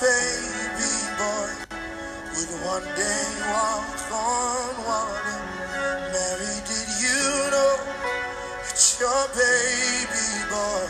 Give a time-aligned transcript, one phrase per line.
[0.00, 1.48] baby boy
[2.36, 5.40] would one day walk on water.
[6.12, 7.80] Mary, did you know
[8.60, 10.84] that your baby boy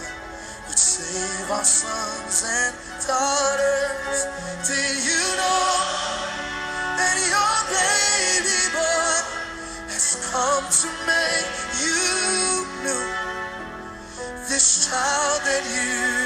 [0.66, 2.74] would save our sons and
[3.06, 4.26] daughters?
[4.66, 5.70] Did you know
[6.98, 9.22] that your baby boy
[9.86, 13.06] has come to make you new?
[14.50, 16.25] This child that you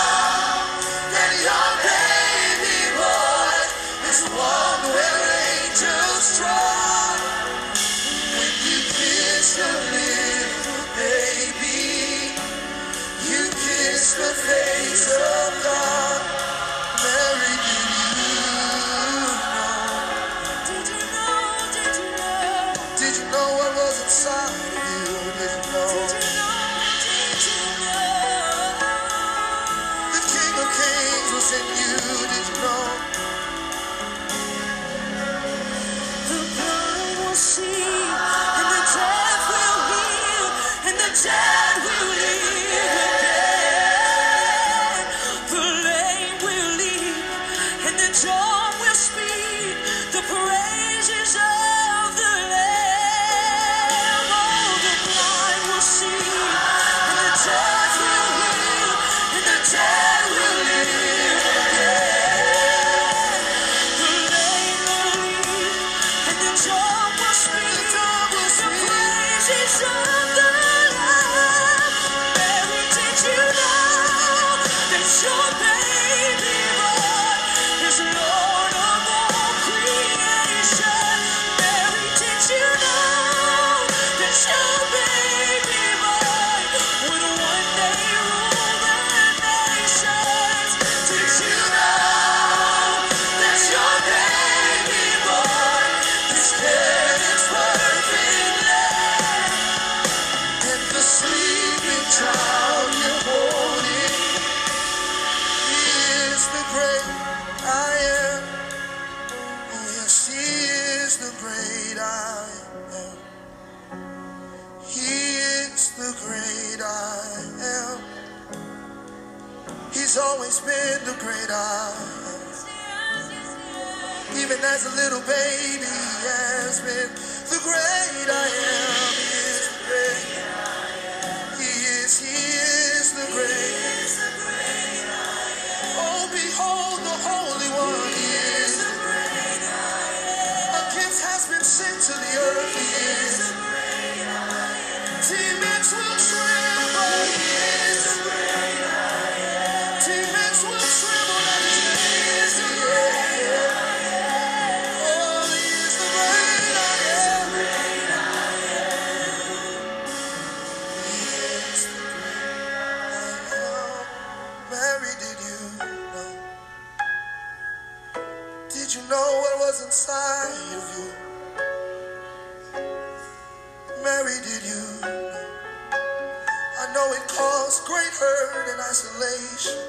[178.91, 179.79] isolation.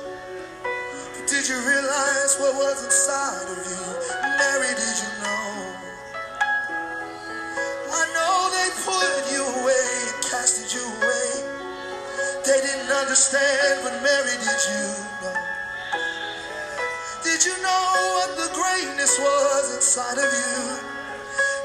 [1.26, 3.82] Did you realize what was inside of you?
[4.38, 5.74] Mary, did you know?
[7.98, 9.90] I know they put you away
[10.30, 11.50] casted you away.
[12.46, 14.86] They didn't understand, but Mary, did you
[15.18, 15.34] know?
[17.24, 20.78] Did you know what the greatness was inside of you?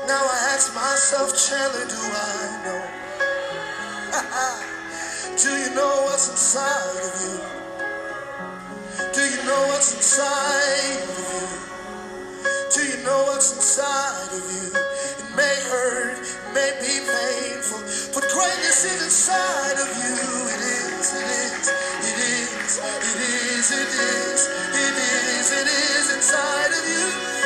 [0.09, 2.81] Now I ask myself, Chandler, do I know?
[5.37, 7.37] Do you know what's inside of you?
[9.13, 11.47] Do you know what's inside of you?
[12.73, 14.73] Do you know what's inside of you?
[14.73, 17.85] It may hurt, it may be painful,
[18.17, 20.17] but greatness is inside of you.
[20.57, 21.69] It is, it is,
[22.01, 24.97] it is, it is, it is, it is, it
[25.37, 27.36] is, it is inside of you.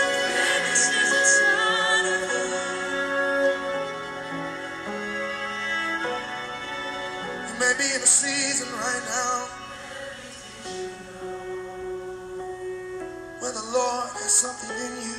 [7.81, 9.47] be in a season right now
[13.41, 15.17] where the Lord has something in you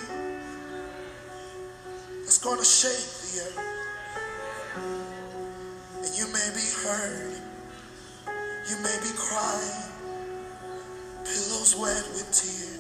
[2.23, 3.59] that's going to shape the earth.
[6.07, 7.35] And you may be hurt.
[8.71, 9.91] You may be crying,
[11.25, 12.79] pillows wet with tears.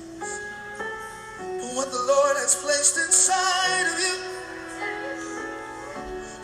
[1.43, 4.15] But what the Lord has placed inside of you,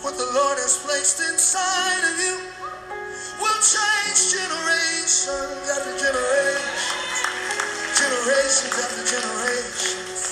[0.03, 2.58] what the Lord has placed inside of you
[3.41, 6.85] will change generations after generations,
[7.95, 10.23] generations after generations.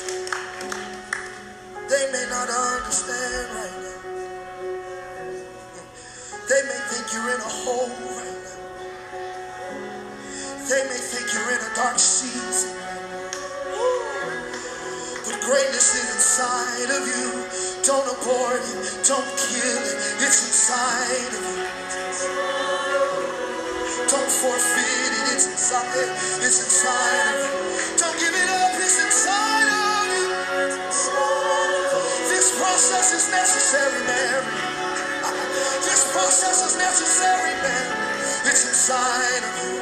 [1.88, 4.16] They may not understand right now.
[6.48, 8.74] They may think you're in a hole right now.
[10.68, 12.76] They may think you're in a dark season.
[15.12, 17.84] But greatness is inside of you.
[17.84, 19.06] Don't abort it.
[19.06, 19.96] Don't kill it.
[20.22, 21.75] It's inside of you.
[24.26, 25.38] Don't forfeit it.
[25.38, 26.10] It's inside.
[26.42, 27.94] It's inside of you.
[27.94, 28.74] Don't give it up.
[28.74, 30.26] It's inside of you.
[32.26, 34.42] This process is necessary, Mary.
[35.86, 37.86] This process is necessary, man.
[38.50, 39.78] It's inside of you.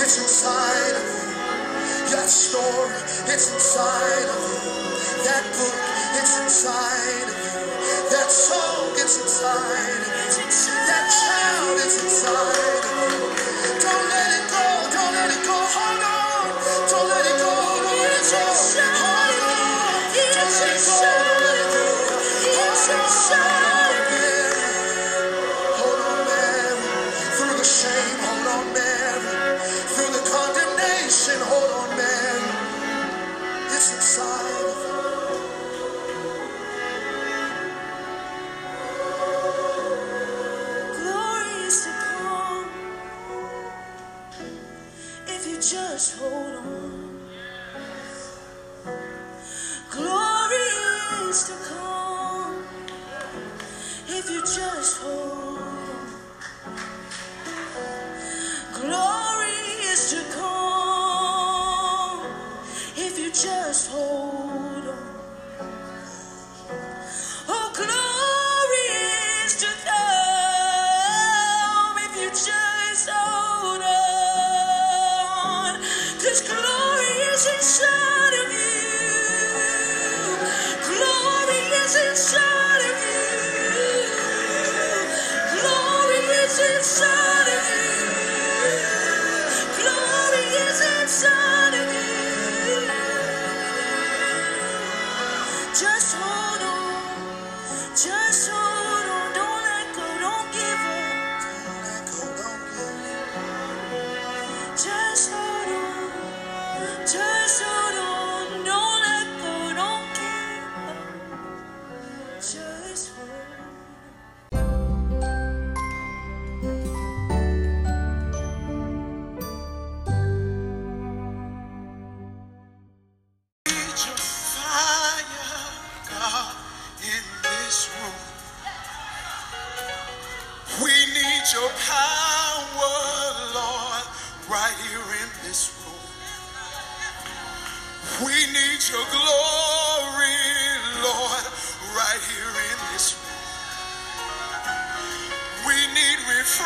[0.00, 2.16] It's inside of you.
[2.16, 2.96] That story,
[3.28, 5.20] it's inside of you.
[5.20, 5.76] That book,
[6.16, 8.08] it's inside of you.
[8.08, 10.48] That song, it's inside of you.
[10.88, 12.73] That child, it's inside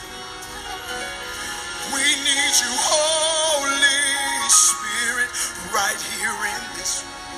[1.94, 5.30] We need you, Holy Spirit,
[5.74, 7.30] right here in this room.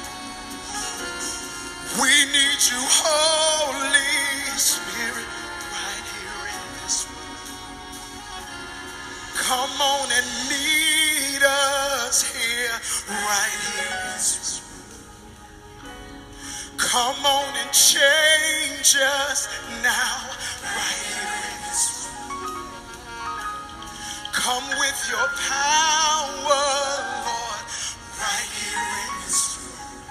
[2.03, 5.27] We need you, Holy Spirit,
[5.73, 7.37] right here in this room.
[9.37, 14.66] Come on and meet us here, right here in this room.
[16.79, 19.49] Come on and change us
[19.83, 20.29] now,
[20.63, 22.69] right here in this room.
[24.33, 26.43] Come with your power,
[27.25, 27.65] Lord,
[28.21, 30.03] right here in this room.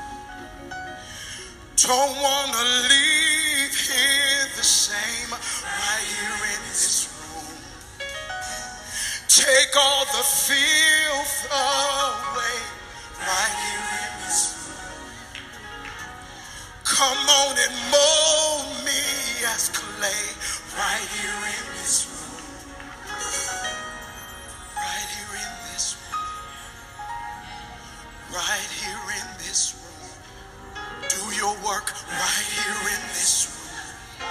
[1.78, 7.46] Don't want to leave here the same, right here in this room.
[9.30, 12.60] Take all the filth away,
[13.22, 14.65] right here in this room.
[16.86, 19.02] Come on and mold me
[19.50, 20.30] as clay,
[20.78, 22.62] right here in this room.
[24.78, 26.22] Right here in this room.
[28.32, 30.14] Right here in this room.
[31.10, 34.30] Do your work right here in this room.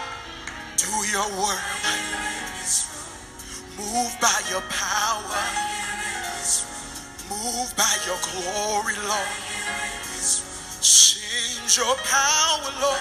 [0.77, 3.87] Do your work right here in this room.
[3.93, 5.43] Move by your power.
[7.29, 9.54] Move by your glory, Lord.
[11.77, 13.01] Your power, Lord.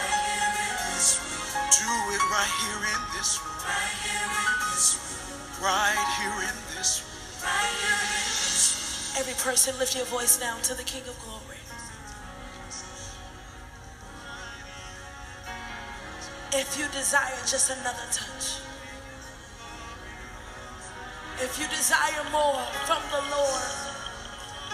[1.70, 3.53] Do it right here in this room.
[5.62, 7.13] Right here in this room.
[9.20, 11.60] Every person, lift your voice now to the King of Glory.
[16.53, 18.58] If you desire just another touch,
[21.42, 23.70] if you desire more from the Lord,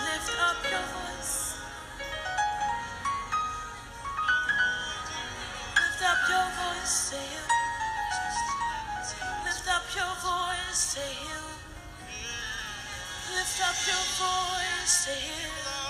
[0.06, 1.09] lift up your voice.
[9.46, 11.44] Lift up your voice to Him.
[13.36, 15.89] Lift up your voice to Him.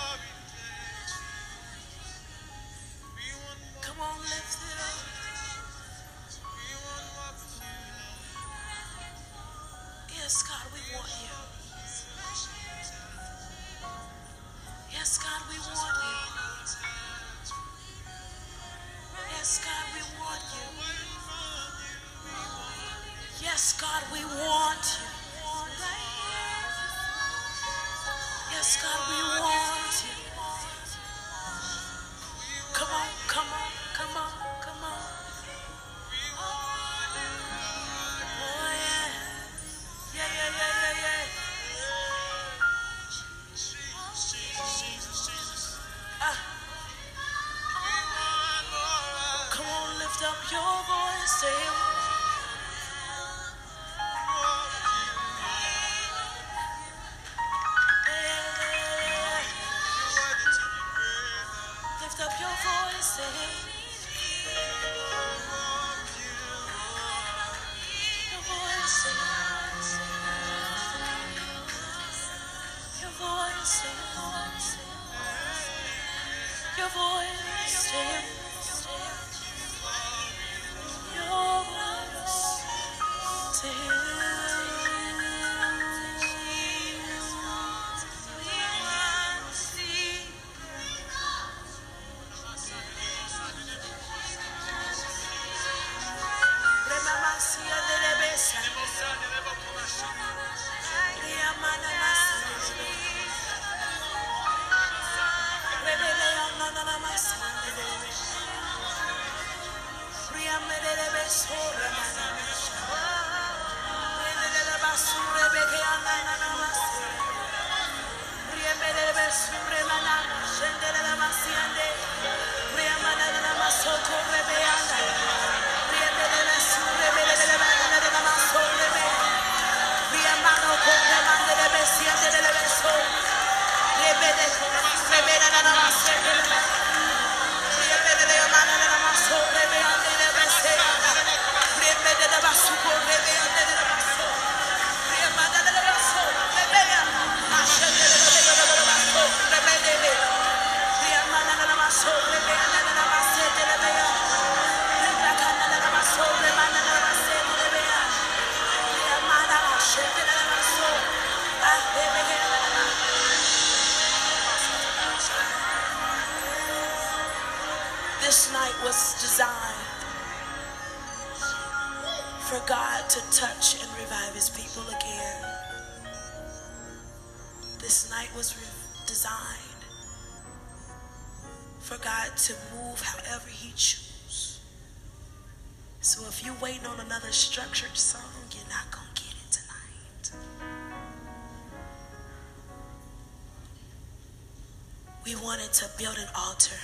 [195.70, 196.76] Wanted to build an altar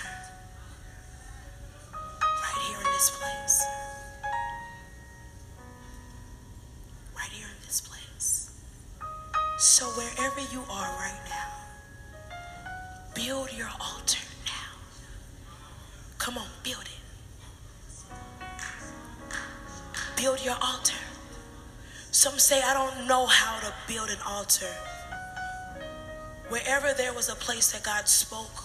[2.22, 3.65] right here in this place.
[7.15, 8.51] Right here in this place.
[9.58, 11.54] So wherever you are right now,
[13.15, 14.77] build your altar now.
[16.18, 16.92] Come on, build it.
[20.15, 20.96] Build your altar.
[22.12, 24.74] Some say, I don't know how to build an altar.
[26.50, 28.64] Wherever there was a place that God spoke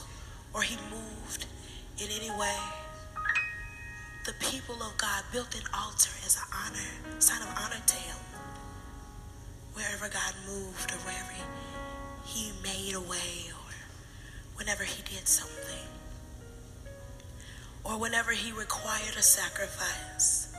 [19.00, 20.52] required a sacrifice.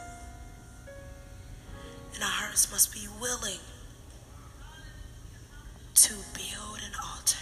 [2.13, 3.59] And our hearts must be willing
[5.93, 7.37] to build an altar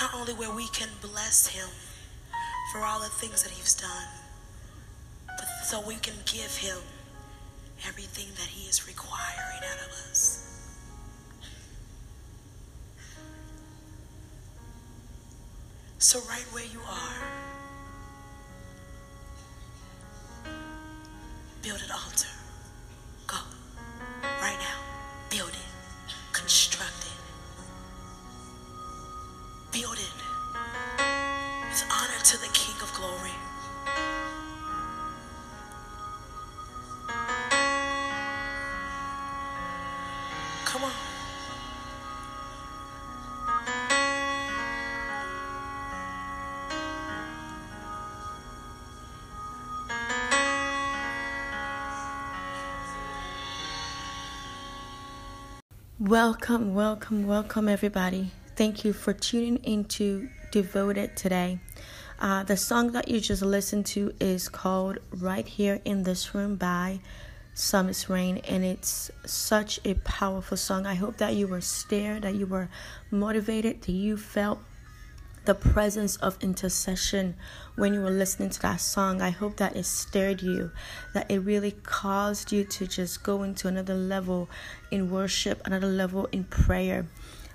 [0.00, 1.68] Not only where we can bless him
[2.72, 4.08] for all the things that he's done,
[5.26, 6.78] but so we can give him
[7.86, 10.46] everything that he is requiring out of us.
[15.98, 17.49] So, right where you are,
[21.62, 22.39] build an altar.
[56.00, 58.30] Welcome, welcome, welcome, everybody.
[58.56, 61.58] Thank you for tuning into Devoted today.
[62.18, 66.56] Uh, the song that you just listened to is called Right Here in This Room
[66.56, 67.00] by
[67.52, 70.86] Psalmist Rain, and it's such a powerful song.
[70.86, 72.70] I hope that you were stirred, that you were
[73.10, 74.60] motivated, that you felt
[75.44, 77.34] the presence of intercession
[77.76, 79.22] when you were listening to that song.
[79.22, 80.70] I hope that it stirred you,
[81.14, 84.48] that it really caused you to just go into another level
[84.90, 87.06] in worship, another level in prayer.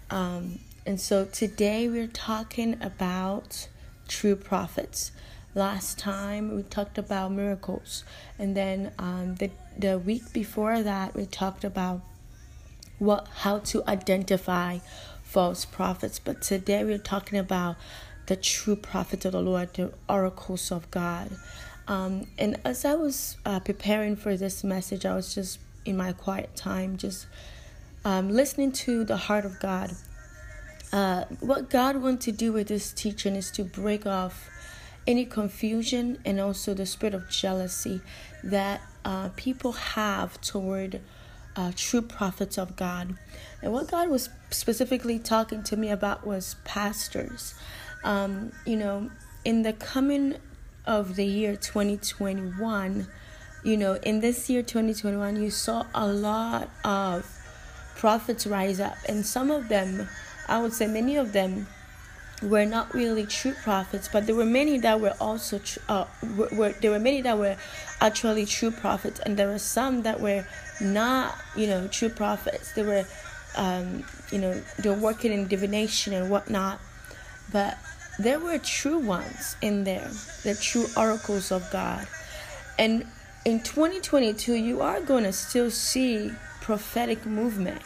[0.10, 3.68] Um, and so today we're talking about
[4.08, 5.12] true prophets.
[5.54, 8.04] Last time we talked about miracles,
[8.38, 12.02] and then um, the the week before that we talked about
[13.00, 14.80] what how to identify
[15.36, 16.18] false prophets.
[16.18, 17.76] But today we're talking about
[18.28, 21.30] the true prophets of the Lord, the oracles of God.
[21.90, 26.14] Um, and as I was uh, preparing for this message, I was just in my
[26.14, 27.28] quiet time, just
[28.06, 29.92] um, listening to the heart of God.
[30.94, 34.50] Uh, what God wants to do with this teaching is to break off
[35.06, 38.00] any confusion and also the spirit of jealousy
[38.42, 41.02] that uh, people have toward
[41.56, 43.16] uh, true prophets of God.
[43.62, 47.56] And what God was specifically talking to me about was pastors.
[48.04, 49.10] Um, you know,
[49.44, 50.36] in the coming
[50.86, 53.08] of the year 2021,
[53.64, 57.26] you know, in this year 2021, you saw a lot of
[57.96, 60.08] prophets rise up, and some of them,
[60.48, 61.68] I would say many of them,
[62.44, 66.06] were not really true prophets, but there were many that were also tr- uh,
[66.38, 67.56] were, were there were many that were
[68.02, 70.46] actually true prophets, and there were some that were
[70.82, 72.74] not, you know, true prophets.
[72.74, 73.06] They were,
[73.56, 76.80] um, you know, they were working in divination and whatnot,
[77.52, 77.78] but
[78.20, 80.10] there were true ones in there,
[80.44, 82.08] the true oracles of God,
[82.78, 83.06] and
[83.46, 87.82] in 2022, you are going to still see prophetic movement.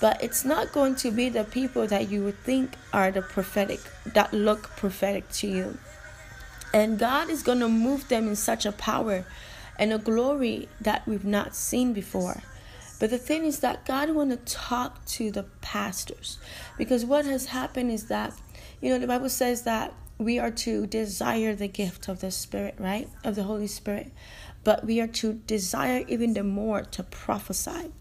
[0.00, 3.80] But it's not going to be the people that you would think are the prophetic
[4.06, 5.78] that look prophetic to you.
[6.72, 9.24] And god is going to move them in such a power
[9.78, 12.42] and a glory that we've not seen before.
[12.98, 16.38] But the thing is that god want to talk to the pastors
[16.76, 18.34] because what has happened is that
[18.80, 22.74] you know the bible says that we are to desire the gift of the spirit
[22.78, 23.08] right?
[23.24, 24.12] Of the holy spirit.
[24.64, 27.92] But we are to desire even the more to prophesy.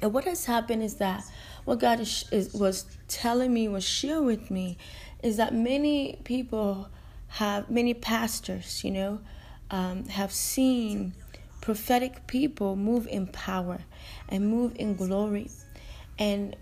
[0.00, 1.24] And what has happened is that
[1.64, 4.76] what God is, is, was telling me, was sharing with me,
[5.22, 6.88] is that many people
[7.28, 9.20] have, many pastors, you know,
[9.70, 11.14] um, have seen
[11.60, 13.80] prophetic people move in power
[14.28, 15.50] and move in glory.
[16.18, 16.56] And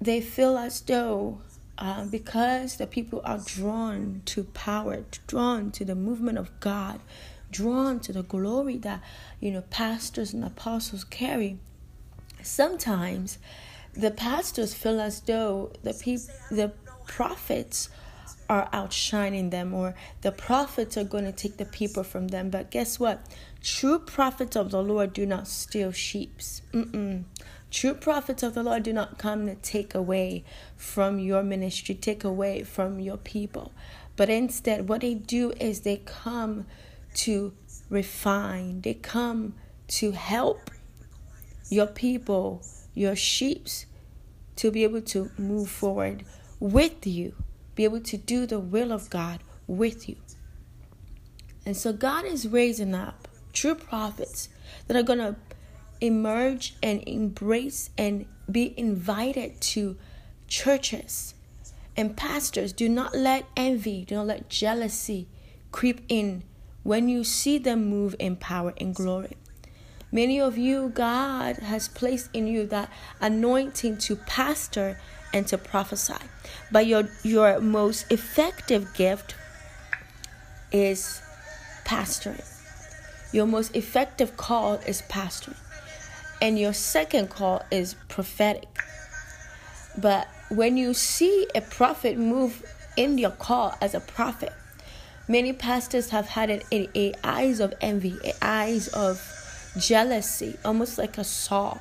[0.00, 1.40] they feel as though
[1.78, 7.00] uh, because the people are drawn to power, drawn to the movement of God,
[7.52, 9.00] drawn to the glory that
[9.38, 11.58] you know pastors and apostles carry
[12.42, 13.38] sometimes
[13.92, 16.72] the pastors feel as though the people the
[17.06, 17.90] prophets
[18.52, 22.50] are outshining them or the prophets are going to take the people from them.
[22.50, 23.26] But guess what?
[23.62, 26.62] True prophets of the lord do not steal sheeps
[27.72, 30.44] true prophets of the lord do not come to take away
[30.76, 33.72] from your ministry take away from your people.
[34.14, 36.66] But instead what they do is they come
[37.14, 37.54] to
[37.88, 38.82] refine.
[38.82, 39.54] They come
[39.88, 40.70] to help
[41.70, 42.62] your people,
[42.94, 43.86] your sheeps,
[44.56, 46.24] to be able to move forward
[46.60, 47.34] with you,
[47.74, 50.16] be able to do the will of God with you.
[51.64, 54.48] And so God is raising up true prophets
[54.86, 55.36] that are going to
[56.00, 59.96] emerge and embrace and be invited to
[60.48, 61.34] churches.
[61.96, 65.28] And pastors, do not let envy, do not let jealousy
[65.70, 66.42] creep in
[66.82, 69.36] when you see them move in power and glory.
[70.10, 74.98] Many of you, God has placed in you that anointing to pastor
[75.32, 76.22] and to prophesy.
[76.70, 79.34] But your your most effective gift
[80.72, 81.22] is
[81.84, 82.44] pastoring.
[83.32, 85.56] Your most effective call is pastoring.
[86.40, 88.68] And your second call is prophetic.
[89.96, 92.64] But when you see a prophet move
[92.96, 94.52] in your call as a prophet,
[95.28, 99.22] many pastors have had an, a, a eyes of envy, a eyes of
[99.78, 101.80] jealousy, almost like a Saul.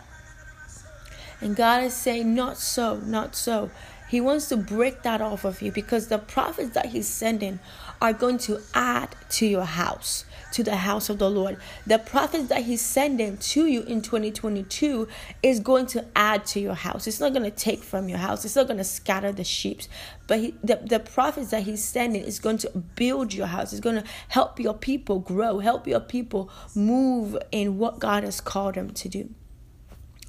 [1.42, 3.72] And God is saying, Not so, not so.
[4.12, 7.60] He wants to break that off of you because the prophets that He's sending
[8.02, 11.56] are going to add to your house, to the house of the Lord.
[11.88, 15.08] The prophets that He's sending to you in 2022
[15.42, 17.08] is going to add to your house.
[17.08, 19.84] It's not going to take from your house, it's not going to scatter the sheep.
[20.28, 23.80] But he, the, the prophets that He's sending is going to build your house, it's
[23.80, 28.76] going to help your people grow, help your people move in what God has called
[28.76, 29.30] them to do.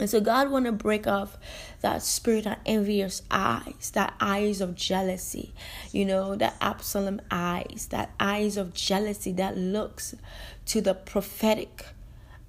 [0.03, 1.39] And so God want to break off
[1.81, 5.55] that spirit of envious eyes, that eyes of jealousy,
[5.93, 10.17] you know, that Absalom eyes, that eyes of jealousy that looks
[10.67, 11.87] to the prophetic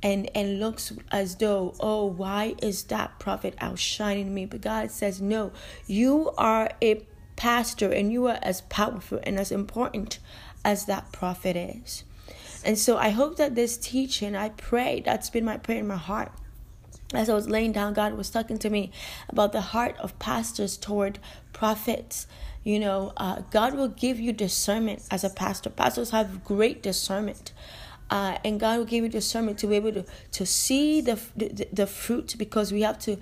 [0.02, 4.48] and and looks as though, oh, why is that prophet outshining me?
[4.48, 5.52] But God says, no,
[5.86, 10.18] you are a pastor and you are as powerful and as important
[10.66, 12.04] as that prophet is.
[12.66, 15.98] And so I hope that this teaching, I pray, that's been my prayer in my
[15.98, 16.32] heart
[17.13, 18.91] as I was laying down, God was talking to me
[19.30, 21.19] about the heart of pastors toward
[21.52, 22.28] prophets.
[22.63, 25.69] You know, uh, God will give you discernment as a pastor.
[25.69, 27.52] Pastors have great discernment.
[28.10, 31.67] Uh, and God will give you discernment to be able to, to see the, the
[31.71, 33.17] the fruit because we have to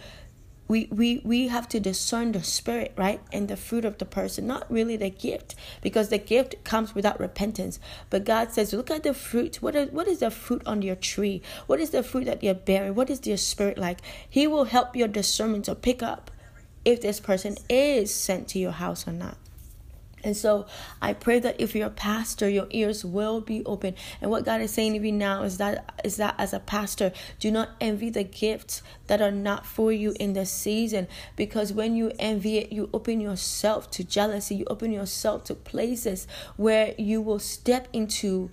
[0.72, 4.48] we, we we have to discern the spirit right and the fruit of the person
[4.48, 7.78] not really the gift because the gift comes without repentance.
[8.10, 9.58] But god says look at the fruit.
[9.58, 11.42] What is, what is the fruit on your tree?
[11.68, 12.96] What is the fruit that you're bearing?
[12.96, 14.00] What is your spirit like?
[14.30, 16.32] He will help your discernment to pick up
[16.86, 19.41] if this person is sent to your house or not
[20.24, 20.66] and so
[21.02, 23.96] I pray that if you're a pastor, your ears will be open.
[24.22, 27.12] And what God is saying to you now is that is that as a pastor,
[27.40, 31.08] do not envy the gifts that are not for you in the season.
[31.36, 36.28] Because when you envy it, you open yourself to jealousy, you open yourself to places
[36.58, 38.52] where you will step into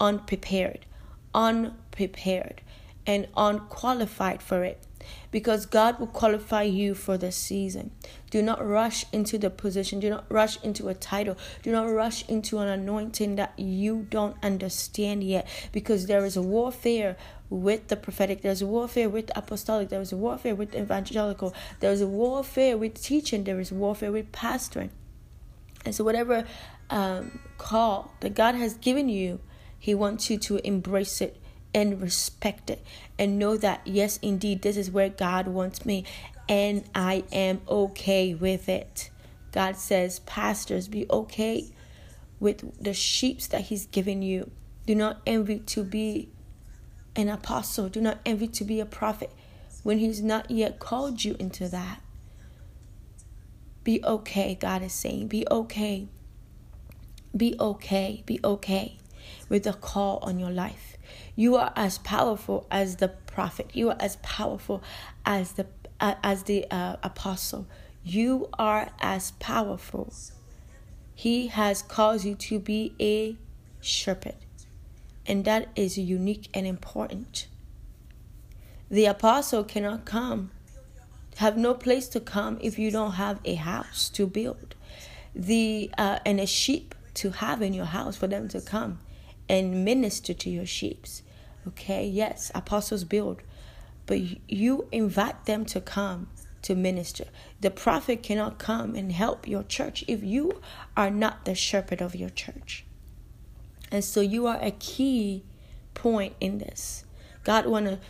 [0.00, 0.86] unprepared,
[1.34, 2.60] unprepared,
[3.06, 4.84] and unqualified for it
[5.30, 7.90] because God will qualify you for the season.
[8.34, 10.00] Do not rush into the position.
[10.00, 11.36] Do not rush into a title.
[11.62, 16.42] Do not rush into an anointing that you don't understand yet because there is a
[16.42, 17.16] warfare
[17.48, 20.80] with the prophetic, there's a warfare with the apostolic, there is a warfare with the
[20.80, 24.90] evangelical, there is a warfare with teaching, there is warfare with pastoring.
[25.84, 26.44] And so, whatever
[26.90, 29.38] um, call that God has given you,
[29.78, 31.40] He wants you to embrace it
[31.72, 32.84] and respect it
[33.18, 36.04] and know that yes indeed this is where God wants me
[36.48, 39.10] and I am okay with it.
[39.52, 41.70] God says, pastors, be okay
[42.40, 44.50] with the sheeps that He's given you.
[44.86, 46.28] Do not envy to be
[47.16, 47.88] an apostle.
[47.88, 49.32] Do not envy to be a prophet
[49.82, 52.00] when He's not yet called you into that.
[53.84, 55.28] Be okay, God is saying.
[55.28, 56.08] Be okay.
[57.36, 58.22] Be okay.
[58.26, 58.96] Be okay
[59.48, 60.96] with the call on your life.
[61.36, 63.70] You are as powerful as the prophet.
[63.74, 64.82] You are as powerful
[65.24, 65.66] as the
[66.00, 67.66] uh, as the uh, apostle.
[68.02, 70.12] You are as powerful.
[71.14, 73.36] He has caused you to be a
[73.80, 74.36] shepherd,
[75.26, 77.46] and that is unique and important.
[78.90, 80.50] The apostle cannot come,
[81.36, 84.74] have no place to come if you don't have a house to build,
[85.34, 88.98] the uh, and a sheep to have in your house for them to come
[89.48, 91.06] and minister to your sheep.
[91.66, 93.42] Okay, yes, apostles build,
[94.06, 96.28] but you invite them to come
[96.62, 97.26] to minister.
[97.60, 100.60] The prophet cannot come and help your church if you
[100.96, 102.84] are not the shepherd of your church.
[103.90, 105.44] And so you are a key
[105.92, 107.04] point in this.
[107.44, 108.00] God want to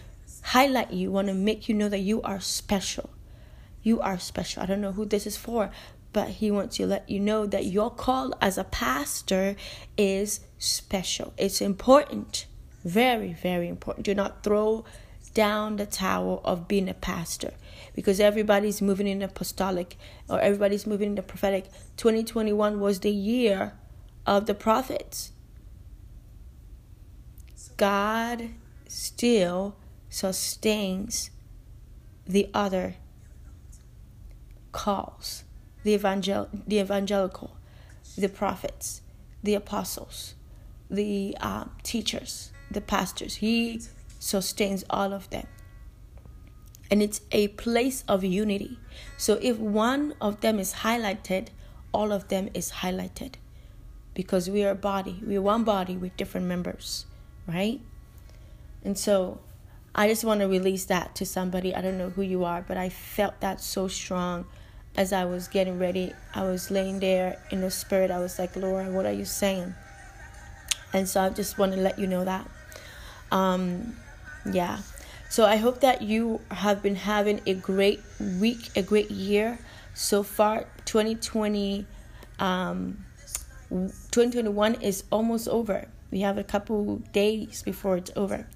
[0.42, 3.11] highlight you, want to make you know that you are special.
[3.83, 4.62] You are special.
[4.62, 5.70] I don't know who this is for,
[6.12, 9.57] but he wants to let you know that your call as a pastor
[9.98, 11.35] is special.
[11.37, 12.46] It's important.
[12.85, 14.07] Very, very important.
[14.07, 14.85] Do not throw
[15.35, 17.53] down the tower of being a pastor
[17.94, 19.97] because everybody's moving in the apostolic
[20.29, 21.66] or everybody's moving in the prophetic.
[21.97, 23.75] 2021 was the year
[24.27, 25.33] of the prophets.
[27.77, 28.51] God
[28.88, 29.77] still
[30.09, 31.31] sustains
[32.27, 32.94] the other
[34.73, 35.44] calls
[35.83, 37.57] the evangel the evangelical
[38.16, 39.03] the prophets
[39.42, 40.35] the apostles
[40.90, 43.37] the um, teachers the pastors.
[43.37, 43.81] He
[44.24, 45.46] sustains all of them.
[46.90, 48.78] and it's a place of unity.
[49.16, 51.48] So if one of them is highlighted,
[51.92, 53.34] all of them is highlighted
[54.14, 55.20] because we are a body.
[55.26, 57.06] We're one body with different members,
[57.48, 57.80] right?
[58.84, 59.40] And so
[59.94, 61.74] I just want to release that to somebody.
[61.74, 64.44] I don't know who you are, but I felt that so strong
[64.96, 66.12] as I was getting ready.
[66.34, 68.10] I was laying there in the spirit.
[68.10, 69.74] I was like, Lord, what are you saying?
[70.92, 72.48] And so I just want to let you know that.
[73.32, 73.96] Um,
[74.50, 74.78] yeah.
[75.28, 78.00] So I hope that you have been having a great
[78.38, 79.59] week, a great year
[79.94, 80.66] so far.
[80.85, 81.87] 2020,
[82.38, 83.04] um,
[83.70, 85.88] 2021 is almost over.
[86.11, 88.46] We have a couple days before it's over.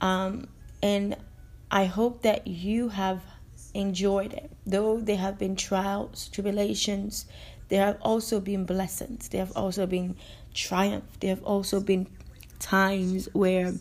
[0.00, 0.48] Um,
[0.82, 1.16] and
[1.70, 3.22] I hope that you have
[3.74, 4.50] enjoyed it.
[4.64, 7.26] Though there have been trials, tribulations,
[7.68, 9.28] there have also been blessings.
[9.28, 10.16] There have also been
[10.54, 11.04] triumph.
[11.20, 12.06] There have also been
[12.58, 13.74] times where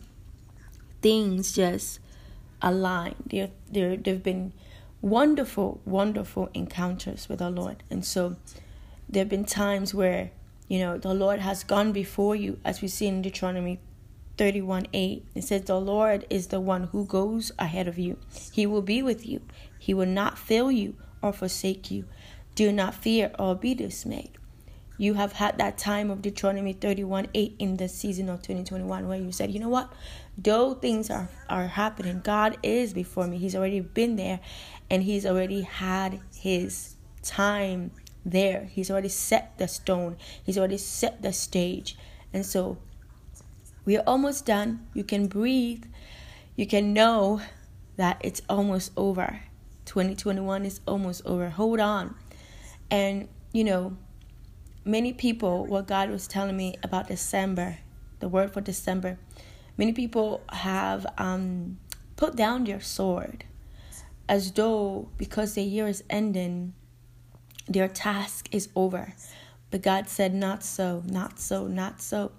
[1.05, 1.99] things just
[2.63, 3.15] aligned.
[3.27, 4.53] There, there, there have been
[5.03, 7.83] wonderful, wonderful encounters with our Lord.
[7.91, 8.37] And so
[9.07, 10.31] there have been times where,
[10.67, 13.77] you know, the Lord has gone before you, as we see in Deuteronomy
[14.39, 15.25] 31 8.
[15.35, 18.17] It says, The Lord is the one who goes ahead of you.
[18.51, 19.41] He will be with you.
[19.77, 22.05] He will not fail you or forsake you.
[22.55, 24.31] Do not fear or be dismayed.
[24.97, 29.19] You have had that time of Deuteronomy 31 8 in the season of 2021 where
[29.19, 29.91] you said, You know what?
[30.37, 33.37] Though things are, are happening, God is before me.
[33.37, 34.39] He's already been there
[34.89, 37.91] and He's already had His time
[38.25, 38.65] there.
[38.65, 41.97] He's already set the stone, He's already set the stage.
[42.33, 42.77] And so
[43.85, 44.87] we are almost done.
[44.93, 45.85] You can breathe.
[46.55, 47.41] You can know
[47.97, 49.41] that it's almost over.
[49.85, 51.49] 2021 is almost over.
[51.49, 52.15] Hold on.
[52.89, 53.95] And, you know,
[54.83, 57.77] many people, what God was telling me about December,
[58.19, 59.17] the word for December,
[59.77, 61.79] Many people have um,
[62.15, 63.43] put down their sword
[64.27, 66.73] as though because the year is ending,
[67.67, 69.13] their task is over.
[69.71, 72.31] But God said, Not so, not so, not so.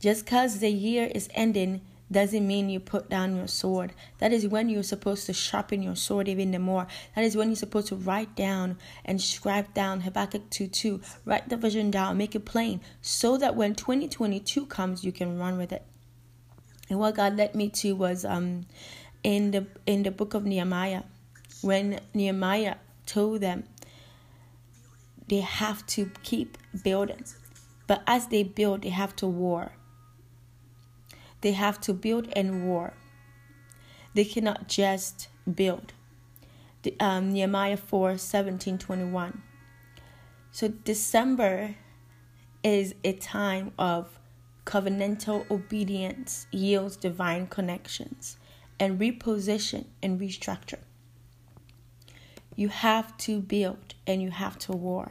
[0.00, 3.92] Just because the year is ending doesn't mean you put down your sword.
[4.18, 6.88] That is when you're supposed to sharpen your sword even more.
[7.14, 11.00] That is when you're supposed to write down and scribe down Habakkuk 2 2.
[11.24, 15.56] Write the vision down, make it plain, so that when 2022 comes, you can run
[15.56, 15.84] with it.
[16.90, 18.66] And what God led me to was um,
[19.22, 21.04] in the in the book of Nehemiah,
[21.62, 22.76] when Nehemiah
[23.06, 23.64] told them
[25.28, 27.24] they have to keep building,
[27.86, 29.72] but as they build, they have to war.
[31.42, 32.94] They have to build and war.
[34.14, 35.92] They cannot just build.
[36.82, 39.42] The, um, Nehemiah 4 17 21.
[40.50, 41.76] So, December
[42.64, 44.19] is a time of
[44.70, 48.36] covenantal obedience yields divine connections
[48.78, 50.78] and reposition and restructure.
[52.54, 55.10] You have to build and you have to war.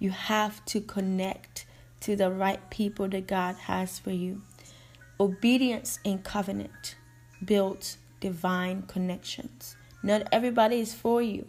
[0.00, 1.64] You have to connect
[2.00, 4.42] to the right people that God has for you.
[5.20, 6.96] Obedience in covenant
[7.44, 9.76] builds divine connections.
[10.02, 11.46] Not everybody is for you.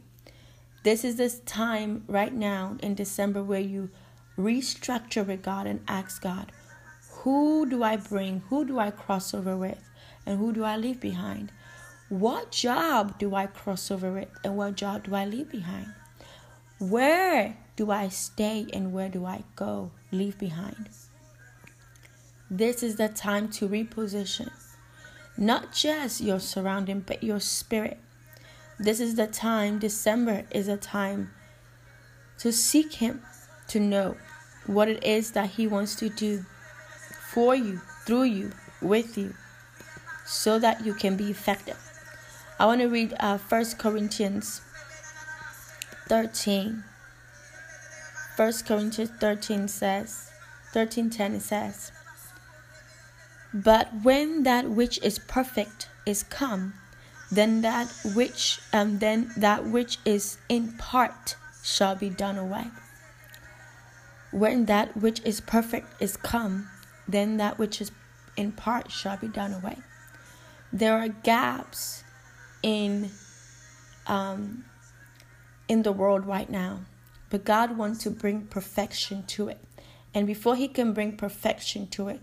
[0.84, 3.90] This is this time right now in December where you
[4.38, 6.52] restructure with God and ask God,
[7.22, 8.44] who do I bring?
[8.50, 9.90] Who do I cross over with?
[10.26, 11.52] And who do I leave behind?
[12.10, 14.30] What job do I cross over with?
[14.44, 15.94] And what job do I leave behind?
[16.80, 20.90] Where do I stay and where do I go, leave behind?
[22.50, 24.52] This is the time to reposition
[25.38, 27.98] not just your surrounding, but your spirit.
[28.80, 31.32] This is the time, December is a time
[32.40, 33.22] to seek Him,
[33.68, 34.18] to know
[34.66, 36.46] what it is that He wants to do
[37.34, 39.34] for you, through you, with you,
[40.26, 41.78] so that you can be effective.
[42.60, 44.62] I want to read uh, 1 Corinthians
[46.08, 46.84] 13.
[48.36, 50.32] 1 Corinthians 13 says,
[50.74, 51.92] 13:10 it says,
[53.54, 56.74] But when that which is perfect is come,
[57.32, 62.68] then that which um, then that which is in part shall be done away.
[64.32, 66.70] When that which is perfect is come,
[67.08, 67.92] then that which is
[68.38, 69.78] in part shall be done away.
[70.72, 72.04] There are gaps
[72.64, 73.12] in
[74.08, 74.66] um,
[75.68, 76.82] in the world right now,
[77.30, 79.60] but God wants to bring perfection to it.
[80.14, 82.22] And before He can bring perfection to it,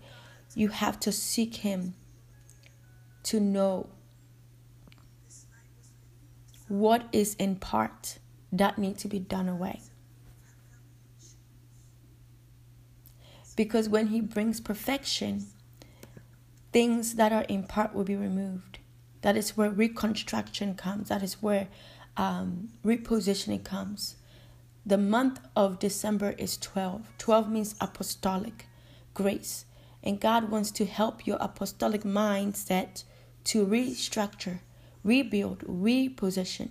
[0.55, 1.95] you have to seek Him
[3.23, 3.89] to know
[6.67, 8.19] what is in part
[8.51, 9.81] that needs to be done away.
[13.59, 15.47] Because when He brings perfection,
[16.71, 18.79] things that are in part will be removed.
[19.19, 21.09] That is where reconstruction comes.
[21.09, 21.67] That is where
[22.15, 24.15] um, repositioning comes.
[24.85, 27.11] The month of December is 12.
[27.17, 28.67] 12 means apostolic
[29.13, 29.65] grace.
[30.01, 33.03] And God wants to help your apostolic mindset
[33.43, 34.59] to restructure,
[35.03, 36.69] rebuild, reposition.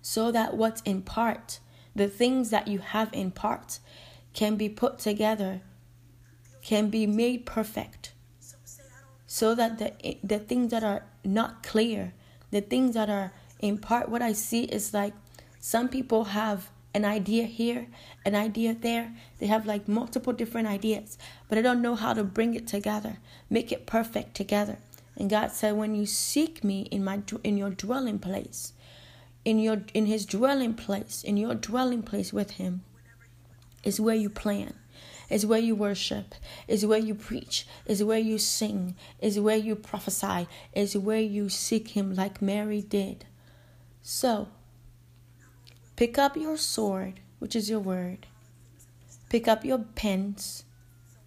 [0.00, 1.60] So that what's in part,
[1.94, 3.78] the things that you have in part,
[4.32, 5.60] can be put together,
[6.62, 8.12] can be made perfect.
[9.26, 12.12] So that the, the things that are not clear,
[12.50, 15.14] the things that are in part, what I see is like
[15.58, 17.86] some people have an idea here,
[18.24, 19.14] an idea there.
[19.38, 21.16] They have like multiple different ideas,
[21.48, 23.18] but I don't know how to bring it together,
[23.48, 24.78] make it perfect together.
[25.16, 28.72] And God said, when you seek me in my in your dwelling place,
[29.44, 32.82] in your in His dwelling place, in your dwelling place with Him,
[33.82, 34.74] is where you plan,
[35.28, 36.34] is where you worship,
[36.68, 41.48] is where you preach, is where you sing, is where you prophesy, is where you
[41.48, 43.24] seek Him like Mary did.
[44.02, 44.48] So
[46.02, 48.26] Pick up your sword, which is your word.
[49.28, 50.64] Pick up your pens.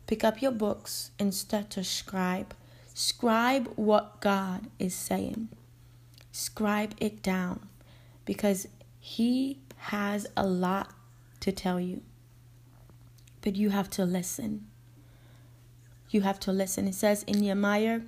[0.07, 2.53] Pick up your books and start to scribe.
[2.93, 5.49] Scribe what God is saying.
[6.31, 7.69] Scribe it down
[8.25, 8.67] because
[8.99, 10.91] He has a lot
[11.39, 12.01] to tell you.
[13.45, 14.65] But you have to listen.
[16.09, 16.87] You have to listen.
[16.87, 18.01] It says in Nehemiah,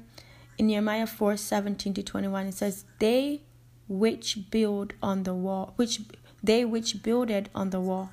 [0.57, 3.43] in Nehemiah 4 17 to 21, it says, They
[3.87, 6.01] which build on the wall, which
[6.43, 8.11] they which builded on the wall,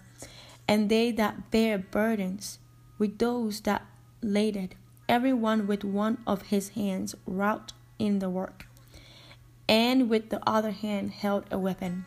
[0.69, 2.59] and they that bear burdens
[2.99, 3.87] with those that
[4.21, 4.75] laid it,
[5.09, 8.67] every one with one of his hands wrought in the work,
[9.67, 12.05] and with the other hand held a weapon.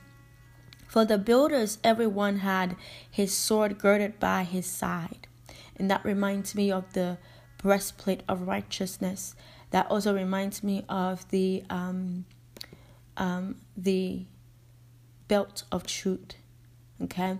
[0.97, 2.75] For the builders, every one had
[3.07, 5.27] his sword girded by his side.
[5.75, 7.19] And that reminds me of the
[7.59, 9.35] breastplate of righteousness.
[9.69, 12.25] That also reminds me of the um,
[13.15, 14.25] um, the
[15.27, 16.33] belt of truth.
[16.99, 17.37] Okay?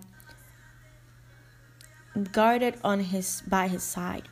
[2.32, 4.28] Guarded on his by his side.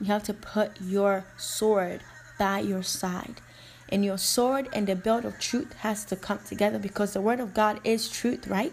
[0.00, 2.00] You have to put your sword
[2.40, 3.40] by your side.
[3.88, 7.40] And your sword and the belt of truth has to come together because the word
[7.40, 8.72] of God is truth, right?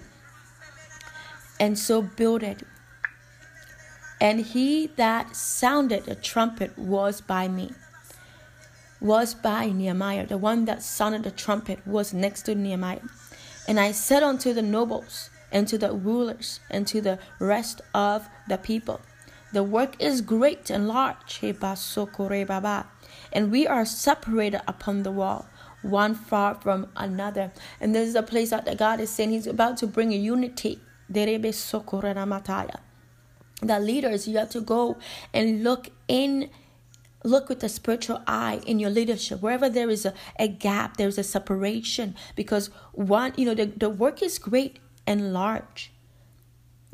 [1.59, 2.63] And so build it.
[4.19, 7.73] And he that sounded the trumpet was by me.
[8.99, 10.27] Was by Nehemiah.
[10.27, 13.01] The one that sounded the trumpet was next to Nehemiah.
[13.67, 18.29] And I said unto the nobles, and to the rulers, and to the rest of
[18.47, 19.01] the people,
[19.53, 21.41] The work is great and large,
[23.31, 25.47] and we are separated upon the wall,
[25.81, 27.51] one far from another.
[27.79, 30.79] And this is a place that God is saying He's about to bring a unity.
[31.09, 31.25] The
[33.79, 34.97] leaders, you have to go
[35.33, 36.49] and look in
[37.23, 39.41] Look with a spiritual eye in your leadership.
[39.41, 42.15] Wherever there is a, a gap, there's a separation.
[42.35, 45.91] Because one, you know, the, the work is great and large.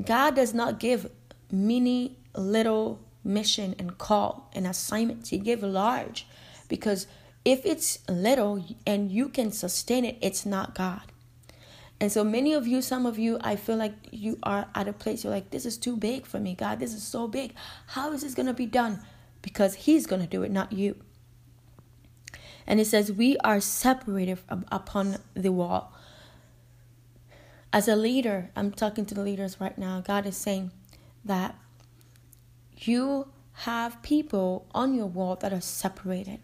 [0.03, 1.09] God does not give
[1.49, 5.29] many little mission and call and assignments.
[5.29, 6.27] He gave large.
[6.67, 7.07] Because
[7.45, 11.01] if it's little and you can sustain it, it's not God.
[11.99, 14.93] And so many of you, some of you, I feel like you are at a
[14.93, 16.79] place you're like, this is too big for me, God.
[16.79, 17.53] This is so big.
[17.87, 19.01] How is this going to be done?
[19.47, 20.97] because He's going to do it, not you.
[22.65, 25.93] And it says, We are separated upon the wall.
[27.71, 30.01] As a leader, I'm talking to the leaders right now.
[30.01, 30.71] God is saying
[31.23, 31.55] that
[32.79, 36.39] you have people on your wall that are separated,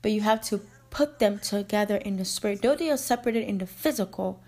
[0.00, 2.62] but you have to put them together in the spirit.
[2.62, 4.40] Though they are separated in the physical,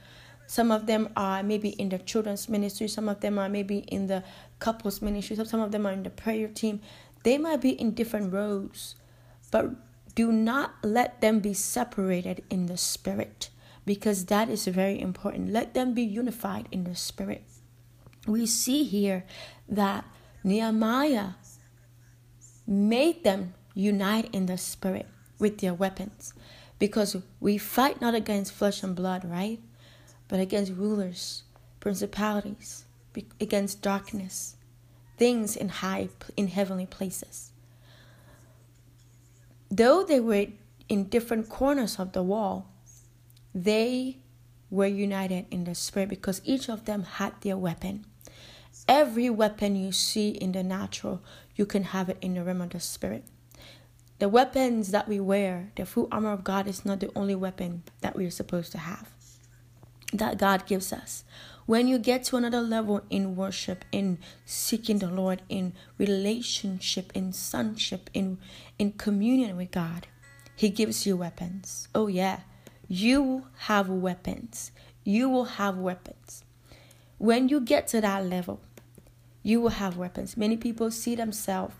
[0.47, 4.07] some of them are maybe in the children's ministry, some of them are maybe in
[4.07, 4.23] the
[4.59, 6.81] couples ministry, some of them are in the prayer team.
[7.23, 8.95] They might be in different rows,
[9.51, 9.71] but
[10.15, 13.49] do not let them be separated in the spirit
[13.87, 15.51] because that is very important.
[15.51, 17.43] Let them be unified in the spirit.
[18.27, 19.25] We see here
[19.69, 20.05] that
[20.45, 21.31] Nehemiah
[22.67, 26.35] made them unite in the spirit with their weapons
[26.79, 29.59] because we fight not against flesh and blood, right?
[30.29, 31.45] But against rulers,
[31.81, 32.85] principalities,
[33.41, 34.57] against darkness,
[35.17, 37.53] things in high in heavenly places.
[39.71, 40.47] Though they were
[40.89, 42.71] in different corners of the wall,
[43.55, 44.19] they
[44.71, 48.05] were united in the spirit because each of them had their weapon.
[48.87, 51.23] Every weapon you see in the natural,
[51.57, 53.25] you can have it in the realm of the spirit.
[54.19, 57.83] The weapons that we wear, the full armor of God, is not the only weapon
[58.03, 59.09] that we're supposed to have,
[60.13, 61.25] that God gives us.
[61.67, 67.33] When you get to another level in worship, in seeking the Lord, in relationship, in
[67.33, 68.39] sonship, in,
[68.79, 70.07] in communion with God,
[70.55, 71.89] He gives you weapons.
[71.95, 72.41] Oh, yeah.
[72.87, 74.73] You have weapons.
[75.05, 76.45] You will have weapons.
[77.17, 78.61] When you get to that level,
[79.45, 80.37] you will have weapons.
[80.37, 81.77] Many people see themselves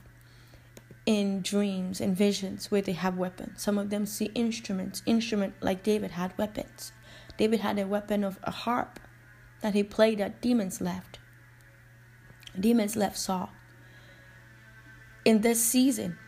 [1.07, 3.63] in dreams and visions where they have weapons.
[3.63, 5.03] Some of them see instruments.
[5.07, 6.93] Instrument like David had weapons.
[7.37, 9.01] David had a weapon of a harp
[9.63, 11.19] that he played that demons left.
[12.59, 13.51] Demons left Saul.
[15.25, 16.19] In this season,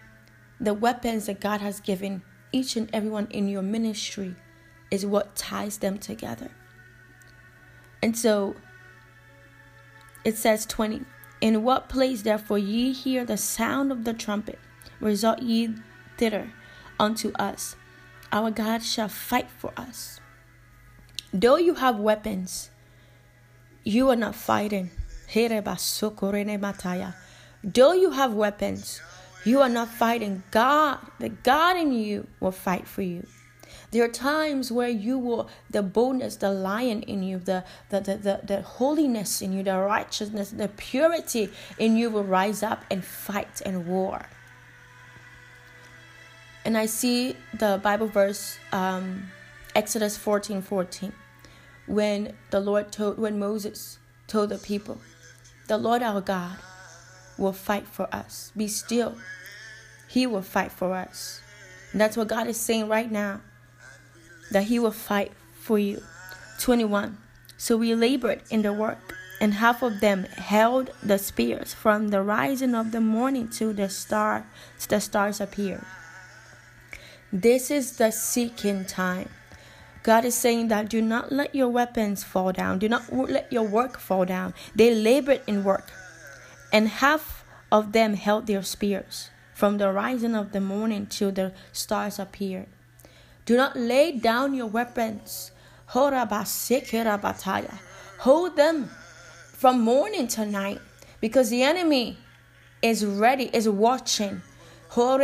[0.59, 4.37] the weapons that God has given each and everyone in your ministry
[4.91, 6.51] is what ties them together.
[8.03, 8.57] And so
[10.25, 11.05] it says 20
[11.41, 14.59] In what place therefore ye hear the sound of the trumpet,
[15.01, 15.75] resort ye
[16.17, 16.53] thither
[16.99, 17.77] unto us.
[18.33, 20.21] Our God shall fight for us.
[21.33, 22.71] Though you have weapons,
[23.85, 24.91] you are not fighting.
[27.65, 29.01] Though you have weapons,
[29.45, 30.43] you are not fighting.
[30.51, 33.27] God, the God in you, will fight for you.
[33.91, 38.17] There are times where you will, the boldness, the lion in you, the, the, the,
[38.17, 43.05] the, the holiness in you, the righteousness, the purity in you will rise up and
[43.05, 44.27] fight and war.
[46.65, 49.31] And I see the Bible verse, um,
[49.75, 51.13] Exodus 14 14,
[51.87, 55.01] when the Lord told, when Moses told the people,
[55.69, 56.57] The Lord our God
[57.39, 58.51] will fight for us.
[58.57, 59.17] Be still.
[60.09, 61.41] He will fight for us.
[61.93, 63.43] And that's what God is saying right now
[64.51, 66.03] that He will fight for you.
[66.61, 67.19] 21.
[67.59, 72.23] So we labored in the work, and half of them held the spears from the
[72.23, 74.47] rising of the morning to the star
[74.89, 75.85] the stars appeared.
[77.33, 79.29] This is the seeking time.
[80.03, 82.79] God is saying that do not let your weapons fall down.
[82.79, 84.55] Do not let your work fall down.
[84.75, 85.91] They labored in work,
[86.73, 91.53] and half of them held their spears from the rising of the morning till the
[91.73, 92.69] stars appeared.
[93.47, 95.53] Do not lay down your weapons.
[95.87, 96.13] Hold
[98.57, 98.91] them
[99.53, 100.81] from morning to night
[101.21, 102.19] because the enemy
[102.83, 104.43] is ready, is watching.
[104.95, 105.23] The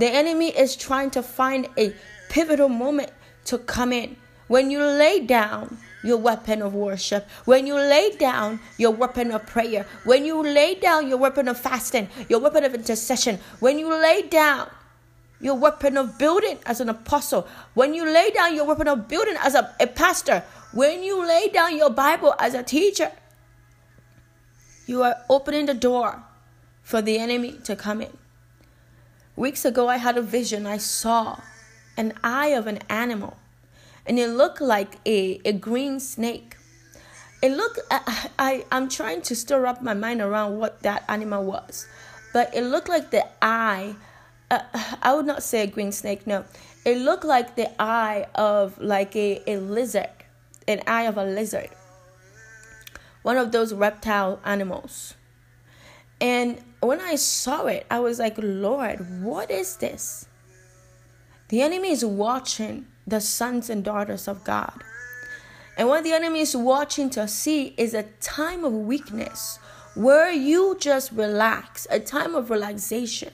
[0.00, 1.94] enemy is trying to find a
[2.28, 3.12] pivotal moment
[3.44, 4.16] to come in.
[4.48, 9.46] When you lay down your weapon of worship, when you lay down your weapon of
[9.46, 13.88] prayer, when you lay down your weapon of fasting, your weapon of intercession, when you
[13.88, 14.68] lay down
[15.44, 19.36] your weapon of building as an apostle, when you lay down your weapon of building
[19.40, 20.42] as a, a pastor,
[20.72, 23.12] when you lay down your Bible as a teacher,
[24.86, 26.22] you are opening the door
[26.82, 28.16] for the enemy to come in.
[29.36, 30.64] Weeks ago, I had a vision.
[30.66, 31.40] I saw
[31.98, 33.36] an eye of an animal,
[34.06, 36.56] and it looked like a, a green snake.
[37.42, 41.44] It looked, I, I, I'm trying to stir up my mind around what that animal
[41.44, 41.86] was,
[42.32, 43.96] but it looked like the eye,
[44.54, 46.44] uh, I would not say a green snake, no.
[46.84, 50.10] It looked like the eye of like a, a lizard,
[50.68, 51.70] an eye of a lizard,
[53.22, 55.14] one of those reptile animals.
[56.20, 60.26] And when I saw it, I was like, Lord, what is this?
[61.48, 64.82] The enemy is watching the sons and daughters of God.
[65.76, 69.58] And what the enemy is watching to see is a time of weakness
[69.94, 73.32] where you just relax, a time of relaxation.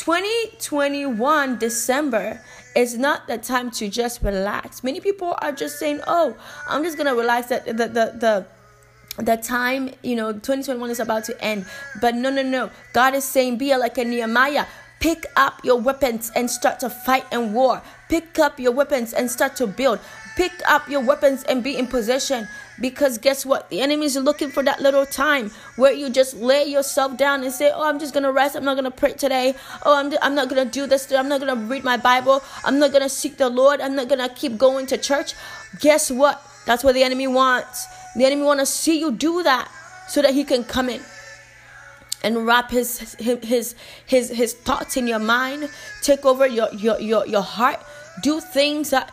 [0.00, 2.40] 2021 December
[2.74, 4.82] is not the time to just relax.
[4.82, 6.34] Many people are just saying, "Oh,
[6.66, 8.46] I'm just gonna relax." That the the, the
[9.18, 11.66] the time you know 2021 is about to end
[12.00, 14.64] but no no no god is saying be like a nehemiah
[15.00, 17.80] Pick up your weapons and start to fight and war.
[18.10, 19.98] Pick up your weapons and start to build.
[20.36, 22.46] Pick up your weapons and be in possession.
[22.80, 23.68] Because guess what?
[23.68, 27.52] The enemy is looking for that little time where you just lay yourself down and
[27.52, 28.56] say, Oh, I'm just going to rest.
[28.56, 29.54] I'm not going to pray today.
[29.84, 31.12] Oh, I'm, I'm not going to do this.
[31.12, 32.42] I'm not going to read my Bible.
[32.64, 33.80] I'm not going to seek the Lord.
[33.80, 35.34] I'm not going to keep going to church.
[35.80, 36.42] Guess what?
[36.66, 37.86] That's what the enemy wants.
[38.16, 39.70] The enemy want to see you do that
[40.08, 41.02] so that he can come in
[42.22, 43.74] and wrap his his
[44.06, 45.70] his his thoughts in your mind
[46.02, 47.80] take over your your your, your heart
[48.22, 49.10] do things that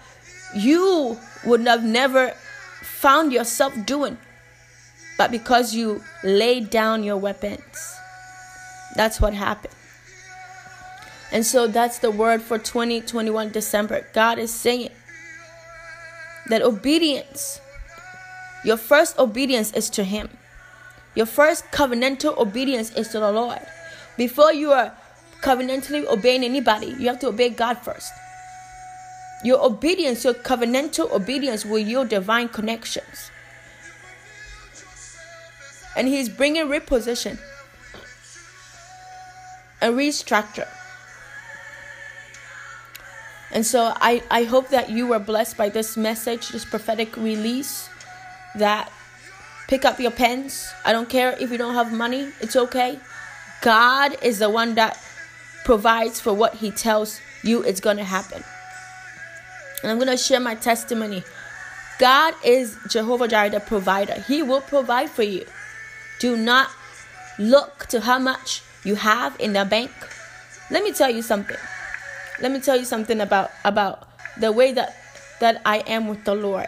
[0.56, 2.34] you would have never
[3.02, 4.18] found yourself doing
[5.18, 7.96] but because you laid down your weapons
[8.96, 9.74] that's what happened
[11.32, 14.90] and so that's the word for 2021 december god is saying
[16.48, 17.60] that obedience
[18.64, 20.30] your first obedience is to him
[21.18, 23.58] your first covenantal obedience is to the Lord.
[24.18, 24.96] Before you are
[25.42, 28.14] covenantally obeying anybody, you have to obey God first.
[29.44, 33.32] Your obedience, your covenantal obedience, will yield divine connections.
[35.96, 37.40] And He's bringing reposition
[39.82, 40.68] and restructure.
[43.52, 47.90] And so I, I hope that you were blessed by this message, this prophetic release.
[48.56, 48.92] That
[49.68, 50.72] pick up your pens.
[50.84, 53.00] I don't care if you don't have money, it's okay.
[53.62, 55.00] God is the one that
[55.66, 58.44] provides for what He tells you is going to happen.
[59.82, 61.24] And I'm going to share my testimony.
[62.00, 64.14] God is Jehovah Jireh, the provider.
[64.22, 65.46] He will provide for you.
[66.20, 66.70] Do not
[67.40, 69.92] look to how much you have in the bank.
[70.72, 71.58] Let me tell you something.
[72.42, 74.08] Let me tell you something about about
[74.40, 74.96] the way that
[75.40, 76.68] that I am with the Lord.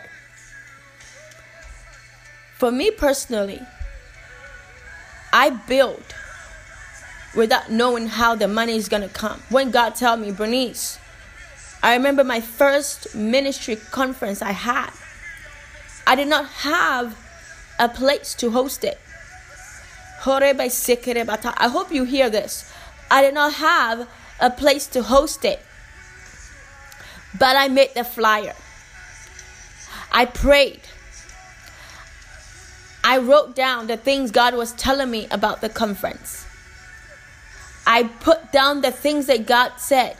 [2.58, 3.62] For me personally,
[5.32, 6.04] I build
[7.36, 9.42] without knowing how the money is to come.
[9.50, 10.99] When God tell me, Bernice,
[11.82, 14.92] I remember my first ministry conference I had.
[16.06, 17.18] I did not have
[17.80, 19.00] a place to host it.
[20.26, 22.72] I hope you hear this.
[23.10, 24.08] I did not have
[24.40, 25.62] a place to host it.
[27.38, 28.56] But I made the flyer.
[30.12, 30.82] I prayed.
[33.04, 36.46] I wrote down the things God was telling me about the conference.
[37.88, 40.18] I put down the things that God said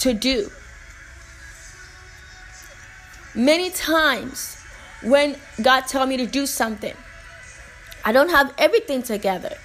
[0.00, 0.50] to do.
[3.38, 4.56] Many times
[5.00, 6.94] when God told me to do something,
[8.04, 9.56] I don't have everything together,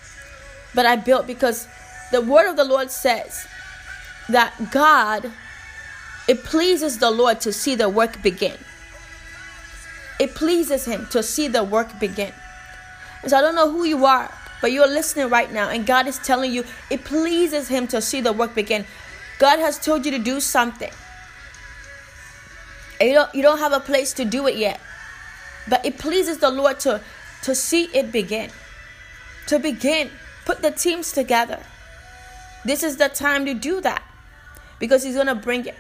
[0.76, 1.67] but I built because
[2.11, 3.47] the word of the Lord says
[4.30, 5.32] that God,
[6.28, 8.57] it pleases the Lord to see the work begin.
[10.19, 12.32] It pleases Him to see the work begin.
[13.24, 16.05] And so I don't know who you are, but you're listening right now, and God
[16.05, 18.86] is telling you it pleases Him to see the work begin.
[19.39, 20.91] God has told you to do something.
[22.99, 24.79] And you don't, you don't have a place to do it yet.
[25.67, 27.01] But it pleases the Lord to,
[27.43, 28.49] to see it begin.
[29.47, 30.09] To begin.
[30.45, 31.59] Put the teams together.
[32.65, 34.03] This is the time to do that.
[34.79, 35.75] Because He's to bring it.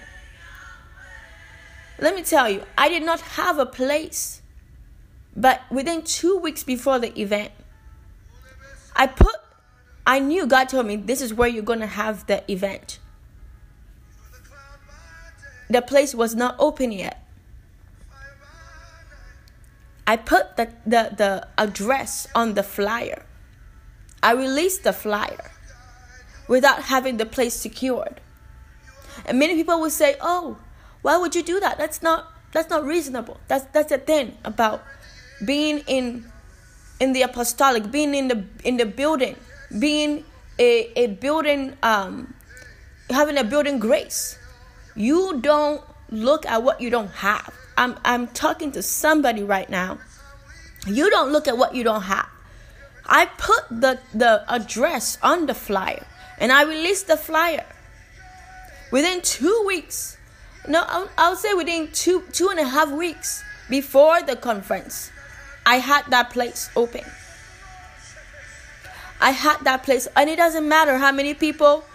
[1.99, 4.41] Let me tell you, I did not have a place.
[5.35, 7.51] But within two weeks before the event,
[8.95, 9.35] I put,
[10.05, 12.99] I knew God told me this is where you're to have the event.
[15.73, 17.25] The place was not open yet.
[20.05, 23.25] I put the, the, the address on the flyer.
[24.21, 25.49] I released the flyer
[26.47, 28.21] without having the place secured.
[29.25, 30.57] And many people will say, "Oh,
[31.01, 31.79] why would you do that?
[31.79, 34.83] That's not that's not reasonable." That's that's the thing about
[35.43, 36.31] being in
[36.99, 39.37] in the apostolic, being in the in the building,
[39.79, 40.23] being
[40.59, 42.33] a, a building um
[43.09, 44.37] having a building grace.
[44.95, 47.53] You don't look at what you don't have.
[47.77, 49.97] I'm I'm talking to somebody right now.
[50.85, 52.27] You don't look at what you don't have.
[53.05, 56.05] I put the the address on the flyer
[56.37, 57.65] and I released the flyer.
[58.91, 60.17] Within two weeks,
[60.67, 65.11] no, I'll, I'll say within two two and a half weeks before the conference,
[65.65, 67.03] I had that place open.
[69.19, 71.85] I had that place, and it doesn't matter how many people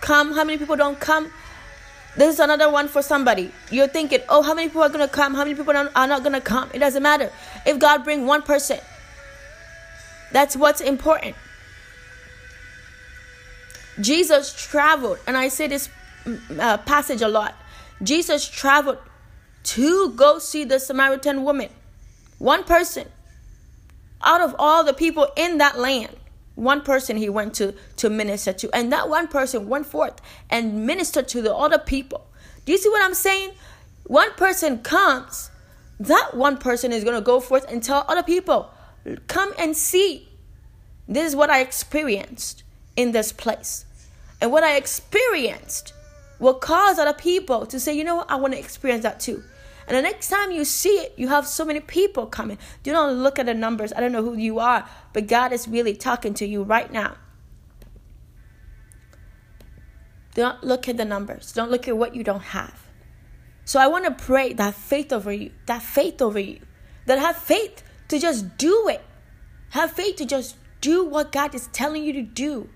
[0.00, 1.32] come, how many people don't come.
[2.16, 3.52] This is another one for somebody.
[3.70, 5.34] You're thinking, oh, how many people are gonna come?
[5.34, 6.70] How many people are not gonna come?
[6.72, 7.30] It doesn't matter.
[7.66, 8.78] If God bring one person,
[10.32, 11.36] that's what's important.
[14.00, 15.88] Jesus traveled, and I say this
[16.24, 17.54] mm, uh, passage a lot.
[18.02, 18.98] Jesus traveled
[19.64, 21.68] to go see the Samaritan woman.
[22.38, 23.08] One person
[24.22, 26.16] out of all the people in that land
[26.56, 30.86] one person he went to to minister to and that one person went forth and
[30.86, 32.26] ministered to the other people.
[32.64, 33.52] Do you see what i'm saying?
[34.04, 35.50] One person comes
[36.00, 38.70] that one person is going to go forth and tell other people
[39.28, 40.28] come and see.
[41.06, 42.64] This is what i experienced
[42.96, 43.84] in this place.
[44.40, 45.92] And what i experienced
[46.38, 48.30] will cause other people to say you know what?
[48.30, 49.44] I want to experience that too
[49.86, 52.58] and the next time you see it, you have so many people coming.
[52.82, 53.92] Do not look at the numbers.
[53.92, 57.16] I don't know who you are, but God is really talking to you right now.
[60.34, 61.52] Don't look at the numbers.
[61.52, 62.86] Don't look at what you don't have.
[63.64, 66.60] So I want to pray that faith over you, that faith over you,
[67.06, 69.02] that have faith to just do it.
[69.70, 72.68] Have faith to just do what God is telling you to do.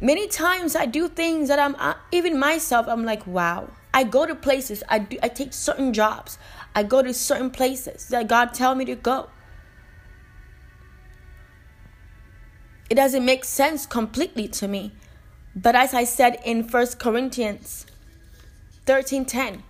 [0.00, 1.76] Many times I do things that I'm,
[2.12, 4.82] even myself, I'm like, wow, I go to places.
[4.90, 5.16] I do.
[5.22, 6.36] I take certain jobs.
[6.74, 9.30] I go to certain places that God tell me to go.
[12.90, 14.92] It doesn't make sense completely to me.
[15.54, 17.86] But as I said in First Corinthians
[18.84, 19.62] 13:10,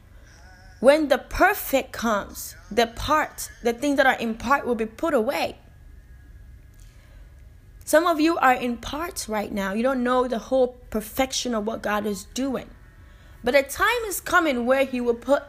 [0.81, 5.14] when the perfect comes, the part, the things that are in part will be put
[5.14, 5.59] away.
[7.85, 9.72] Some of you are in parts right now.
[9.72, 12.70] You don't know the whole perfection of what God is doing.
[13.47, 15.44] But a time is coming where He will put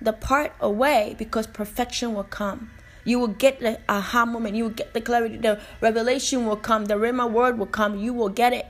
[0.00, 2.70] the part away because perfection will come.
[3.04, 4.56] You will get the aha moment.
[4.56, 5.36] You will get the clarity.
[5.36, 6.86] The revelation will come.
[6.86, 7.98] The Rhema word will come.
[7.98, 8.64] You will get it.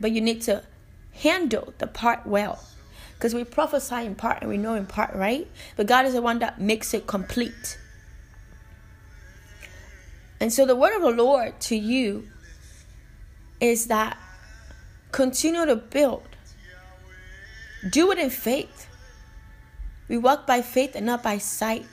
[0.00, 0.64] But you need to
[1.12, 2.64] handle the part well.
[3.12, 5.46] Because we prophesy in part and we know in part, right?
[5.76, 7.78] But God is the one that makes it complete.
[10.40, 12.26] And so the word of the Lord to you
[13.60, 14.16] is that
[15.10, 16.31] continue to build.
[17.90, 18.86] Do it in faith.
[20.08, 21.86] We walk by faith and not by sight.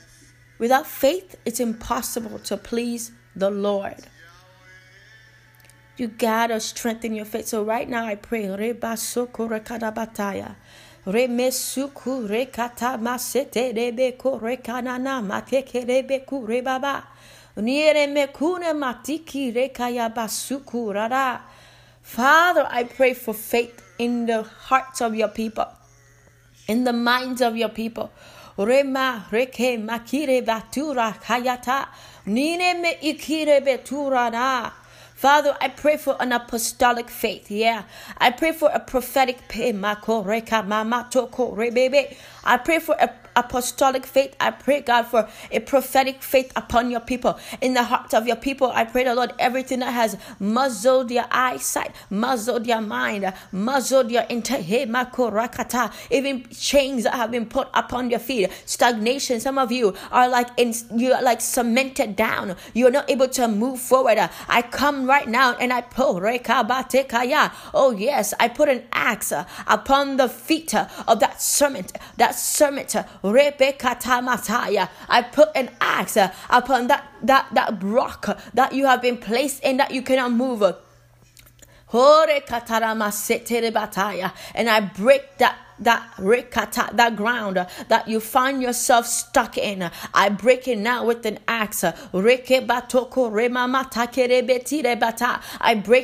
[0.60, 3.96] Without faith, it's impossible to please the Lord.
[5.98, 7.48] You gotta strengthen your faith.
[7.48, 8.48] So right now I pray.
[22.02, 25.68] Father, I pray for faith in the hearts of your people,
[26.70, 28.12] in the minds of your people.
[28.58, 31.88] Rema reke makire batura kayata.
[32.28, 34.70] Nine me ikire betura na.
[35.16, 37.52] Father, I pray for an apostolic faith.
[37.52, 37.84] Yeah.
[38.20, 39.40] I pray for a prophetic.
[39.54, 39.78] I
[42.64, 43.10] pray for a
[43.40, 44.36] apostolic faith.
[44.40, 47.40] I pray, God, for a prophetic faith upon your people.
[47.62, 51.26] In the hearts of your people, I pray, the Lord, everything that has muzzled your
[51.32, 54.88] eyesight, muzzled your mind, muzzled your intehe
[56.12, 59.40] even chains that have been put upon your feet, stagnation.
[59.40, 62.56] Some of you are like in, you're like cemented down.
[62.74, 64.18] You're not able to move forward.
[64.48, 66.20] I come right now and I pull
[67.74, 69.32] Oh yes, I put an axe
[69.68, 72.96] upon the feet of that serpent, that serpent
[75.10, 76.18] I put an axe
[76.50, 80.62] upon that, that, that rock that you have been placed in that you cannot move.
[84.56, 89.90] And I break that that rekata, that ground that you find yourself stuck in.
[90.14, 91.84] I break it now with an axe.
[91.84, 92.52] I break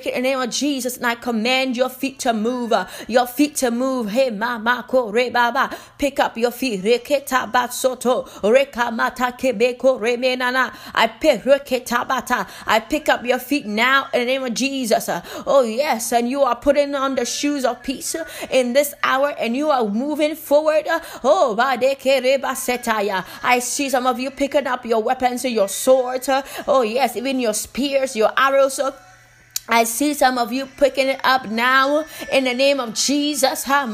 [0.05, 2.73] it in the name of Jesus and I command your feet to move.
[3.07, 4.09] Your feet to move.
[4.09, 5.75] Hey, mama baba.
[5.97, 6.83] Pick up your feet.
[6.83, 8.27] Reketa batsoto.
[8.41, 10.73] Rekamata kebeko remenana.
[10.93, 12.47] I pick reketa bata.
[12.65, 15.09] I pick up your feet now in the name of Jesus.
[15.45, 18.15] Oh yes, and you are putting on the shoes of peace
[18.49, 20.85] in this hour, and you you are moving forward.
[21.23, 21.77] Oh, I
[23.59, 26.29] see some of you picking up your weapons, your swords.
[26.67, 28.79] Oh, yes, even your spears, your arrows.
[29.67, 33.65] I see some of you picking it up now in the name of Jesus.
[33.67, 33.87] Oh,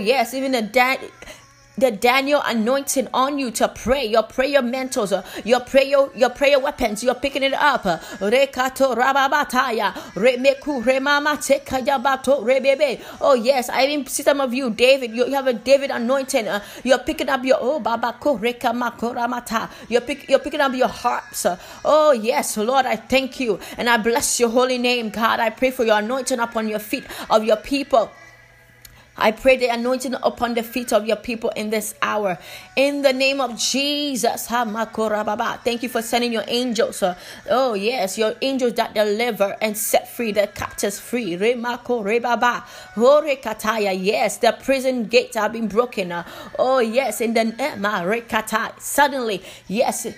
[0.00, 1.00] yes, even the dad
[1.78, 6.58] the Daniel anointing on you to pray, your prayer mentors, uh, your prayer, your prayer
[6.58, 7.82] weapons, you're picking it up.
[7.84, 12.02] Rekato rababataya, remeku remamatekaya
[12.44, 13.00] rebebe.
[13.20, 15.12] Oh yes, I even see some of you, David.
[15.12, 16.48] You have a David anointing.
[16.48, 19.70] Uh, you're picking up your oh babako rekamakoramata.
[19.88, 21.46] You're pick, you're picking up your harps.
[21.84, 25.40] Oh yes, Lord, I thank you and I bless your holy name, God.
[25.40, 28.10] I pray for your anointing upon your feet of your people.
[29.16, 32.38] I pray the anointing upon the feet of your people in this hour.
[32.76, 34.46] In the name of Jesus.
[34.46, 37.04] Thank you for sending your angels.
[37.50, 41.36] Oh, yes, your angels that deliver and set free the captives free.
[41.36, 41.58] Yes,
[44.38, 46.12] the prison gates have been broken.
[46.12, 46.24] Uh.
[46.58, 47.76] Oh, yes, in the eh,
[48.78, 50.14] suddenly, yes, in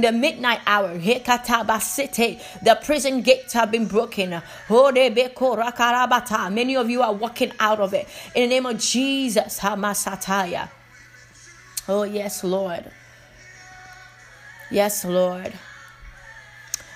[0.00, 4.34] the midnight hour, the prison gates have been broken.
[4.34, 4.40] Uh.
[6.50, 8.06] Many of you are walking out out of it.
[8.34, 10.68] In the name of Jesus, Hamasataya.
[11.88, 12.84] Oh, yes, Lord.
[14.70, 15.52] Yes, Lord.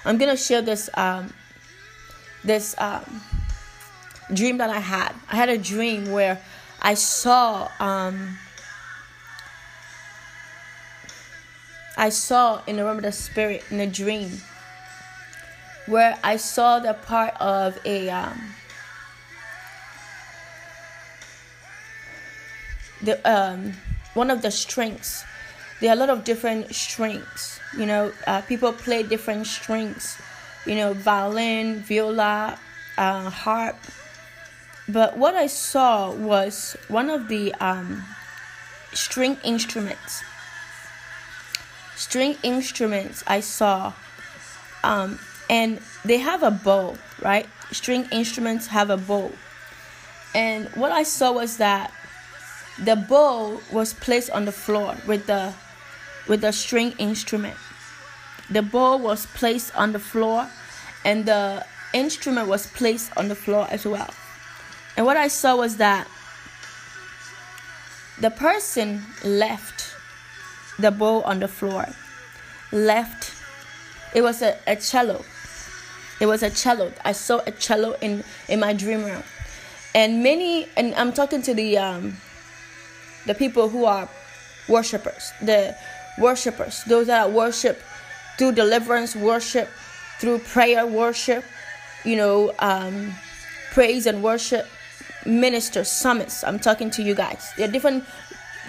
[0.05, 1.33] I'm gonna share this um
[2.45, 3.21] this um
[4.33, 5.12] dream that I had.
[5.31, 6.41] I had a dream where
[6.81, 8.39] I saw um
[11.97, 14.31] I saw in the realm of the spirit in a dream
[15.87, 18.55] where I saw the part of a um
[23.03, 23.75] the um,
[24.15, 25.25] one of the strings.
[25.81, 27.61] There are a lot of different strings.
[27.77, 30.19] You know, uh, people play different strings.
[30.67, 32.59] You know, violin, viola,
[32.97, 33.77] uh, harp.
[34.89, 38.05] But what I saw was one of the um,
[38.93, 40.23] string instruments.
[41.95, 43.93] String instruments I saw,
[44.83, 45.19] um,
[45.51, 47.47] and they have a bow, right?
[47.71, 49.33] String instruments have a bow.
[50.35, 51.93] And what I saw was that
[52.85, 55.53] the bow was placed on the floor with the
[56.29, 57.57] with the string instrument.
[58.51, 60.49] the bowl was placed on the floor,
[61.05, 64.09] and the instrument was placed on the floor as well.
[64.97, 66.09] And what I saw was that
[68.20, 69.95] the person left
[70.79, 71.87] the bowl on the floor,
[72.72, 73.35] left.
[74.14, 75.24] It was a, a cello.
[76.20, 76.93] It was a cello.
[77.05, 79.22] I saw a cello in in my dream realm,
[79.95, 80.68] and many.
[80.76, 82.16] And I'm talking to the um,
[83.27, 84.09] the people who are
[84.69, 85.77] worshipers, the
[86.19, 87.81] worshipers, those that worship
[88.39, 89.69] through deliverance, worship
[90.21, 91.45] through prayer, worship,
[92.05, 93.12] you know, um,
[93.73, 94.66] praise and worship
[95.27, 96.43] ministers, summits.
[96.45, 97.53] I'm talking to you guys.
[97.57, 98.05] There are different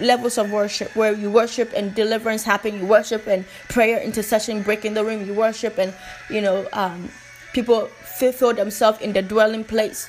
[0.00, 2.78] levels of worship where you worship and deliverance happen.
[2.78, 5.94] You worship and prayer, intercession, breaking the room, You worship and
[6.28, 7.10] you know um,
[7.52, 10.08] people fulfill themselves in the dwelling place.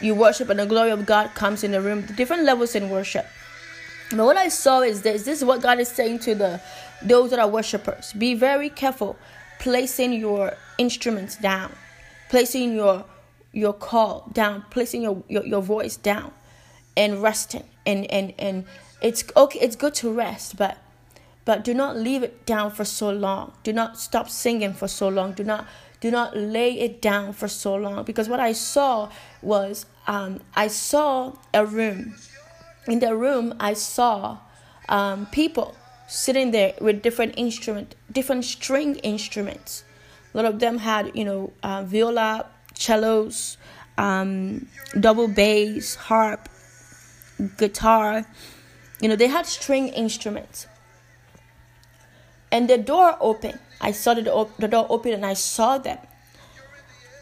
[0.00, 2.06] You worship and the glory of God comes in the room.
[2.06, 3.26] The different levels in worship.
[4.16, 5.24] But what I saw is this.
[5.24, 6.60] This is what God is saying to the
[7.02, 8.12] those that are worshipers.
[8.12, 9.16] Be very careful
[9.58, 11.72] placing your instruments down,
[12.28, 13.04] placing your
[13.52, 16.32] your call down, placing your, your, your voice down
[16.96, 17.64] and resting.
[17.86, 18.64] And, and and
[19.00, 20.78] it's okay, it's good to rest, but
[21.44, 23.52] but do not leave it down for so long.
[23.62, 25.32] Do not stop singing for so long.
[25.32, 25.66] Do not
[26.00, 28.04] do not lay it down for so long.
[28.04, 29.10] Because what I saw
[29.42, 32.14] was um, I saw a room.
[32.86, 34.38] In the room I saw
[34.88, 35.74] um, people
[36.06, 39.84] sitting there with different instrument, different string instruments.
[40.32, 43.56] A lot of them had, you know, uh, viola, cellos,
[43.96, 44.68] um,
[44.98, 46.48] double bass, harp,
[47.56, 48.26] guitar.
[49.00, 50.66] You know, they had string instruments.
[52.50, 53.58] And the door opened.
[53.80, 55.98] I saw the door, the door open and I saw them.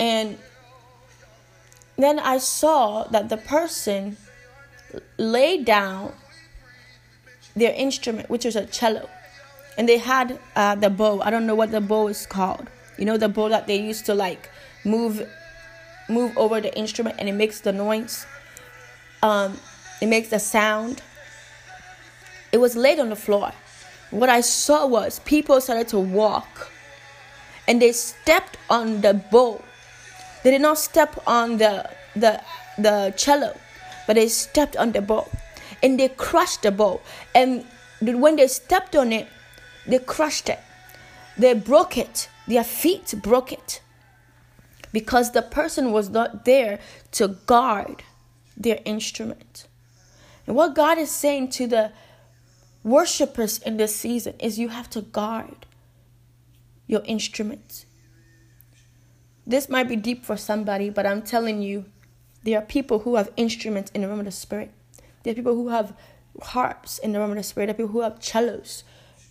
[0.00, 0.38] And
[1.96, 4.16] then I saw that the person
[5.18, 6.12] laid down
[7.54, 9.08] their instrument, which was a cello,
[9.76, 11.20] and they had uh, the bow.
[11.20, 12.68] I don't know what the bow is called.
[12.98, 14.50] You know the bow that they used to like
[14.84, 15.26] move,
[16.08, 18.26] move over the instrument, and it makes the noise.
[19.22, 19.58] Um,
[20.00, 21.02] it makes the sound.
[22.52, 23.52] It was laid on the floor.
[24.10, 26.70] What I saw was people started to walk,
[27.66, 29.62] and they stepped on the bow.
[30.42, 32.42] They did not step on the the
[32.78, 33.56] the cello,
[34.12, 35.30] but they stepped on the ball
[35.82, 37.00] and they crushed the ball.
[37.34, 37.64] And
[38.02, 39.26] when they stepped on it,
[39.86, 40.58] they crushed it.
[41.38, 42.28] They broke it.
[42.46, 43.80] Their feet broke it.
[44.92, 46.78] Because the person was not there
[47.12, 48.02] to guard
[48.54, 49.66] their instrument.
[50.46, 51.92] And what God is saying to the
[52.84, 55.64] worshippers in this season is you have to guard
[56.86, 57.86] your instruments.
[59.46, 61.86] This might be deep for somebody, but I'm telling you,
[62.44, 64.70] there are people who have instruments in the realm of the spirit.
[65.22, 65.94] There are people who have
[66.40, 67.66] harps in the realm of the spirit.
[67.66, 68.84] There are people who have cellos,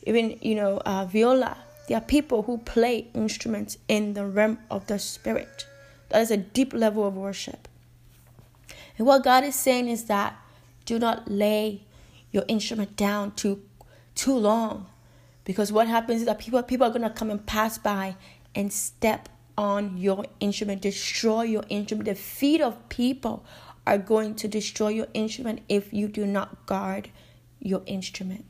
[0.03, 1.57] even you know uh, viola.
[1.87, 5.67] There are people who play instruments in the realm of the spirit.
[6.09, 7.67] That is a deep level of worship.
[8.97, 10.35] And what God is saying is that
[10.85, 11.83] do not lay
[12.31, 13.61] your instrument down too
[14.15, 14.87] too long.
[15.43, 18.15] Because what happens is that people people are gonna come and pass by
[18.55, 22.05] and step on your instrument, destroy your instrument.
[22.05, 23.45] The feet of people
[23.85, 27.09] are going to destroy your instrument if you do not guard
[27.59, 28.45] your instrument.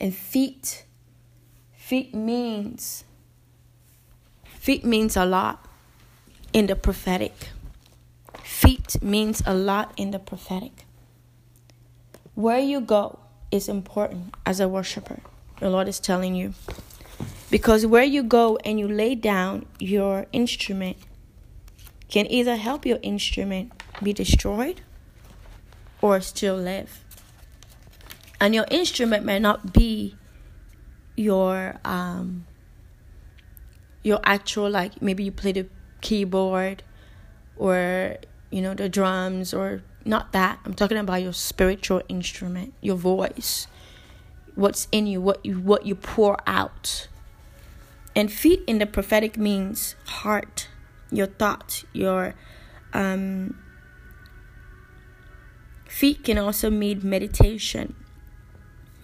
[0.00, 0.84] And feet,
[1.76, 3.04] feet means,
[4.44, 5.66] feet means a lot
[6.52, 7.50] in the prophetic.
[8.42, 10.84] Feet means a lot in the prophetic.
[12.34, 13.18] Where you go
[13.50, 15.20] is important as a worshiper.
[15.60, 16.54] The Lord is telling you.
[17.54, 20.96] Because where you go and you lay down your instrument
[22.08, 23.70] can either help your instrument
[24.02, 24.80] be destroyed
[26.02, 27.04] or still live.
[28.40, 30.16] And your instrument may not be
[31.14, 32.44] your um
[34.02, 35.68] your actual like maybe you play the
[36.00, 36.82] keyboard
[37.56, 38.16] or
[38.50, 40.58] you know the drums or not that.
[40.64, 43.68] I'm talking about your spiritual instrument, your voice.
[44.56, 47.06] What's in you, what you what you pour out.
[48.16, 50.68] And feet in the prophetic means heart
[51.14, 52.34] your thoughts, your
[52.92, 53.56] um,
[55.86, 57.94] feet can also mean meditation.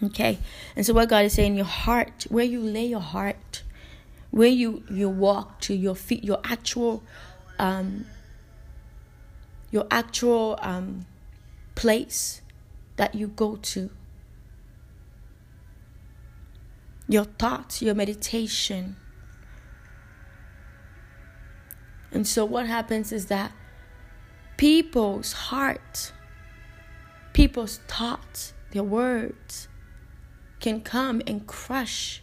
[0.02, 0.38] Okay,
[0.74, 3.62] and so what God is saying, your heart, where you lay your heart,
[4.30, 7.02] where you you walk to your feet, your actual,
[7.58, 8.06] um,
[9.70, 11.04] your actual um,
[11.74, 12.40] place
[12.96, 13.90] that you go to.
[17.06, 18.96] Your thoughts, your meditation,
[22.12, 23.52] And so what happens is that
[24.56, 26.12] people's hearts,
[27.32, 29.68] people's thoughts, their words
[30.60, 32.22] can come and crush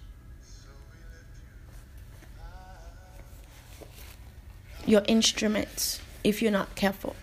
[4.85, 7.15] your instruments if you're not careful.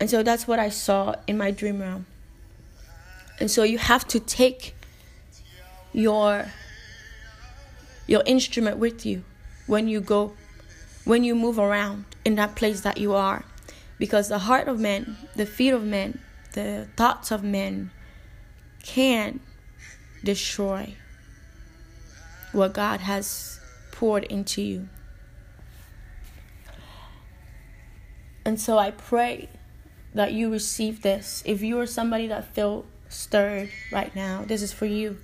[0.00, 2.06] And so that's what I saw in my dream realm.
[3.40, 4.74] And so you have to take
[5.92, 6.46] your
[8.06, 9.24] your instrument with you
[9.66, 10.34] when you go
[11.04, 13.44] when you move around in that place that you are
[13.98, 16.20] because the heart of men the feet of men
[16.52, 17.90] the thoughts of men
[18.82, 19.40] can
[20.22, 20.94] destroy
[22.52, 24.88] what God has poured into you.
[28.44, 29.48] And so I pray
[30.14, 31.42] that you receive this.
[31.44, 35.18] If you are somebody that feel stirred right now, this is for you.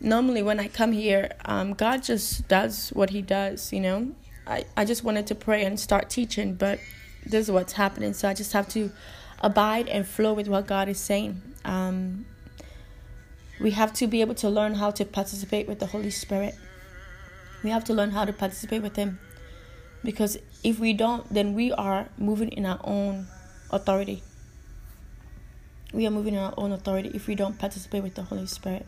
[0.00, 4.12] Normally, when I come here, um, God just does what He does, you know.
[4.46, 6.78] I, I just wanted to pray and start teaching, but
[7.24, 8.12] this is what's happening.
[8.12, 8.92] So I just have to
[9.40, 11.42] abide and flow with what God is saying.
[11.64, 12.26] Um,
[13.60, 16.54] we have to be able to learn how to participate with the Holy Spirit.
[17.62, 19.18] We have to learn how to participate with Him.
[20.04, 23.26] Because if we don't, then we are moving in our own
[23.70, 24.22] authority.
[25.92, 28.86] We are moving in our own authority if we don't participate with the Holy Spirit.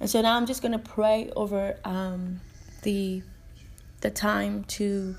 [0.00, 2.40] And so now I'm just going to pray over um,
[2.82, 3.22] the
[4.00, 5.16] the time to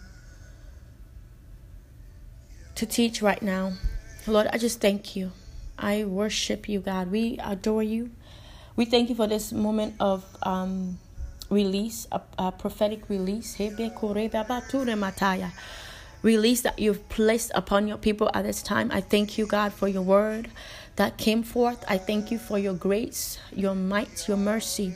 [2.76, 3.74] to teach right now.
[4.26, 5.32] Lord, I just thank you.
[5.78, 7.12] I worship you, God.
[7.12, 8.12] We adore you.
[8.76, 11.00] We thank you for this moment of um,
[11.50, 13.58] release, a, a prophetic release.
[16.24, 18.90] Release that you've placed upon your people at this time.
[18.92, 20.50] I thank you, God, for your word
[20.96, 21.84] that came forth.
[21.88, 24.96] I thank you for your grace, your might, your mercy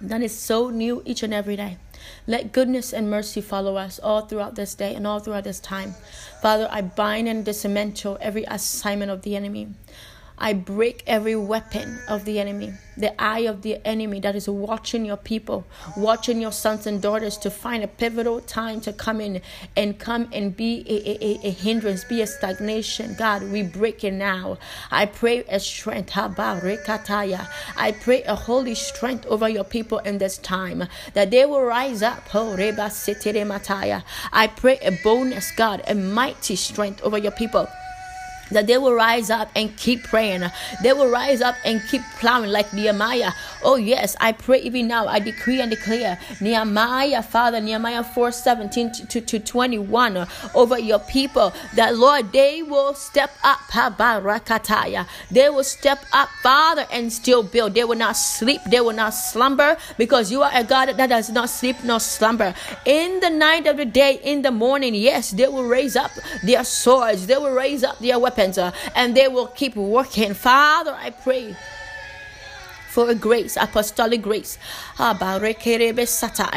[0.00, 1.78] that is so new each and every day.
[2.26, 5.94] Let goodness and mercy follow us all throughout this day and all throughout this time.
[6.42, 9.68] Father, I bind and dismantle every assignment of the enemy.
[10.38, 15.06] I break every weapon of the enemy, the eye of the enemy that is watching
[15.06, 15.64] your people,
[15.96, 19.40] watching your sons and daughters to find a pivotal time to come in
[19.76, 23.16] and come and be a, a, a hindrance, be a stagnation.
[23.18, 24.58] God, we break it now.
[24.90, 26.14] I pray a strength.
[26.14, 30.84] I pray a holy strength over your people in this time
[31.14, 32.22] that they will rise up.
[32.34, 32.74] I
[34.54, 37.66] pray a boldness, God, a mighty strength over your people
[38.50, 40.44] that they will rise up and keep praying.
[40.82, 43.32] They will rise up and keep plowing like Nehemiah.
[43.62, 45.06] Oh, yes, I pray even now.
[45.06, 51.52] I decree and declare Nehemiah, Father, Nehemiah 4 17 to, to 21 over your people
[51.74, 53.60] that, Lord, they will step up.
[55.30, 57.74] They will step up, Father, and still build.
[57.74, 58.60] They will not sleep.
[58.68, 62.54] They will not slumber because you are a God that does not sleep nor slumber.
[62.84, 66.10] In the night of the day, in the morning, yes, they will raise up
[66.44, 67.26] their swords.
[67.26, 70.34] They will raise up their weapons and they will keep working.
[70.34, 71.56] Father, I pray
[72.96, 74.56] for a grace, apostolic grace.
[74.98, 75.12] I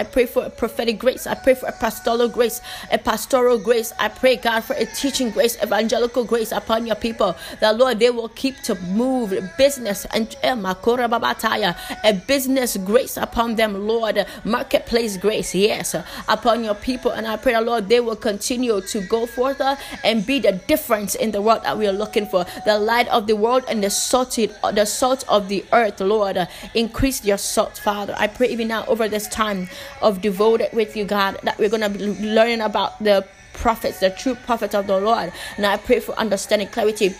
[0.09, 1.27] pray for a prophetic grace.
[1.27, 2.61] I pray for a pastoral grace,
[2.93, 3.91] a pastoral grace.
[3.99, 7.35] I pray, God, for a teaching grace, evangelical grace upon your people.
[7.59, 13.85] That, Lord, they will keep to move business and eh, a business grace upon them,
[13.85, 14.25] Lord.
[14.45, 15.93] Marketplace grace, yes,
[16.29, 17.11] upon your people.
[17.11, 19.75] And I pray, that, Lord, they will continue to go forth uh,
[20.05, 22.45] and be the difference in the world that we are looking for.
[22.63, 26.28] The light of the world and the salt, the salt of the earth, Lord.
[26.29, 26.37] Lord.
[26.37, 28.15] Uh, increase your salt, Father.
[28.17, 29.69] I pray even now over this time
[30.01, 34.09] of devoted with you, God, that we're going to be learning about the prophets, the
[34.11, 35.31] true prophets of the Lord.
[35.57, 37.15] And I pray for understanding, clarity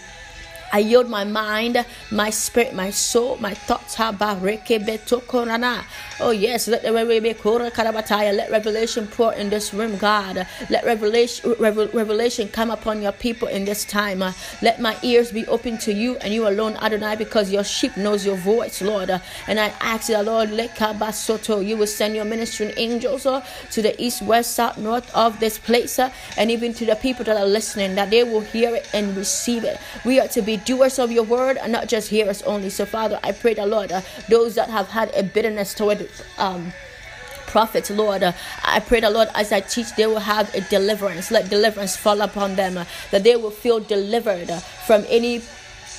[0.74, 3.95] I yield my mind, my spirit, my soul, my thoughts.
[6.20, 10.47] Oh, yes, let the let revelation pour in this room, God.
[10.70, 14.24] Let revelation, revelation come upon your people in this time.
[14.61, 18.26] Let my ears be open to you and you alone, Adonai, because your sheep knows
[18.26, 19.09] your voice, Lord.
[19.47, 23.82] And I ask the Lord, let Kabasoto, you will send your ministering angels uh, to
[23.82, 27.38] the east, west, south, north of this place, uh, and even to the people that
[27.38, 29.80] are listening, that they will hear it and receive it.
[30.05, 32.70] We are to be doers of your word and not just hearers only.
[32.70, 36.74] So, Father, I pray the Lord, uh, those that have had a bitterness toward um,
[37.47, 38.24] prophets, Lord.
[38.24, 38.34] Uh,
[38.64, 41.32] I pray the Lord, as I teach, they will have a deliverance.
[41.32, 45.41] Let deliverance fall upon them, uh, that they will feel delivered uh, from any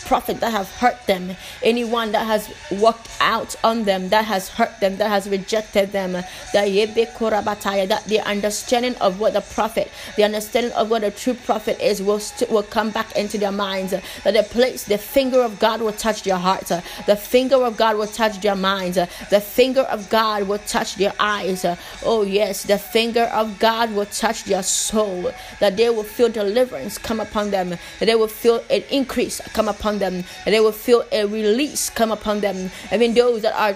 [0.05, 4.79] prophet that have hurt them, anyone that has walked out on them, that has hurt
[4.81, 10.91] them, that has rejected them, that the understanding of what the prophet, the understanding of
[10.91, 13.93] what a true prophet is will, st- will come back into their minds.
[14.25, 16.71] That the place, the finger of God will touch their hearts,
[17.07, 18.97] the finger of God will touch their minds,
[19.31, 21.65] the finger of God will touch their eyes.
[22.05, 26.99] Oh, yes, the finger of God will touch their soul, that they will feel deliverance
[26.99, 30.72] come upon them, that they will feel an increase come upon them, and they will
[30.72, 32.70] feel a release come upon them.
[32.97, 33.74] Mean, those that are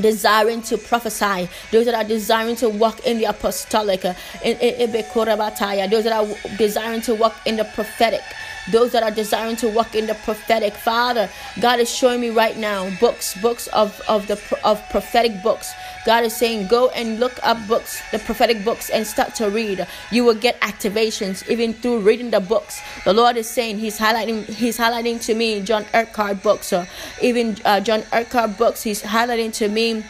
[0.00, 4.90] desiring to prophesy, those that are desiring to walk in the apostolic, uh, in, in,
[4.90, 8.22] in those that are desiring to walk in the prophetic,
[8.70, 10.74] those that are desiring to walk in the prophetic.
[10.74, 11.28] Father,
[11.60, 15.72] God is showing me right now books, books of, of the of prophetic books.
[16.04, 19.86] God is saying, go and look up books, the prophetic books, and start to read.
[20.10, 22.80] You will get activations even through reading the books.
[23.04, 26.86] The Lord is saying He's highlighting He's highlighting to me John Eckhardt books, or
[27.20, 28.82] even uh, John Eckhardt books.
[28.82, 30.04] He's highlighting to me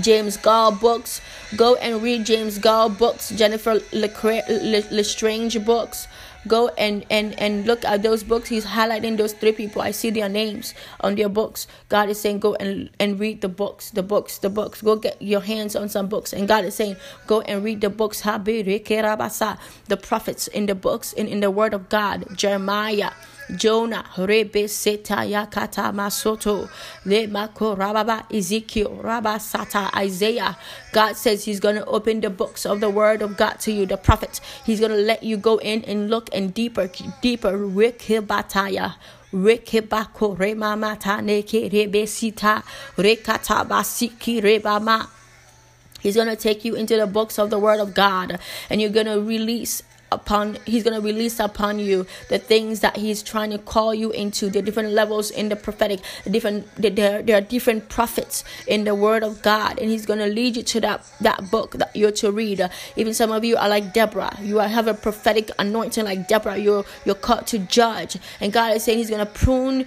[0.00, 1.20] James Goll books.
[1.56, 6.06] Go and read James Goll books, Jennifer Lestrange books.
[6.46, 8.48] Go and and and look at those books.
[8.48, 9.82] He's highlighting those three people.
[9.82, 11.66] I see their names on their books.
[11.88, 14.80] God is saying go and and read the books the books the books.
[14.80, 16.32] Go get your hands on some books.
[16.32, 16.96] And god is saying
[17.26, 18.22] go and read the books.
[18.22, 22.24] The prophets in the books in, in the word of god.
[22.34, 23.10] Jeremiah
[23.56, 26.68] Jonah, Rebe Seta Yakata Masoto,
[27.04, 30.56] Le Mako Rababa, Ezekiel, Rabba Sata, Isaiah.
[30.92, 33.86] God says He's going to open the books of the Word of God to you,
[33.86, 34.40] the prophets.
[34.64, 36.90] He's going to let you go in and look and deeper,
[37.20, 37.52] deeper.
[37.52, 38.94] Rikibataya.
[39.32, 42.64] Rikibako Remamata Neke Rebesita
[42.96, 45.08] Rekata Basiki Rebama.
[46.00, 48.38] He's going to take you into the books of the Word of God
[48.68, 49.82] and you're going to release
[50.12, 54.10] upon he's going to release upon you the things that he's trying to call you
[54.10, 54.50] into.
[54.50, 58.94] The different levels in the prophetic the different there, there are different prophets in the
[58.94, 62.12] word of god and he's going to lead you to that that book that you're
[62.12, 62.68] to read.
[62.96, 64.36] Even some of you are like deborah.
[64.40, 66.56] You have a prophetic anointing like deborah.
[66.56, 68.16] You're you're called to judge.
[68.40, 69.86] And god is saying he's going to prune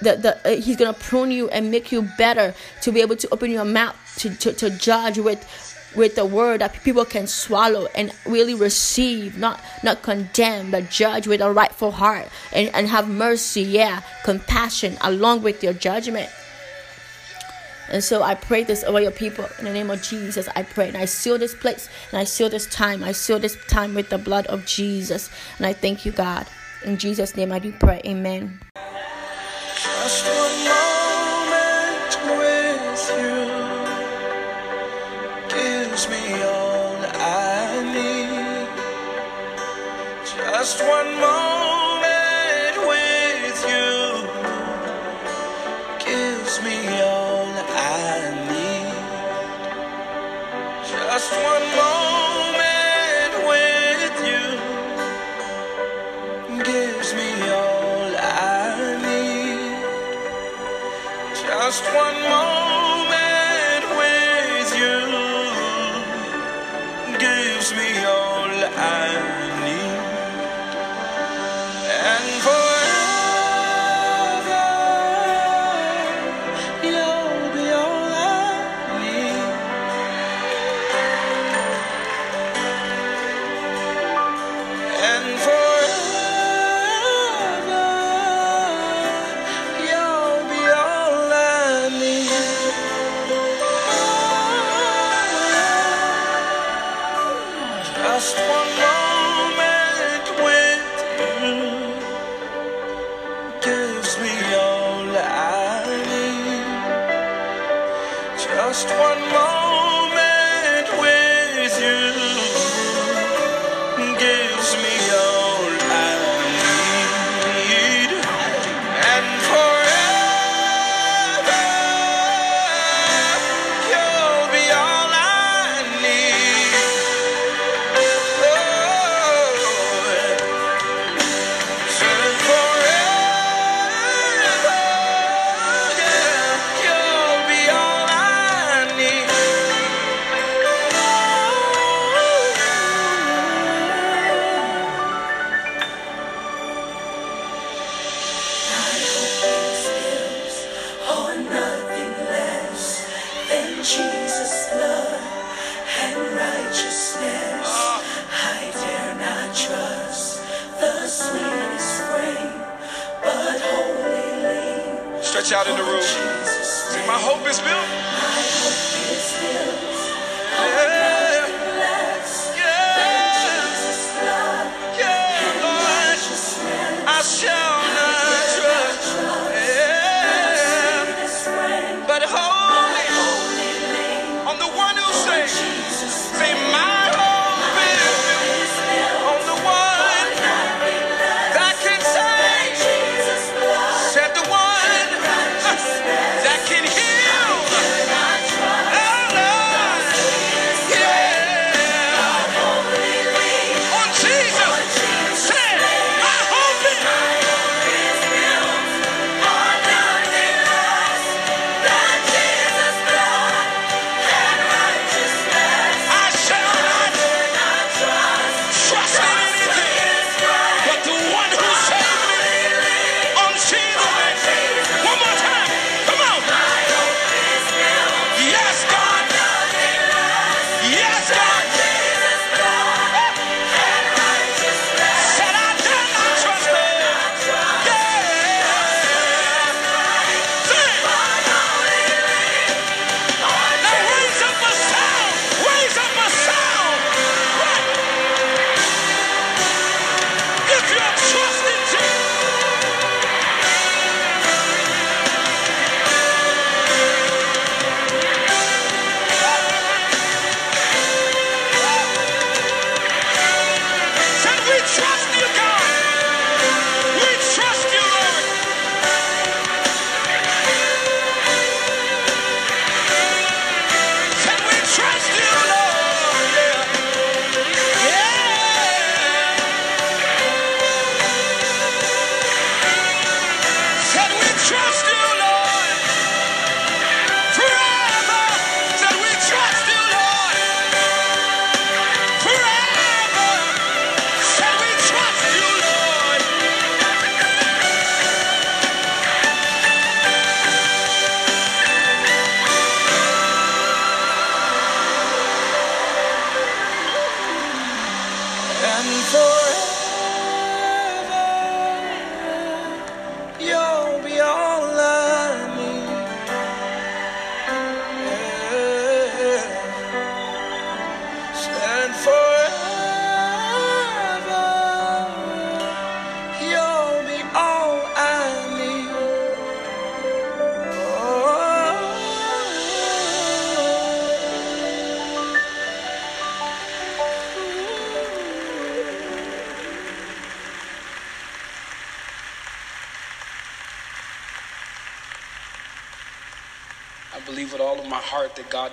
[0.00, 3.28] the, the, uh, he's gonna prune you and make you better to be able to
[3.32, 7.86] open your mouth to, to, to judge with with the word that people can swallow
[7.94, 13.08] and really receive, not not condemn, but judge with a rightful heart and, and have
[13.08, 16.30] mercy, yeah, compassion along with your judgment.
[17.90, 20.48] And so I pray this over your people in the name of Jesus.
[20.56, 23.04] I pray and I seal this place and I seal this time.
[23.04, 25.30] I seal this time with the blood of Jesus.
[25.58, 26.46] And I thank you, God.
[26.84, 28.00] In Jesus' name I do pray.
[28.06, 28.60] Amen.
[40.64, 43.92] Just one moment with you
[46.06, 48.96] gives me all I need.
[50.88, 54.46] Just one moment with you
[56.64, 59.76] gives me all I need.
[61.44, 62.23] Just one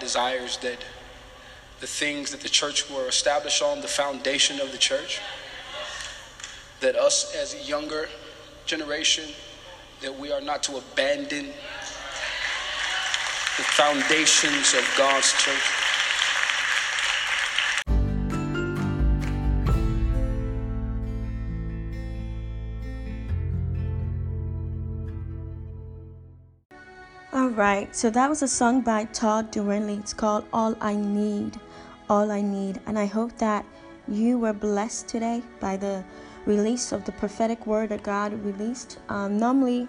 [0.02, 0.84] desires that
[1.80, 5.22] the things that the church were established on, the foundation of the church,
[6.82, 8.10] that us as a younger
[8.66, 9.30] generation,
[10.02, 11.46] that we are not to abandon
[13.58, 15.71] the foundations of God's church.
[27.72, 29.98] Right, so that was a song by Todd Dulaney.
[29.98, 31.58] It's called All I Need,
[32.10, 32.82] All I Need.
[32.86, 33.66] And I hope that
[34.10, 36.04] you were blessed today by the
[36.46, 39.00] release of the prophetic word that God released.
[39.08, 39.88] Um, normally,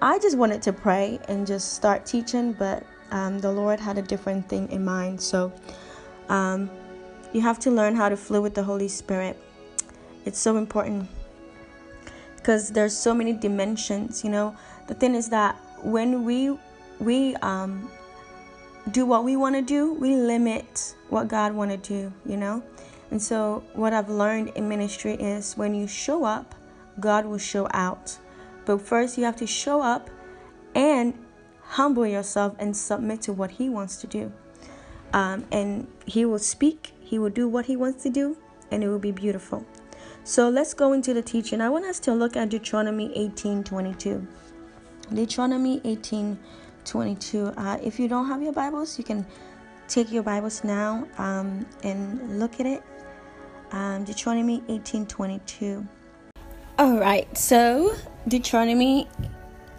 [0.00, 4.02] I just wanted to pray and just start teaching, but um, the Lord had a
[4.02, 5.20] different thing in mind.
[5.20, 5.52] So
[6.30, 6.70] um,
[7.34, 9.36] you have to learn how to flow with the Holy Spirit.
[10.24, 11.06] It's so important
[12.36, 14.24] because there's so many dimensions.
[14.24, 14.56] You know,
[14.86, 16.58] the thing is that when we
[16.98, 17.88] we um,
[18.90, 22.12] do what we want to do, we limit what God want to do.
[22.26, 22.62] You know,
[23.10, 26.54] and so what I've learned in ministry is when you show up,
[26.98, 28.18] God will show out.
[28.64, 30.10] But first, you have to show up
[30.74, 31.14] and
[31.62, 34.32] humble yourself and submit to what He wants to do.
[35.12, 36.94] Um, and He will speak.
[36.98, 38.36] He will do what He wants to do,
[38.72, 39.64] and it will be beautiful.
[40.24, 41.60] So let's go into the teaching.
[41.60, 44.26] I want us to look at Deuteronomy 18 22.
[45.12, 46.38] Deuteronomy 18
[46.84, 47.46] 22.
[47.56, 49.26] Uh, if you don't have your Bibles, you can
[49.88, 52.82] take your Bibles now um, and look at it.
[53.72, 55.86] Um, Deuteronomy 18 22.
[56.78, 57.94] All right, so
[58.28, 59.08] Deuteronomy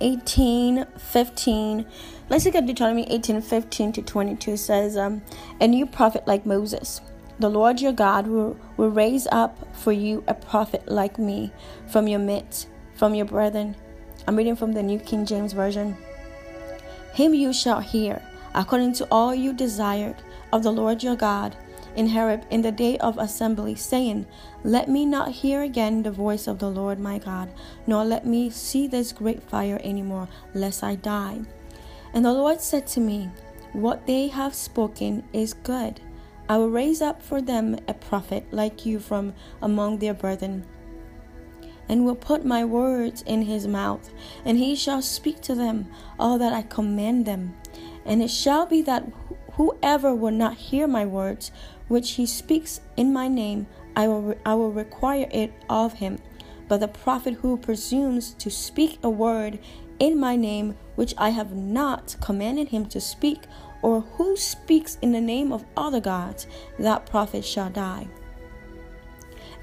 [0.01, 1.85] 18 15.
[2.29, 4.51] Let's look at Deuteronomy 18 15 to 22.
[4.51, 5.21] It says, um,
[5.61, 7.01] A new prophet like Moses.
[7.39, 11.51] The Lord your God will, will raise up for you a prophet like me
[11.87, 13.75] from your midst, from your brethren
[14.27, 15.95] I'm reading from the New King James Version.
[17.13, 18.21] Him you shall hear,
[18.53, 20.17] according to all you desired
[20.51, 21.55] of the Lord your God
[21.95, 24.25] in Horeb in the day of assembly, saying,
[24.65, 27.49] Let me not hear again the voice of the Lord my God,
[27.87, 31.39] nor let me see this great fire any more, lest I die.
[32.13, 33.29] And the Lord said to me,
[33.71, 36.01] What they have spoken is good.
[36.49, 40.65] I will raise up for them a prophet like you from among their brethren
[41.89, 44.09] and will put my words in his mouth,
[44.45, 45.87] and he shall speak to them
[46.19, 47.55] all that I command them.
[48.05, 49.05] And it shall be that
[49.53, 51.51] whoever will not hear my words,
[51.87, 56.19] which he speaks in my name, I will, I will require it of him.
[56.67, 59.59] But the prophet who presumes to speak a word
[59.99, 63.39] in my name, which I have not commanded him to speak,
[63.81, 66.45] or who speaks in the name of other gods,
[66.77, 68.07] that prophet shall die.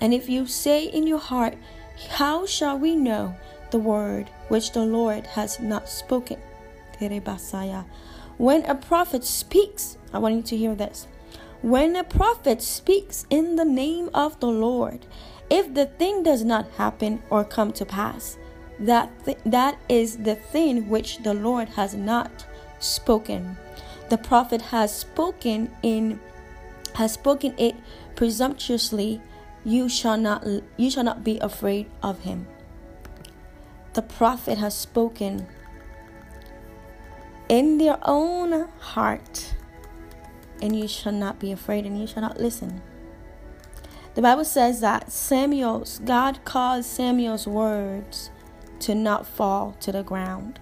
[0.01, 1.57] And if you say in your heart,
[2.11, 3.37] how shall we know
[3.71, 6.39] the word which the Lord has not spoken?
[8.37, 11.07] When a prophet speaks, I want you to hear this.
[11.63, 15.07] When a prophet speaks in the name of the Lord,
[15.51, 18.39] if the thing does not happen or come to pass,
[18.79, 22.47] that th- that is the thing which the Lord has not
[22.81, 23.57] spoken.
[24.09, 26.21] The prophet has spoken in
[26.95, 27.75] has spoken it
[28.15, 29.21] presumptuously
[29.65, 30.47] you shall not
[30.77, 32.47] you shall not be afraid of him.
[33.95, 35.47] The prophet has spoken
[37.49, 39.55] in their own heart
[40.61, 42.83] and you shall not be afraid and you shall not listen.
[44.15, 48.31] The bible says that samuel's god caused samuel's words
[48.81, 50.61] to not fall to the ground.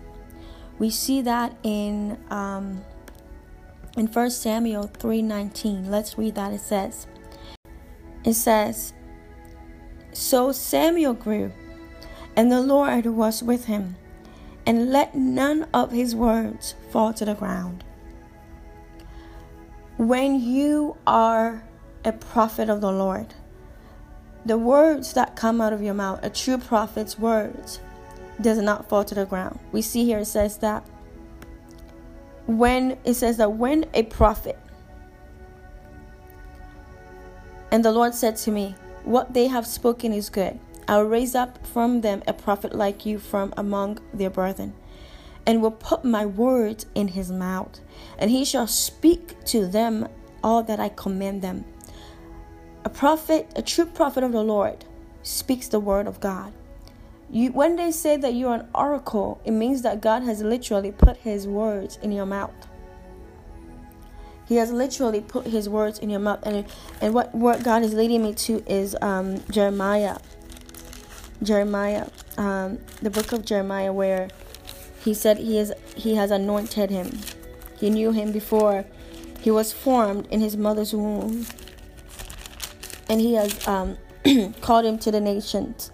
[0.78, 2.84] We see that in um,
[3.96, 6.52] in 1 samuel 3.19 let's read that.
[6.52, 7.06] It says
[8.24, 8.92] it says,
[10.12, 11.52] So Samuel grew,
[12.36, 13.96] and the Lord was with him,
[14.66, 17.84] and let none of his words fall to the ground.
[19.96, 21.64] When you are
[22.04, 23.34] a prophet of the Lord,
[24.44, 27.80] the words that come out of your mouth, a true prophet's words,
[28.40, 29.58] does not fall to the ground.
[29.70, 30.84] We see here it says that
[32.46, 34.58] when it says that when a prophet
[37.72, 40.60] And the Lord said to me, What they have spoken is good.
[40.86, 44.74] I will raise up from them a prophet like you from among their brethren,
[45.46, 47.80] and will put my words in his mouth,
[48.18, 50.06] and he shall speak to them
[50.44, 51.64] all that I command them.
[52.84, 54.84] A prophet, a true prophet of the Lord,
[55.22, 56.52] speaks the word of God.
[57.30, 61.16] You, when they say that you're an oracle, it means that God has literally put
[61.16, 62.68] his words in your mouth.
[64.52, 66.66] He has literally put His words in your mouth, and
[67.00, 70.18] and what what God is leading me to is um, Jeremiah.
[71.42, 74.28] Jeremiah, um, the book of Jeremiah, where
[75.02, 77.18] He said He is He has anointed him.
[77.78, 78.84] He knew him before
[79.40, 81.46] he was formed in his mother's womb.
[83.08, 83.96] And he has um,
[84.60, 85.90] called him to the nations.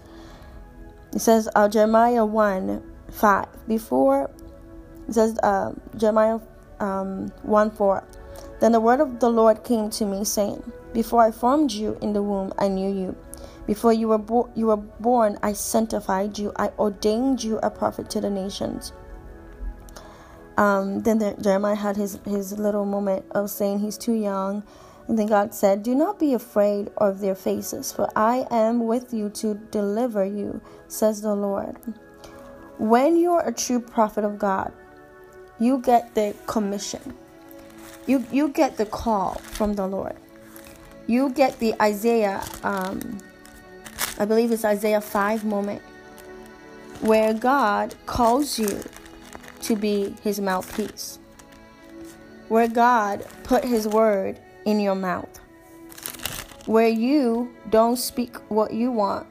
[1.13, 3.45] It says uh, Jeremiah 1 5.
[3.69, 4.29] Before,
[5.07, 6.41] it says uh, Jeremiah
[6.81, 8.03] um, 1 4.
[8.59, 12.13] Then the word of the Lord came to me, saying, Before I formed you in
[12.13, 13.15] the womb, I knew you.
[13.65, 16.51] Before you were, bo- you were born, I sanctified you.
[16.55, 18.93] I ordained you a prophet to the nations.
[20.57, 24.63] Um, then the, Jeremiah had his, his little moment of saying he's too young.
[25.07, 29.13] And then God said, Do not be afraid of their faces, for I am with
[29.13, 31.77] you to deliver you, says the Lord.
[32.77, 34.73] When you're a true prophet of God,
[35.59, 37.15] you get the commission.
[38.09, 40.15] You, you get the call from the Lord.
[41.05, 43.19] You get the Isaiah, um,
[44.17, 45.83] I believe it's Isaiah 5 moment,
[47.01, 48.83] where God calls you
[49.61, 51.19] to be his mouthpiece,
[52.47, 55.39] where God put his word in your mouth,
[56.65, 59.27] where you don't speak what you want,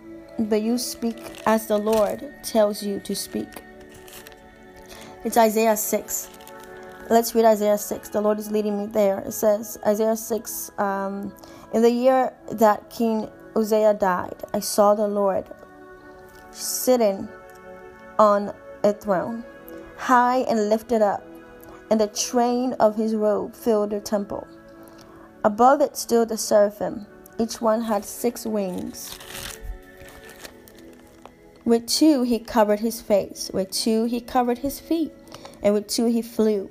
[0.49, 3.49] but you speak as the Lord tells you to speak.
[5.25, 6.38] It's Isaiah 6.
[7.11, 8.11] Let's read Isaiah 6.
[8.11, 9.21] The Lord is leading me there.
[9.21, 11.35] It says, Isaiah 6 um,
[11.73, 15.47] In the year that King Uzziah died, I saw the Lord
[16.51, 17.27] sitting
[18.19, 18.53] on
[18.85, 19.43] a throne
[19.97, 21.23] high and lifted up,
[21.91, 24.47] and the train of his robe filled the temple.
[25.45, 27.07] Above it stood the seraphim.
[27.39, 29.19] Each one had six wings.
[31.65, 35.13] With two he covered his face, with two he covered his feet,
[35.63, 36.71] and with two he flew.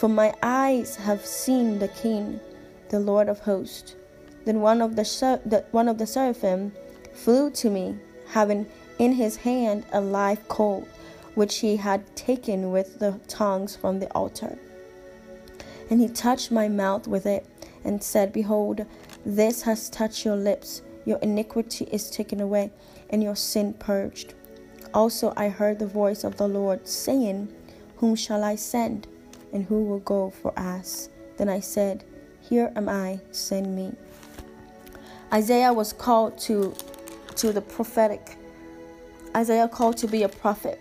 [0.00, 2.40] For my eyes have seen the King,
[2.88, 3.96] the Lord of hosts.
[4.46, 5.02] Then one of the,
[5.44, 6.72] the one of the seraphim
[7.12, 7.98] flew to me,
[8.30, 8.66] having
[8.98, 10.88] in his hand a live coal
[11.34, 14.58] which he had taken with the tongs from the altar.
[15.90, 17.46] And he touched my mouth with it,
[17.84, 18.86] and said, Behold,
[19.26, 20.80] this has touched your lips.
[21.04, 22.72] Your iniquity is taken away,
[23.10, 24.32] and your sin purged.
[24.94, 27.52] Also I heard the voice of the Lord saying,
[27.96, 29.06] Whom shall I send?
[29.52, 31.08] And who will go for us?
[31.36, 32.04] Then I said,
[32.40, 33.92] Here am I, send me.
[35.32, 36.74] Isaiah was called to,
[37.36, 38.36] to the prophetic.
[39.36, 40.80] Isaiah called to be a prophet.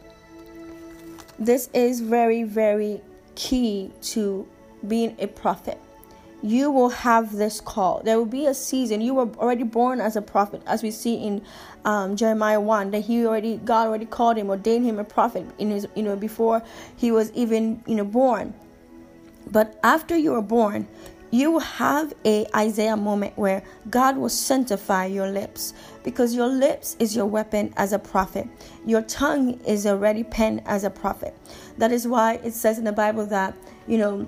[1.37, 3.01] This is very, very
[3.35, 4.47] key to
[4.87, 5.79] being a prophet.
[6.41, 8.01] You will have this call.
[8.03, 9.01] There will be a season.
[9.01, 11.41] You were already born as a prophet, as we see in
[11.85, 12.91] um, Jeremiah one.
[12.91, 16.15] That he already, God already called him, ordained him a prophet in his, you know,
[16.15, 16.63] before
[16.95, 18.53] he was even, you know, born.
[19.51, 20.87] But after you are born,
[21.31, 25.73] you have a Isaiah moment where God will sanctify your lips
[26.03, 28.47] because your lips is your weapon as a prophet.
[28.85, 31.35] Your tongue is a ready pen as a prophet.
[31.77, 33.55] That is why it says in the Bible that,
[33.87, 34.27] you know,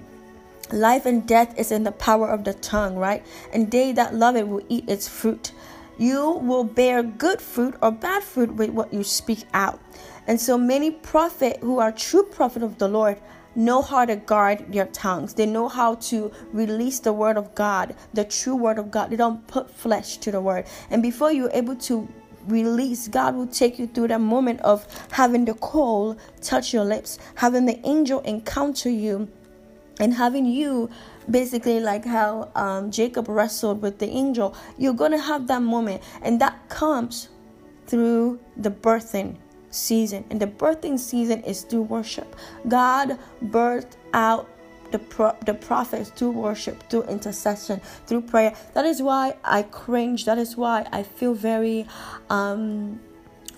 [0.71, 3.25] life and death is in the power of the tongue, right?
[3.51, 5.51] And they that love it will eat its fruit.
[6.01, 9.79] You will bear good fruit or bad fruit with what you speak out.
[10.25, 13.21] And so many prophet who are true prophet of the Lord
[13.53, 15.35] know how to guard their tongues.
[15.35, 19.11] They know how to release the word of God, the true word of God.
[19.11, 20.65] They don't put flesh to the word.
[20.89, 22.07] And before you're able to
[22.47, 27.19] release, God will take you through that moment of having the coal touch your lips,
[27.35, 29.29] having the angel encounter you,
[29.99, 30.89] and having you
[31.29, 34.55] basically like how um, Jacob wrestled with the angel.
[34.77, 37.29] You're going to have that moment, and that comes
[37.87, 39.37] through the birthing
[39.69, 40.25] season.
[40.29, 42.35] And the birthing season is through worship.
[42.67, 44.49] God birthed out
[44.91, 48.53] the, pro- the prophets through worship, through intercession, through prayer.
[48.73, 50.25] That is why I cringe.
[50.25, 51.87] That is why I feel very
[52.29, 52.99] um,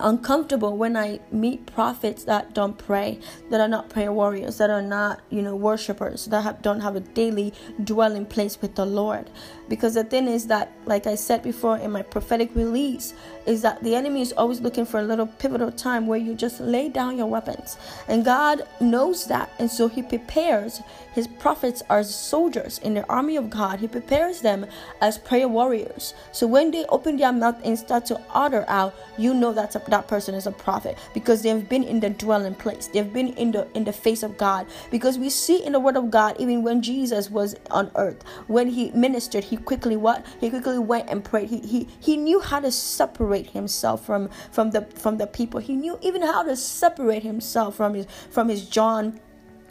[0.00, 4.82] uncomfortable when I meet prophets that don't pray, that are not prayer warriors, that are
[4.82, 7.52] not, you know, worshipers, that have, don't have a daily
[7.82, 9.30] dwelling place with the Lord.
[9.68, 13.14] Because the thing is that like i said before in my prophetic release
[13.46, 16.60] is that the enemy is always looking for a little pivotal time where you just
[16.60, 17.76] lay down your weapons.
[18.08, 20.80] And god knows that and so he prepares
[21.14, 23.78] his prophets are soldiers in the army of god.
[23.80, 24.66] He prepares them
[25.00, 26.14] as prayer warriors.
[26.32, 30.08] So when they open their mouth and start to utter out you know that that
[30.08, 30.98] person is a prophet.
[31.12, 32.88] Because they've been in the dwelling place.
[32.88, 34.66] They've been in the in the face of god.
[34.90, 38.68] Because we see in the word of god even when jesus was on earth when
[38.68, 41.48] he ministered he quickly what he quickly went and prayed.
[41.50, 45.60] He he, he knew how to separate himself from from the from the people.
[45.60, 49.20] He knew even how to separate himself from his from his john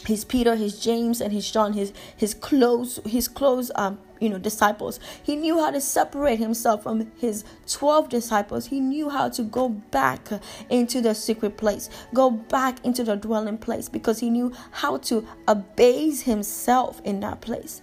[0.06, 4.38] his peter his james and his john his his close his close um you know
[4.38, 5.00] disciples.
[5.22, 8.68] He knew how to separate himself from his 12 disciples.
[8.68, 10.30] He knew how to go back
[10.70, 15.28] into the secret place go back into the dwelling place because he knew how to
[15.48, 17.82] abase himself in that place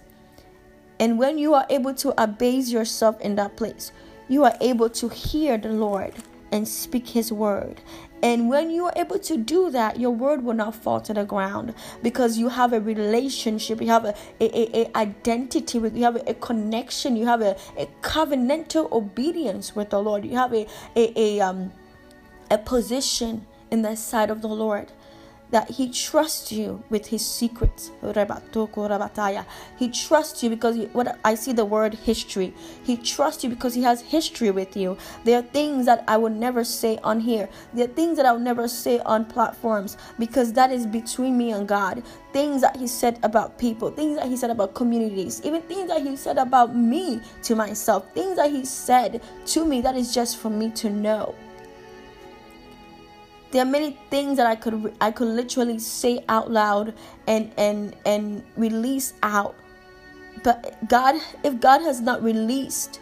[1.01, 3.91] and when you are able to abase yourself in that place,
[4.29, 6.13] you are able to hear the Lord
[6.51, 7.81] and speak His word.
[8.21, 11.25] And when you are able to do that, your word will not fall to the
[11.25, 11.73] ground
[12.03, 16.33] because you have a relationship, you have a, a, a, identity, you have a, a,
[16.35, 20.23] connection, you have a, a covenantal obedience with the Lord.
[20.23, 21.71] You have a, a, a, um,
[22.51, 24.91] a position in the sight of the Lord
[25.51, 27.91] that he trusts you with his secrets.
[28.01, 32.53] He trusts you because he, what I see the word history.
[32.83, 34.97] He trusts you because he has history with you.
[35.25, 37.49] There are things that I would never say on here.
[37.73, 41.51] There are things that I would never say on platforms because that is between me
[41.51, 42.03] and God.
[42.33, 46.01] Things that he said about people, things that he said about communities, even things that
[46.01, 50.37] he said about me to myself, things that he said to me that is just
[50.37, 51.35] for me to know
[53.51, 56.93] there are many things that I could I could literally say out loud
[57.27, 59.55] and and and release out.
[60.43, 62.99] But God, if God has not released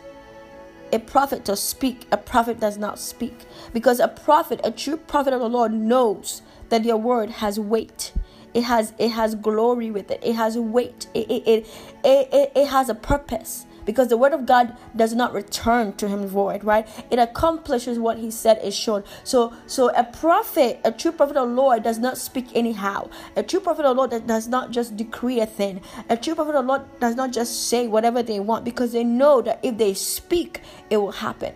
[0.91, 3.45] a prophet to speak, a prophet does not speak.
[3.73, 8.13] Because a prophet, a true prophet of the Lord knows that your word has weight.
[8.53, 10.19] It has it has glory with it.
[10.23, 11.07] It has weight.
[11.13, 11.67] It it, it,
[12.03, 16.07] it, it, it has a purpose because the word of God does not return to
[16.07, 16.87] him void, right?
[17.09, 19.03] It accomplishes what he said is shown.
[19.23, 23.09] So, so a prophet, a true prophet of the Lord, does not speak anyhow.
[23.35, 25.81] A true prophet of the Lord does not just decree a thing.
[26.07, 29.03] A true prophet of the Lord does not just say whatever they want because they
[29.03, 30.61] know that if they speak,
[30.91, 31.55] it will happen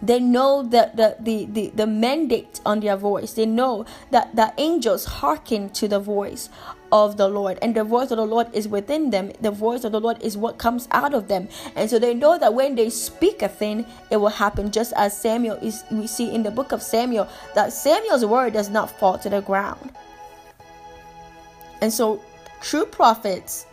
[0.00, 4.52] they know that the, the, the, the mandate on their voice they know that the
[4.56, 6.48] angels hearken to the voice
[6.90, 9.32] of the Lord, and the voice of the Lord is within them.
[9.40, 12.38] The voice of the Lord is what comes out of them, and so they know
[12.38, 14.70] that when they speak a thing, it will happen.
[14.70, 18.70] Just as Samuel is, we see in the book of Samuel that Samuel's word does
[18.70, 19.92] not fall to the ground,
[21.80, 22.22] and so
[22.60, 23.66] true prophets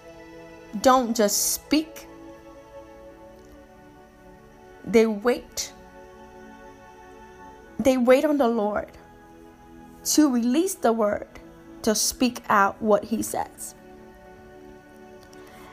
[0.81, 2.07] don't just speak;
[4.83, 5.71] they wait.
[7.77, 8.87] They wait on the Lord
[10.05, 11.27] to release the word
[11.85, 13.75] to speak out what he says.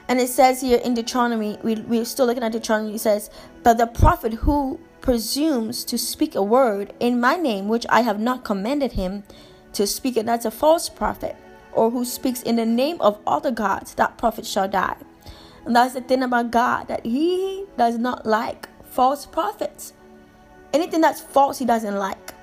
[0.09, 3.31] And it says here in Deuteronomy, we, we're still looking at Deuteronomy, it says,
[3.63, 8.21] But the prophet who presumes to speak a word in my name, which I have
[8.21, 9.25] not commanded him
[9.73, 11.35] to speak it, that's a false prophet,
[11.73, 14.97] or who speaks in the name of other gods, that prophet shall die.
[15.65, 19.95] And that's the thing about God, that he does not like false prophets.
[20.75, 22.35] Anything that's false, he doesn't like.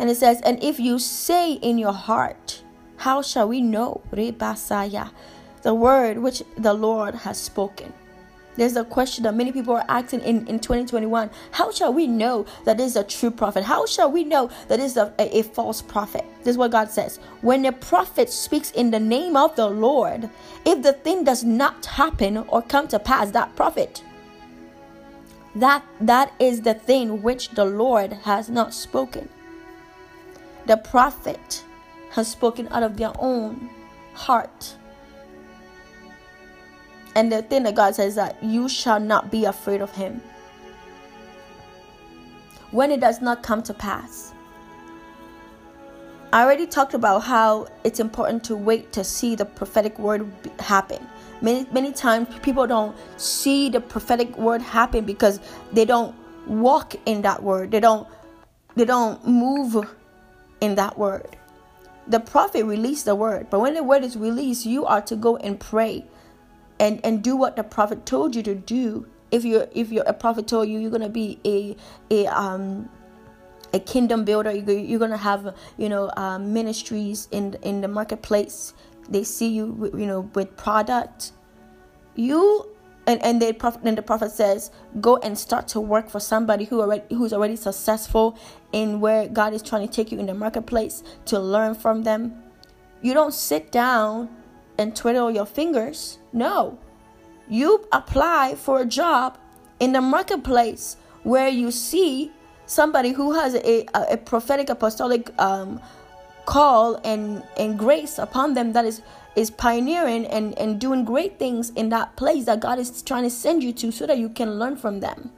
[0.00, 2.62] And it says, And if you say in your heart,
[2.96, 4.00] How shall we know?
[4.10, 7.92] The word which the Lord has spoken.
[8.56, 12.46] There's a question that many people are asking in, in 2021 How shall we know
[12.64, 13.62] that is a true prophet?
[13.62, 16.24] How shall we know that is a, a, a false prophet?
[16.44, 17.18] This is what God says.
[17.42, 20.30] When a prophet speaks in the name of the Lord,
[20.64, 24.02] if the thing does not happen or come to pass, that prophet
[25.54, 29.28] that that is the thing which the Lord has not spoken.
[30.70, 31.64] The prophet
[32.12, 33.70] has spoken out of their own
[34.14, 34.76] heart.
[37.16, 40.22] And the thing that God says that you shall not be afraid of him.
[42.70, 44.32] When it does not come to pass.
[46.32, 50.30] I already talked about how it's important to wait to see the prophetic word
[50.60, 51.04] happen.
[51.40, 55.40] Many many times people don't see the prophetic word happen because
[55.72, 56.14] they don't
[56.46, 57.72] walk in that word.
[57.72, 58.06] They don't
[58.76, 59.74] they don't move
[60.60, 61.36] in that word.
[62.08, 65.36] The prophet released the word, but when the word is released, you are to go
[65.36, 66.06] and pray
[66.80, 69.06] and and do what the prophet told you to do.
[69.30, 71.76] If you're if you're a prophet told you you're gonna be a
[72.10, 72.88] a um
[73.72, 78.74] a kingdom builder, you're gonna have you know uh, ministries in in the marketplace.
[79.08, 81.32] They see you you know with product
[82.16, 82.66] you
[83.06, 84.70] and, and the prophet and the prophet says
[85.00, 88.38] go and start to work for somebody who already who's already successful
[88.72, 92.42] in where God is trying to take you in the marketplace to learn from them.
[93.02, 94.28] You don't sit down
[94.78, 96.18] and twiddle your fingers.
[96.32, 96.78] No.
[97.48, 99.38] You apply for a job
[99.80, 102.30] in the marketplace where you see
[102.66, 105.80] somebody who has a, a, prophetic apostolic um,
[106.46, 109.02] call and, and grace upon them that is
[109.36, 113.30] is pioneering and, and doing great things in that place that God is trying to
[113.30, 115.30] send you to so that you can learn from them.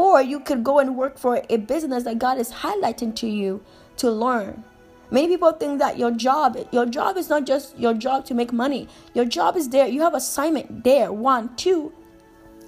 [0.00, 3.62] Or you could go and work for a business that God is highlighting to you
[3.98, 4.64] to learn.
[5.10, 8.50] Many people think that your job, your job is not just your job to make
[8.50, 8.88] money.
[9.12, 9.86] Your job is there.
[9.86, 11.12] You have assignment there.
[11.12, 11.92] One, two,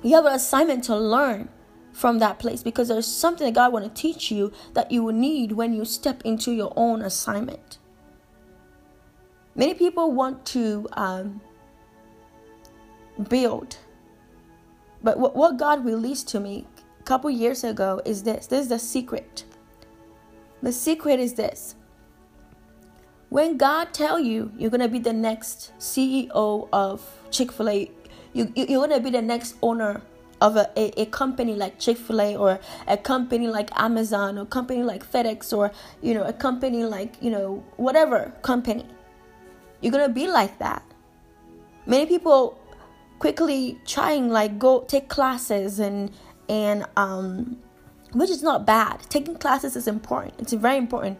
[0.02, 1.48] you have an assignment to learn
[1.94, 5.14] from that place because there's something that God want to teach you that you will
[5.14, 7.78] need when you step into your own assignment.
[9.54, 11.40] Many people want to um,
[13.30, 13.78] build,
[15.02, 16.66] but what, what God released to me
[17.02, 18.46] a couple years ago is this.
[18.46, 19.44] This is the secret.
[20.62, 21.74] The secret is this.
[23.28, 27.02] When God tell you you're gonna be the next CEO of
[27.32, 27.90] Chick-fil-A,
[28.34, 30.00] you, you, you're gonna be the next owner
[30.40, 32.58] of a, a, a, company like chick-fil-a or
[32.88, 35.70] a company like amazon or company like fedex or
[36.00, 38.84] you know a company like you know whatever company
[39.80, 40.82] you're gonna be like that
[41.86, 42.58] many people
[43.20, 46.10] quickly trying like go take classes and
[46.48, 47.59] and um
[48.12, 49.01] which is not bad.
[49.09, 50.35] Taking classes is important.
[50.39, 51.19] It's very important.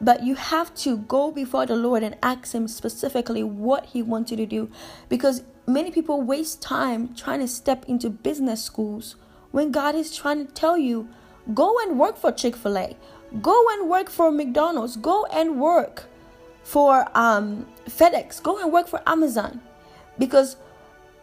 [0.00, 4.32] But you have to go before the lord and ask him specifically what he wants
[4.32, 4.68] you to do.
[5.08, 9.14] Because many people waste time trying to step into business schools
[9.52, 11.08] when God is trying to tell you
[11.54, 12.96] go and work for Chick fil A,
[13.40, 16.04] go and work for McDonald's, go and work
[16.64, 19.60] for um, FedEx, go and work for Amazon.
[20.18, 20.56] Because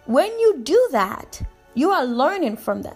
[0.06, 1.42] when you do that,
[1.74, 2.96] you are learning from them.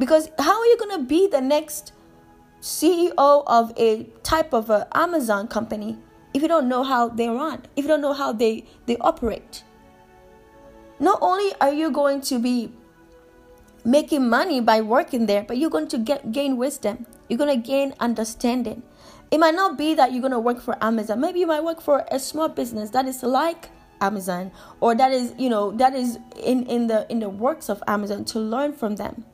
[0.00, 1.92] Because how are you going to be the next
[2.60, 5.96] CEO of a type of a Amazon company
[6.34, 9.62] if you don't know how they run, if you don't know how they, they operate?
[11.00, 12.70] not only are you going to be
[13.84, 17.06] making money by working there, but you're going to get gain wisdom.
[17.28, 18.82] You're going to gain understanding.
[19.30, 21.20] It might not be that you're going to work for Amazon.
[21.20, 23.70] Maybe you might work for a small business that is like
[24.02, 27.82] Amazon or that is, you know, that is in in the in the works of
[27.86, 29.24] Amazon to learn from them.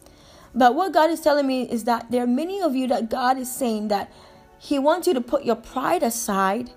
[0.57, 3.37] But what God is telling me is that there are many of you that God
[3.37, 4.11] is saying that
[4.59, 6.70] he wants you to put your pride aside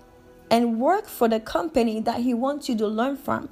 [0.50, 3.48] and work for the company that he wants you to learn from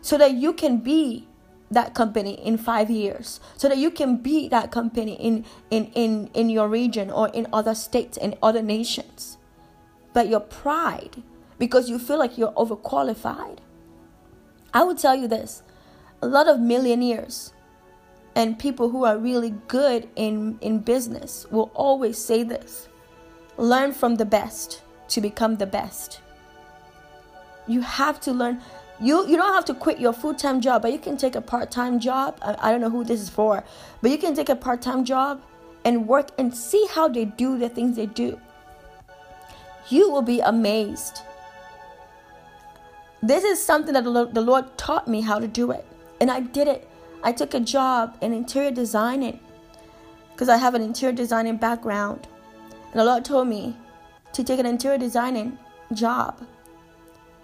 [0.00, 1.26] so that you can be
[1.70, 6.30] that company in five years so that you can be that company in in in
[6.32, 9.38] in your region or in other states and other nations.
[10.14, 11.22] But your pride
[11.58, 13.58] because you feel like you're overqualified.
[14.72, 15.62] I would tell you this.
[16.22, 17.52] A lot of millionaires
[18.34, 22.88] and people who are really good in in business will always say this
[23.56, 26.20] learn from the best to become the best.
[27.66, 28.60] You have to learn.
[29.00, 32.00] You you don't have to quit your full-time job but you can take a part-time
[32.00, 32.38] job.
[32.42, 33.62] I, I, don't know who this is for
[34.02, 35.42] but you can take a part-time job
[35.84, 38.40] and work and see how they do the things they do.
[39.88, 41.22] You will be amazed.
[43.22, 45.84] This is something that the lord taught me how to do it
[46.20, 46.88] and i did it
[47.22, 49.40] i took a job in interior designing
[50.32, 52.26] because i have an interior designing background
[52.90, 53.76] and the lord told me
[54.32, 55.58] to take an interior designing
[55.92, 56.40] job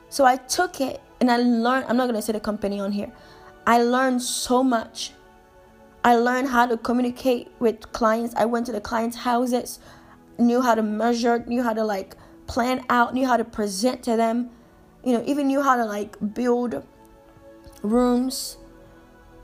[0.09, 2.93] so i took it and I learned, I'm not going to say the company on
[2.93, 3.11] here.
[3.67, 5.13] I learned so much.
[6.05, 8.35] I learned how to communicate with clients.
[8.37, 9.79] I went to the clients' houses,
[10.39, 14.17] knew how to measure, knew how to like plan out, knew how to present to
[14.17, 14.51] them.
[15.03, 16.85] You know, even knew how to like build
[17.83, 18.59] rooms.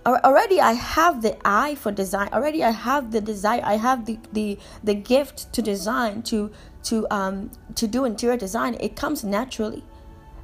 [0.07, 2.31] Already I have the eye for design.
[2.33, 3.61] Already I have the desire.
[3.63, 6.51] I have the the the gift to design to
[6.85, 8.77] to um to do interior design.
[8.81, 9.85] It comes naturally.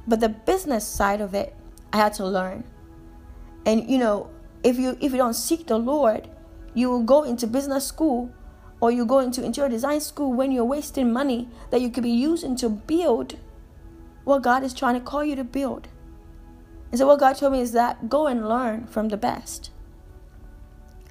[0.07, 1.55] But the business side of it,
[1.91, 2.63] I had to learn.
[3.65, 4.29] And you know,
[4.63, 6.29] if you if you don't seek the Lord,
[6.75, 8.31] you will go into business school
[8.79, 12.11] or you go into interior design school when you're wasting money that you could be
[12.11, 13.37] using to build
[14.23, 15.87] what God is trying to call you to build.
[16.91, 19.71] And so what God told me is that go and learn from the best.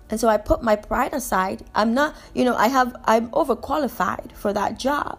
[0.09, 1.65] And so I put my pride aside.
[1.75, 5.19] I'm not, you know, I have I'm overqualified for that job.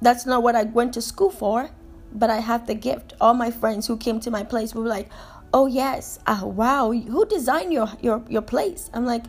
[0.00, 1.70] That's not what I went to school for
[2.12, 3.14] but I have the gift.
[3.20, 5.10] All my friends who came to my place were like,
[5.52, 9.24] "Oh yes, uh, wow, who designed your your your place?" I'm like,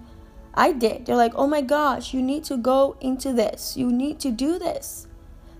[0.53, 3.75] "I did." They're like, "Oh my gosh, you need to go into this.
[3.77, 5.07] You need to do this."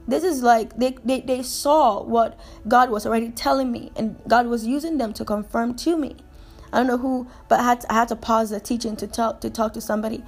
[0.10, 4.48] This is like they, they, they saw what God was already telling me, and God
[4.48, 6.16] was using them to confirm to me.
[6.74, 9.08] I don't know who, but I had to, I had to pause the teaching to
[9.08, 10.24] talk to talk to somebody.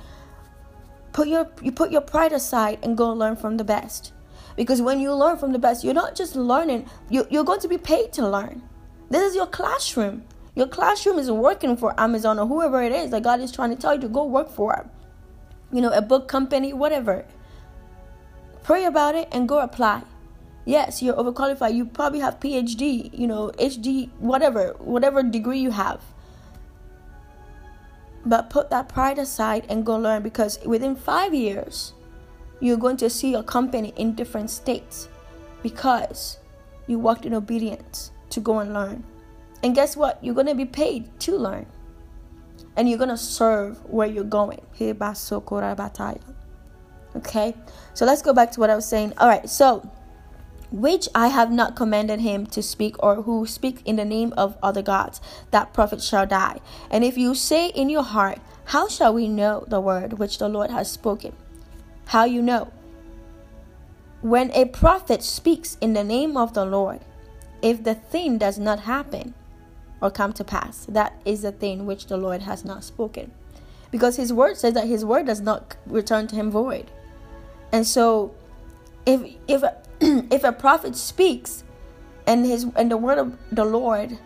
[1.13, 4.13] Put your you put your pride aside and go learn from the best.
[4.55, 7.67] Because when you learn from the best, you're not just learning, you, you're going to
[7.67, 8.61] be paid to learn.
[9.09, 10.23] This is your classroom.
[10.55, 13.81] Your classroom is working for Amazon or whoever it is that God is trying to
[13.81, 14.89] tell you to go work for.
[15.71, 17.25] You know, a book company, whatever.
[18.63, 20.03] Pray about it and go apply.
[20.65, 21.73] Yes, you're overqualified.
[21.73, 26.01] You probably have PhD, you know, HD, whatever, whatever degree you have.
[28.25, 31.93] But put that pride aside and go learn because within five years,
[32.59, 35.09] you're going to see your company in different states
[35.63, 36.37] because
[36.85, 39.03] you walked in obedience to go and learn.
[39.63, 40.23] And guess what?
[40.23, 41.65] You're going to be paid to learn.
[42.77, 44.61] And you're going to serve where you're going.
[47.15, 47.55] Okay?
[47.93, 49.13] So let's go back to what I was saying.
[49.17, 49.49] All right.
[49.49, 49.89] So,
[50.71, 54.57] which I have not commanded him to speak, or who speak in the name of
[54.63, 55.19] other gods,
[55.51, 56.59] that prophet shall die.
[56.89, 60.47] And if you say in your heart, How shall we know the word which the
[60.47, 61.33] Lord has spoken?
[62.05, 62.71] How you know?
[64.21, 67.01] When a prophet speaks in the name of the Lord,
[67.61, 69.33] if the thing does not happen
[69.99, 73.31] or come to pass, that is the thing which the Lord has not spoken.
[73.91, 76.89] Because his word says that his word does not return to him void.
[77.71, 78.33] And so
[79.05, 79.63] if if
[80.01, 81.63] if a prophet speaks
[82.27, 84.17] and his and the word of the Lord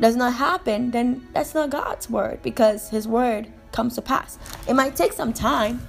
[0.00, 4.38] does not happen, then that's not God's word because his word comes to pass.
[4.68, 5.80] It might take some time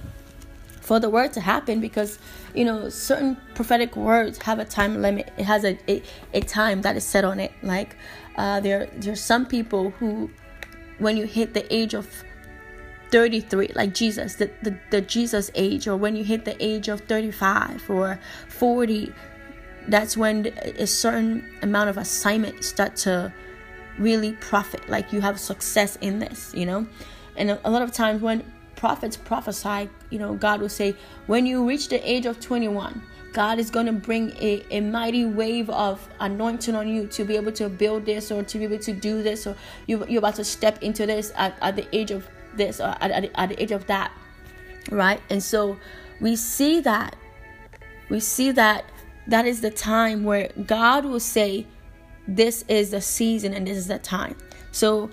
[0.80, 2.18] for the word to happen because
[2.54, 6.02] you know certain prophetic words have a time limit it has a a,
[6.34, 7.94] a time that is set on it like
[8.36, 10.28] uh, there there's some people who
[10.98, 12.08] when you hit the age of
[13.10, 17.00] 33 like jesus the, the, the jesus age or when you hit the age of
[17.02, 18.18] 35 or
[18.48, 19.12] 40
[19.88, 23.32] that's when a certain amount of assignment start to
[23.98, 26.86] really profit like you have success in this you know?
[27.36, 28.44] And a, lot of times when
[28.76, 30.94] prophets prophesy, you know, God will say,
[31.26, 35.24] when you reach the age of 21, God is going to bring a, a mighty
[35.24, 38.78] wave of anointing on you to be able to build this or to be able
[38.78, 39.56] to do this, or
[39.86, 43.10] you, you're about to step into this at, at the age of this or at,
[43.10, 44.12] at, at the age of that,
[44.90, 45.20] right?
[45.30, 45.76] And so
[46.20, 47.16] we see that,
[48.08, 48.84] we see that
[49.26, 51.66] that is the time where God will say,
[52.26, 54.36] This is the season and this is the time.
[54.72, 55.10] So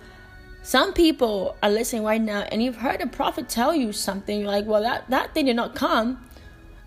[0.68, 4.49] some people are listening right now and you've heard a prophet tell you something you're
[4.49, 6.22] like well that that thing did not come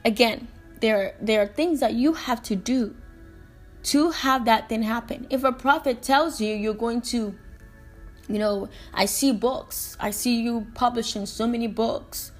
[0.04, 0.46] again
[0.80, 2.94] there there are things that you have to do
[3.82, 7.34] to have that thing happen if a prophet tells you you're going to
[8.30, 9.96] you know i see books.
[10.00, 12.32] I see you publishing so many books.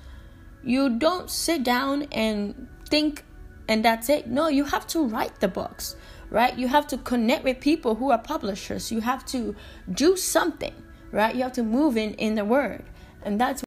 [0.63, 3.25] You don't sit down and think
[3.69, 4.27] and that's it.
[4.27, 5.97] No you have to write the books
[6.31, 6.57] right?
[6.57, 8.93] You have to connect with people who are publishers.
[8.93, 9.57] You have to
[9.93, 10.75] do something
[11.13, 11.35] right?
[11.35, 12.85] You have to move in in the word,
[13.23, 13.63] and that's.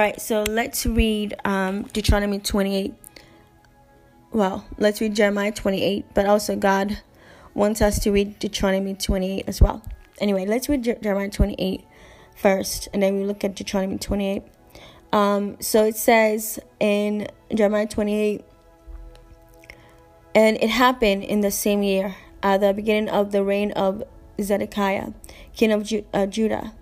[0.00, 2.94] Right, so let's read um, Deuteronomy 28.
[4.32, 7.00] Well, let's read Jeremiah 28, but also God
[7.54, 9.82] wants us to read Deuteronomy 28 as well.
[10.20, 11.84] Anyway, let's read Je- Jeremiah 28
[12.36, 14.42] first, and then we look at Deuteronomy 28.
[15.12, 18.44] Um, so it says in Jeremiah 28,
[20.34, 24.02] and it happened in the same year, at the beginning of the reign of
[24.40, 25.12] Zedekiah,
[25.54, 26.72] king of Ju- uh, Judah,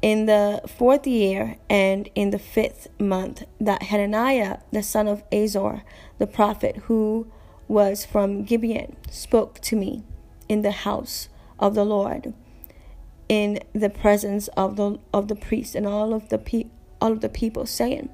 [0.00, 5.82] in the fourth year and in the fifth month, that Hananiah, the son of Azor,
[6.18, 7.26] the prophet, who
[7.66, 10.04] was from Gibeon, spoke to me
[10.48, 12.32] in the house of the Lord,
[13.28, 16.70] in the presence of the of the priest and all of the pe-
[17.00, 18.08] all of the people, saying,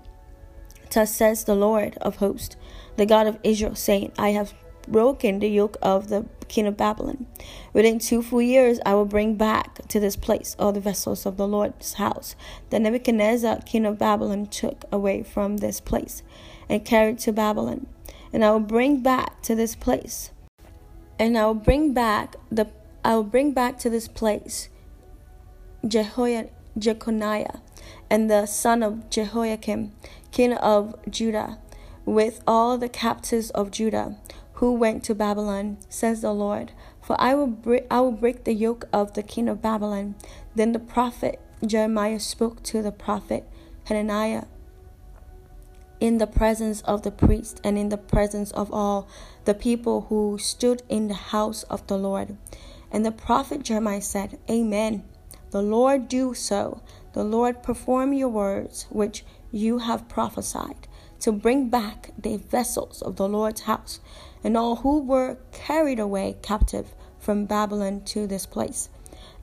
[0.90, 2.56] Thus says the Lord of hosts,
[2.96, 4.54] the God of Israel, saying, I have
[4.86, 7.26] broken the yoke of the king of Babylon.
[7.72, 11.36] Within two full years I will bring back to this place all the vessels of
[11.36, 12.36] the Lord's house
[12.70, 16.22] that Nebuchadnezzar, king of Babylon, took away from this place
[16.68, 17.86] and carried to Babylon.
[18.32, 20.30] And I will bring back to this place.
[21.18, 22.68] And I will bring back the
[23.04, 24.70] I will bring back to this place
[25.86, 26.48] Jehoiah,
[26.78, 27.60] Jeconiah,
[28.08, 29.92] and the son of Jehoiakim,
[30.32, 31.58] king of Judah,
[32.06, 34.16] with all the captives of Judah,
[34.54, 36.72] who went to Babylon, says the Lord.
[37.02, 40.14] For I will break, I will break the yoke of the king of Babylon.
[40.54, 43.48] Then the prophet Jeremiah spoke to the prophet
[43.84, 44.44] Hananiah
[46.00, 49.08] in the presence of the priest and in the presence of all
[49.44, 52.36] the people who stood in the house of the Lord.
[52.90, 55.04] And the prophet Jeremiah said, Amen.
[55.50, 56.82] The Lord do so.
[57.12, 60.88] The Lord perform your words which you have prophesied
[61.20, 64.00] to bring back the vessels of the Lord's house
[64.44, 68.90] and all who were carried away captive from Babylon to this place.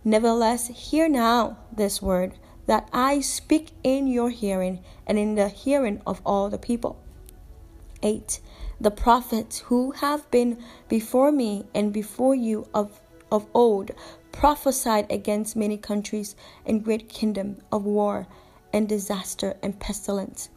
[0.06, 2.34] Nevertheless, hear now this word
[2.68, 7.02] that I speak in your hearing and in the hearing of all the people.
[8.04, 8.40] 8.
[8.80, 10.58] The prophets who have been
[10.88, 13.02] before me and before you of,
[13.32, 13.92] of old
[14.32, 18.28] prophesied against many countries and great kingdom of war
[18.74, 20.50] and disaster and pestilence.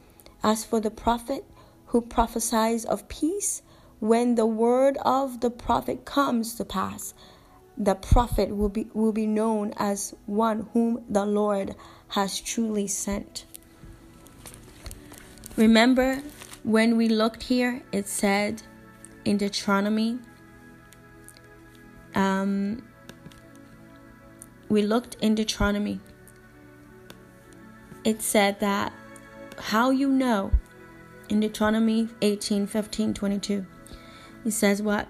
[0.43, 1.45] As for the prophet
[1.87, 3.63] who prophesies of peace,
[4.05, 7.15] when the word of the prophet comes to pass,
[7.79, 11.75] the prophet will be, will be known as one whom the Lord
[12.09, 13.47] has truly sent.
[15.57, 16.23] Remember
[16.65, 18.63] when we looked here, it said
[19.25, 20.19] in Deuteronomy,
[22.15, 22.87] um,
[24.69, 25.99] we looked in Deuteronomy,
[28.05, 28.93] it said that
[29.59, 30.51] how you know
[31.31, 33.67] in Deuteronomy 18 15 22.
[34.45, 35.09] It says what?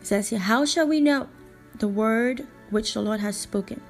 [0.00, 1.28] It says How shall we know
[1.78, 3.80] the word which the Lord has spoken?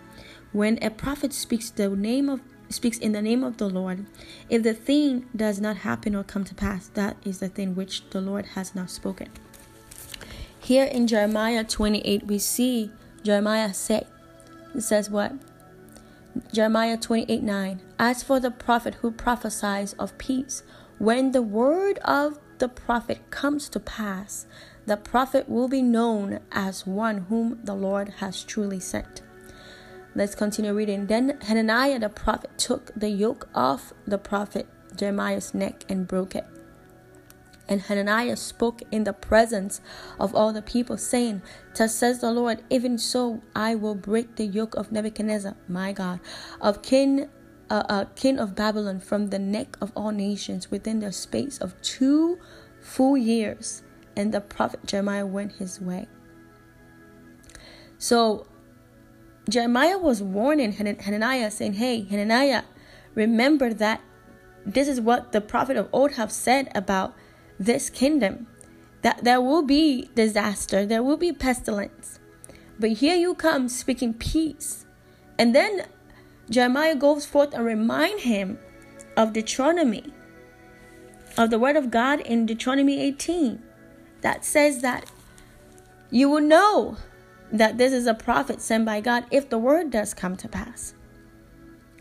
[0.52, 4.06] When a prophet speaks the name of speaks in the name of the Lord,
[4.48, 8.08] if the thing does not happen or come to pass, that is the thing which
[8.10, 9.28] the Lord has not spoken.
[10.60, 12.92] Here in Jeremiah 28, we see
[13.24, 14.06] Jeremiah say,
[14.74, 15.32] it says what?
[16.52, 17.80] Jeremiah 28 9.
[17.98, 20.62] As for the prophet who prophesies of peace,
[20.98, 24.46] when the word of the prophet comes to pass,
[24.86, 29.22] the prophet will be known as one whom the Lord has truly sent.
[30.14, 31.06] Let's continue reading.
[31.06, 34.66] Then Hananiah the prophet took the yoke off the prophet
[34.96, 36.46] Jeremiah's neck and broke it.
[37.68, 39.80] And Hananiah spoke in the presence
[40.18, 41.40] of all the people, saying,
[41.76, 46.18] Thus says the Lord, even so I will break the yoke of Nebuchadnezzar, my God,
[46.60, 47.28] of king,
[47.70, 51.80] uh, uh, king of Babylon, from the neck of all nations within the space of
[51.80, 52.40] two
[52.80, 53.84] full years.
[54.20, 56.06] And the prophet Jeremiah went his way.
[57.96, 58.46] So
[59.48, 62.64] Jeremiah was warning Hananiah, saying, Hey, Hananiah,
[63.14, 64.02] remember that
[64.66, 67.14] this is what the prophet of old have said about
[67.58, 68.46] this kingdom
[69.00, 72.18] that there will be disaster, there will be pestilence.
[72.78, 74.84] But here you come speaking peace.
[75.38, 75.86] And then
[76.50, 78.58] Jeremiah goes forth and remind him
[79.16, 80.12] of Deuteronomy,
[81.38, 83.62] of the word of God in Deuteronomy 18,
[84.22, 85.10] that says that
[86.10, 86.96] you will know
[87.52, 90.94] that this is a prophet sent by God if the word does come to pass.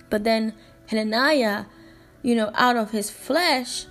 [0.09, 0.53] But then
[0.87, 1.65] Hananiah,
[2.21, 3.85] you know, out of his flesh,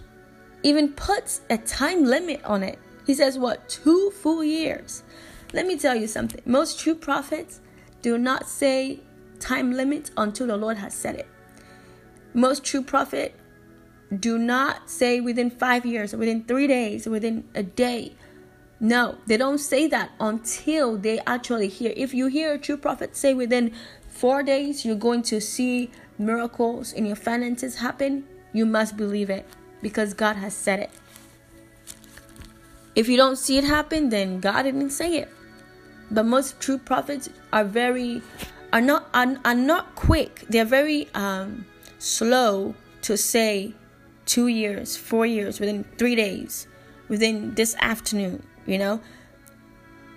[0.63, 2.79] even puts a time limit on it.
[3.07, 5.03] He says, What, two full years?
[5.53, 6.43] Let me tell you something.
[6.45, 7.61] Most true prophets
[8.03, 9.01] do not say
[9.41, 11.29] time limit until the Lord has said it.
[12.35, 13.35] Most true prophet
[14.17, 18.13] do not say within five years, within three days, within a day.
[18.81, 21.93] No, they don't say that until they actually hear.
[21.97, 23.73] If you hear a true prophet say within
[24.09, 29.47] four days you're going to see miracles in your finances happen, you must believe it
[29.83, 30.91] because God has said it.
[32.95, 35.29] If you don't see it happen, then God didn't say it.
[36.11, 38.23] But most true prophets are very
[38.73, 40.45] are not are, are not quick.
[40.49, 41.67] They're very um,
[41.99, 43.75] slow to say
[44.29, 46.69] two years, four years, within three days,
[47.09, 48.45] within this afternoon.
[48.67, 49.01] You know,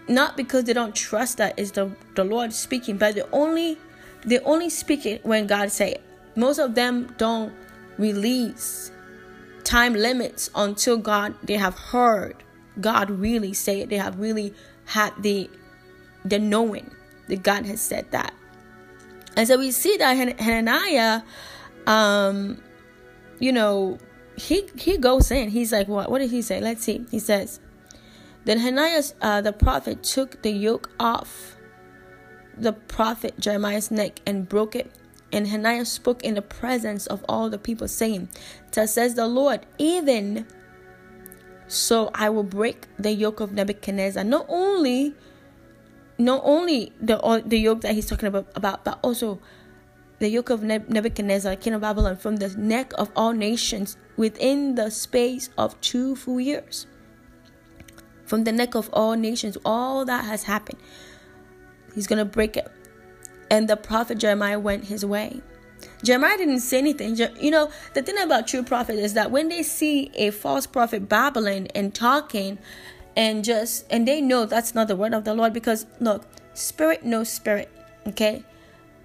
[0.08, 3.80] not because they don't trust that is the the Lord speaking, but they only
[4.24, 6.04] they only speak it when God say it.
[6.36, 7.54] Most of them don't
[7.98, 8.92] release
[9.64, 12.44] time limits until God they have heard
[12.80, 13.90] God really say it.
[13.90, 14.54] They have really
[14.86, 15.50] had the
[16.24, 16.92] the knowing
[17.28, 18.34] that God has said that.
[19.36, 21.22] And so we see that Hananiah,
[21.88, 22.62] um,
[23.42, 23.98] you know,
[24.38, 25.50] he he goes in.
[25.50, 26.10] He's like, what?
[26.10, 26.62] What did he say?
[26.62, 27.06] Let's see.
[27.12, 27.60] He says,
[28.46, 31.58] then Hananiah, uh, the prophet, took the yoke off
[32.58, 34.92] the prophet Jeremiah's neck and broke it
[35.34, 38.30] and Hananiah spoke in the presence of all the people, saying,
[38.72, 40.46] Thus says the Lord, even
[41.68, 44.24] so I will break the yoke of Nebuchadnezzar.
[44.24, 45.16] Not only
[46.18, 49.40] not only the the yoke that he's talking about, about but also
[50.22, 54.90] the yoke of Nebuchadnezzar, king of Babylon, from the neck of all nations within the
[54.90, 56.88] space of two full years.
[58.26, 60.80] From the neck of all nations, all that has happened.
[61.94, 62.72] He's going to break it
[63.52, 65.42] and the prophet Jeremiah went his way.
[66.04, 67.18] Jeremiah didn't say anything.
[67.40, 71.10] You know, the thing about true prophet is that when they see a false prophet
[71.10, 72.58] babbling and talking
[73.16, 77.04] and just, and they know that's not the word of the Lord because look, spirit
[77.04, 77.70] knows spirit,
[78.08, 78.46] okay?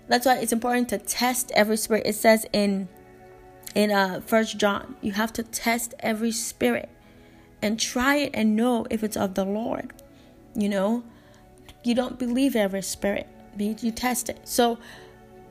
[0.09, 2.07] That's why it's important to test every spirit.
[2.07, 2.89] It says in
[3.75, 6.89] in uh first John, you have to test every spirit
[7.63, 9.93] and try it and know if it's of the Lord.
[10.55, 11.05] You know,
[11.85, 13.27] you don't believe every spirit
[13.59, 14.41] you test it.
[14.45, 14.79] So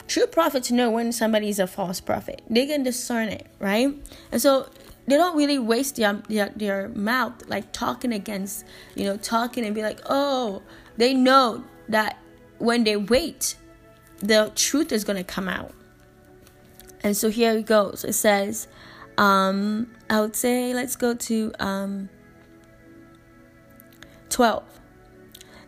[0.07, 2.41] true prophets know when somebody is a false prophet.
[2.49, 3.93] They can discern it, right?
[4.31, 4.69] And so
[5.07, 8.65] they don't really waste their, their their mouth like talking against,
[8.95, 10.61] you know, talking and be like, oh,
[10.97, 12.17] they know that
[12.57, 13.55] when they wait,
[14.19, 15.71] the truth is gonna come out.
[17.03, 18.03] And so here it goes.
[18.03, 18.67] It says,
[19.17, 22.09] um, I would say let's go to um
[24.29, 24.63] 12.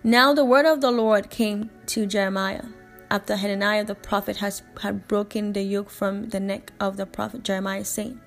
[0.04, 2.64] Now the word of the Lord came to Jeremiah
[3.10, 7.44] after Hananiah the prophet has had broken the yoke from the neck of the prophet
[7.44, 8.20] Jeremiah, saying,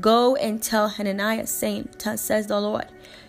[0.00, 2.86] Go and tell Hananiah, saying, says the Lord,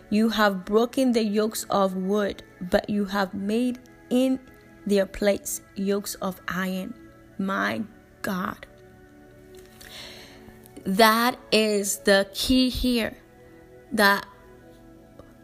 [0.09, 3.79] you have broken the yokes of wood, but you have made
[4.09, 4.39] in
[4.85, 6.93] their place yokes of iron.
[7.37, 7.83] My
[8.21, 8.65] God.
[10.85, 13.17] That is the key here.
[13.91, 14.25] That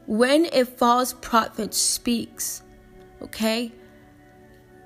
[0.05, 2.61] when a false prophet speaks,
[3.21, 3.71] okay,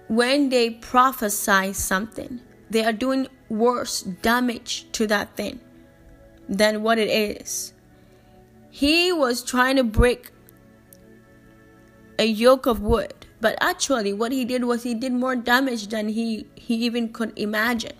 [0.07, 5.60] when they prophesy something, they are doing worse damage to that thing
[6.48, 7.73] than what it is.
[8.69, 10.32] He was trying to break
[12.19, 16.10] a yoke of wood, but actually, what he did was he did more damage than
[16.10, 17.94] he, he even could imagine.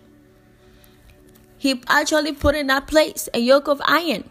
[1.58, 4.30] He actually put in that place a yoke of iron.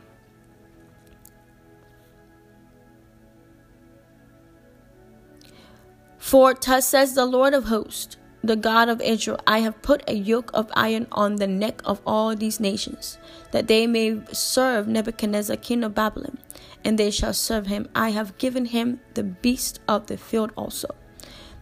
[6.18, 10.14] For thus says the Lord of hosts, the God of Israel, I have put a
[10.14, 13.18] yoke of iron on the neck of all these nations,
[13.52, 16.39] that they may serve Nebuchadnezzar, king of Babylon,
[16.85, 17.89] and they shall serve him.
[17.94, 20.89] I have given him the beast of the field also.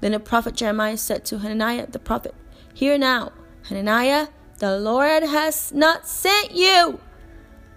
[0.01, 2.35] Then the prophet Jeremiah said to Hananiah the prophet,
[2.75, 3.33] Hear now,
[3.69, 4.29] Hananiah,
[4.59, 7.01] the Lord has not sent you,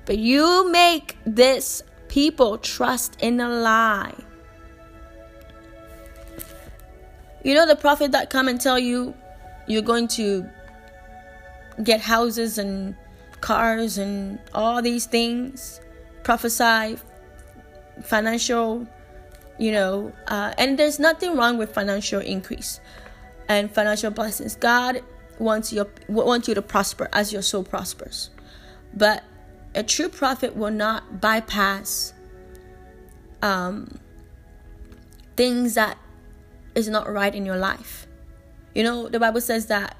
[0.06, 4.16] but you make this people trust in a lie.
[7.44, 9.14] You know the prophet that come and tell you
[9.68, 10.50] you're going to
[11.84, 12.96] get houses and
[13.42, 15.80] cars and all these things,
[16.24, 16.98] prophesy
[18.04, 18.88] financial,
[19.58, 22.80] you know, uh, and there's nothing wrong with financial increase
[23.48, 24.56] and financial blessings.
[24.56, 25.04] God
[25.40, 28.30] wants you wants you to prosper as your soul prospers,
[28.94, 29.24] but
[29.74, 32.14] a true prophet will not bypass
[33.42, 34.00] um,
[35.36, 35.98] things that
[36.74, 38.08] is not right in your life.
[38.74, 39.98] You know, the Bible says that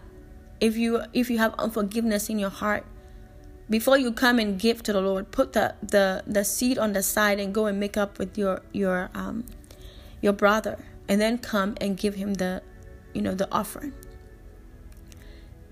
[0.60, 2.86] if you if you have unforgiveness in your heart,
[3.70, 7.04] before you come and give to the Lord, put the the the seed on the
[7.04, 9.46] side and go and make up with your your um
[10.22, 10.78] your brother,
[11.08, 12.62] and then come and give him the
[13.14, 13.94] you know the offering.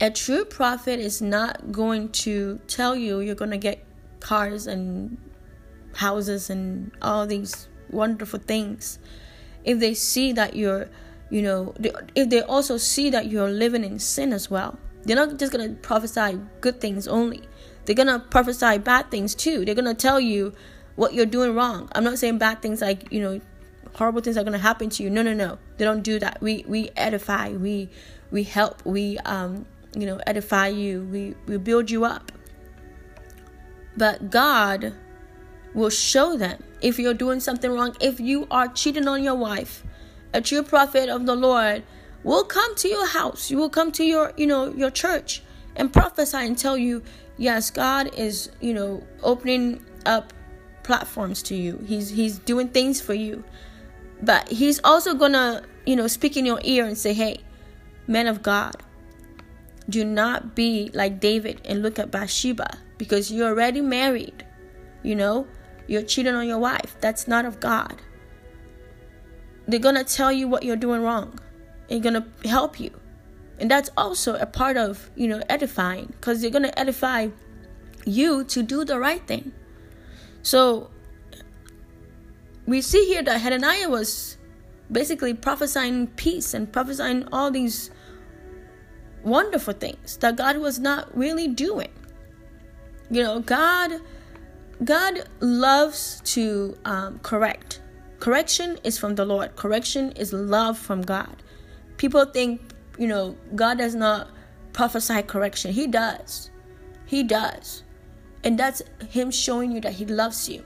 [0.02, 3.86] A true prophet is not going to tell you you're going to get
[4.20, 5.18] cars and
[5.95, 8.98] houses and all these wonderful things
[9.64, 10.90] if they see that you're
[11.30, 11.74] you know
[12.15, 15.70] if they also see that you're living in sin as well they're not just going
[15.70, 17.41] to prophesy good things only
[17.86, 19.66] they're going to prophesy bad things too.
[19.66, 20.54] They're going to tell you
[20.96, 21.90] what you're doing wrong.
[21.94, 23.42] I'm not saying bad things like you know
[23.96, 25.10] horrible things are going to happen to you.
[25.10, 25.58] No no no.
[25.78, 26.42] They don't do that.
[26.42, 27.50] We we edify.
[27.52, 27.90] We
[28.32, 28.86] we help.
[28.86, 29.66] We um
[29.96, 31.04] you know edify you.
[31.12, 32.32] We we build you up.
[33.96, 34.94] But god
[35.74, 39.84] will show them if you're doing something wrong, if you are cheating on your wife.
[40.34, 41.84] A true prophet of the Lord
[42.24, 43.50] will come to your house.
[43.50, 45.42] You will come to your, you know, your church
[45.76, 47.04] and prophesy and tell you,
[47.38, 50.34] yes, God is, you know, opening up
[50.84, 51.84] platforms to you.
[51.86, 53.44] He's he's doing things for you.
[54.22, 57.42] But he's also gonna, you know, speak in your ear and say, Hey,
[58.08, 58.76] men of God,
[59.90, 64.46] do not be like David and look at Bathsheba because you're already married.
[65.02, 65.48] You know,
[65.88, 66.96] you're cheating on your wife.
[67.02, 68.02] That's not of God.
[69.68, 71.40] They're going to tell you what you're doing wrong.
[71.88, 72.92] They're going to help you.
[73.64, 77.30] And that's also a part of, you know, edifying because they're going to edify
[78.03, 79.53] you to do the right thing.
[80.41, 80.91] So
[82.65, 84.38] we see here that Hananiah was
[84.91, 87.90] basically prophesying peace and prophesying all these
[89.23, 91.94] wonderful things that God was not really doing.
[93.10, 94.02] You know, God
[94.84, 97.80] God loves to um, correct.
[98.19, 99.56] Correction is from the Lord.
[99.56, 101.41] Correction is love from God.
[101.95, 104.30] People think, you know, God does not
[104.74, 105.72] prophesy correction.
[105.72, 106.49] He does.
[107.06, 107.84] He does.
[108.44, 110.64] And that's Him showing you that He loves you.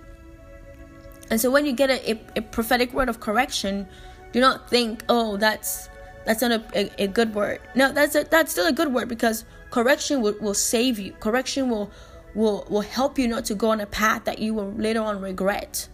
[1.29, 3.87] And so when you get a, a, a prophetic word of correction,
[4.31, 5.89] do not think, oh, that's
[6.25, 7.61] that's not a, a, a good word.
[7.75, 11.13] No, that's a, that's still a good word because correction will, will save you.
[11.19, 11.91] Correction will
[12.33, 15.21] will will help you not to go on a path that you will later on
[15.21, 15.87] regret.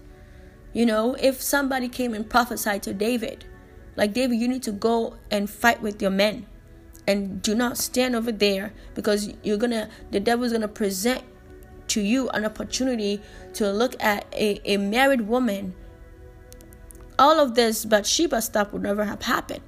[0.73, 3.45] You know, if somebody came and prophesied to David,
[3.95, 6.45] like David, you need to go and fight with your men.
[7.07, 11.21] And do not stand over there because you're gonna the devil's gonna present
[11.89, 13.21] to you an opportunity
[13.55, 15.75] to look at a, a married woman.
[17.19, 19.63] All of this but Bathsheba stuff would never have happened.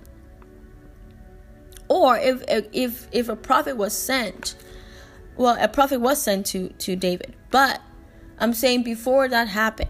[1.89, 4.55] Or if if if a prophet was sent
[5.37, 7.35] well, a prophet was sent to, to David.
[7.51, 7.81] But
[8.39, 9.89] I'm saying before that happened,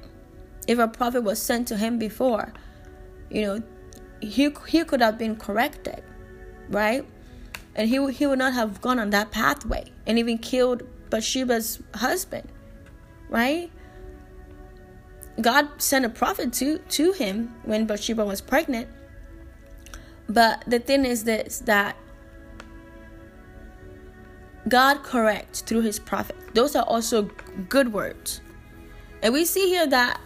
[0.67, 2.51] if a prophet was sent to him before,
[3.29, 3.63] you know,
[4.21, 6.03] he, he could have been corrected,
[6.69, 7.05] right?
[7.75, 12.49] And he, he would not have gone on that pathway and even killed Bathsheba's husband,
[13.29, 13.71] right?
[15.41, 18.87] God sent a prophet to, to him when Bathsheba was pregnant.
[20.27, 21.97] But the thing is this that
[24.67, 26.35] God corrects through his prophet.
[26.53, 27.23] Those are also
[27.69, 28.41] good words.
[29.21, 30.19] And we see here that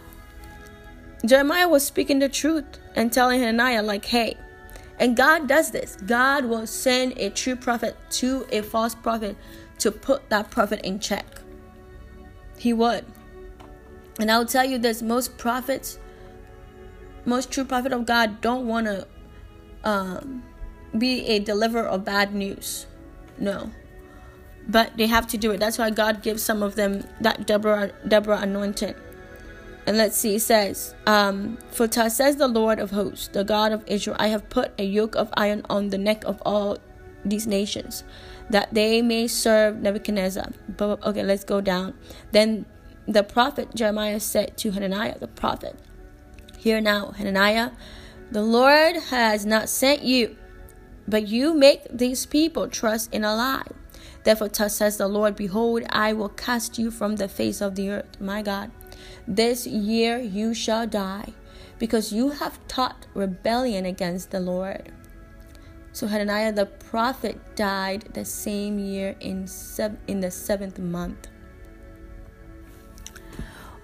[1.26, 2.64] Jeremiah was speaking the truth
[2.94, 4.36] and telling Hananiah, like, hey,
[4.98, 5.96] and God does this.
[6.06, 9.36] God will send a true prophet to a false prophet
[9.78, 11.26] to put that prophet in check.
[12.58, 13.06] He would.
[14.18, 15.98] And I'll tell you this most prophets,
[17.24, 19.06] most true prophet of God don't want to
[19.84, 20.42] um,
[20.98, 22.86] be a deliverer of bad news.
[23.38, 23.70] No
[24.70, 25.58] but they have to do it.
[25.58, 28.94] That's why God gives some of them that Deborah Deborah anointing.
[29.86, 33.72] And let's see, it says, um, For thus says the Lord of hosts, the God
[33.72, 36.78] of Israel, I have put a yoke of iron on the neck of all
[37.24, 38.04] these nations,
[38.50, 40.50] that they may serve Nebuchadnezzar.
[40.76, 41.94] But okay, let's go down.
[42.32, 42.66] Then
[43.06, 45.78] the prophet Jeremiah said to Hananiah, the prophet,
[46.58, 47.70] Hear now, Hananiah,
[48.30, 50.36] the Lord has not sent you,
[51.08, 53.66] but you make these people trust in a lie.
[54.22, 57.88] Therefore, thus says the Lord, Behold, I will cast you from the face of the
[57.90, 58.70] earth, my God.
[59.30, 61.34] This year you shall die,
[61.78, 64.90] because you have taught rebellion against the Lord.
[65.92, 71.28] So Hananiah the prophet died the same year in, sev- in the seventh month.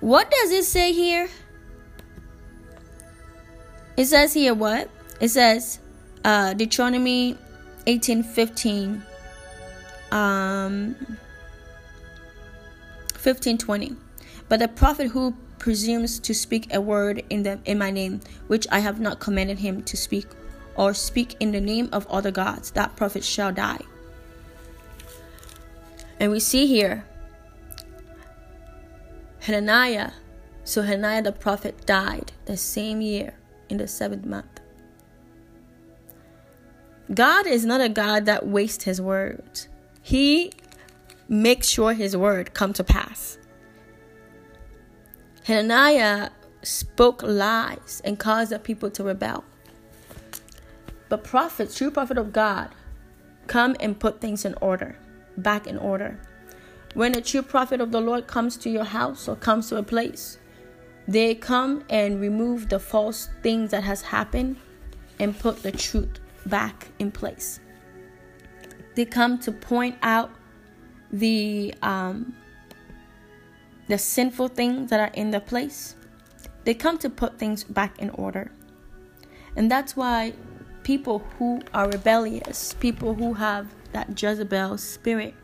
[0.01, 1.29] What does it say here?
[3.97, 4.91] It says here what?
[5.21, 5.79] It says
[6.25, 7.39] uh, Deuteronomy
[7.87, 9.01] 18:15
[10.11, 10.97] um
[13.15, 13.97] 15:20.
[14.49, 18.67] But the prophet who presumes to speak a word in the in my name which
[18.71, 20.27] I have not commanded him to speak
[20.77, 23.81] or speak in the name of other gods, that prophet shall die.
[26.21, 27.05] And we see here
[29.41, 30.13] Hananiah.
[30.65, 33.35] So Hananiah the prophet died the same year
[33.69, 34.61] in the seventh month.
[37.15, 39.69] God is not a God that wastes his words.
[40.03, 40.53] He
[41.29, 43.39] makes sure his word come to pass.
[45.47, 46.31] Hananiah
[46.65, 49.45] spoke lies and caused the people to rebel.
[51.09, 52.71] But prophets, true prophet of God,
[53.47, 54.99] come and put things in order,
[55.37, 56.19] back in order.
[56.95, 59.85] When a true prophet of the Lord comes to your house or comes to a
[59.85, 60.39] place,
[61.07, 64.57] they come and remove the false things that has happened
[65.21, 67.61] and put the truth back in place.
[68.97, 70.33] They come to point out
[71.13, 72.35] the um,
[73.89, 75.97] the sinful things that are in the place.
[76.65, 78.51] They come to put things back in order.
[79.55, 80.35] And that's why
[80.83, 85.35] people who are rebellious, people who have that Jezebel spirit,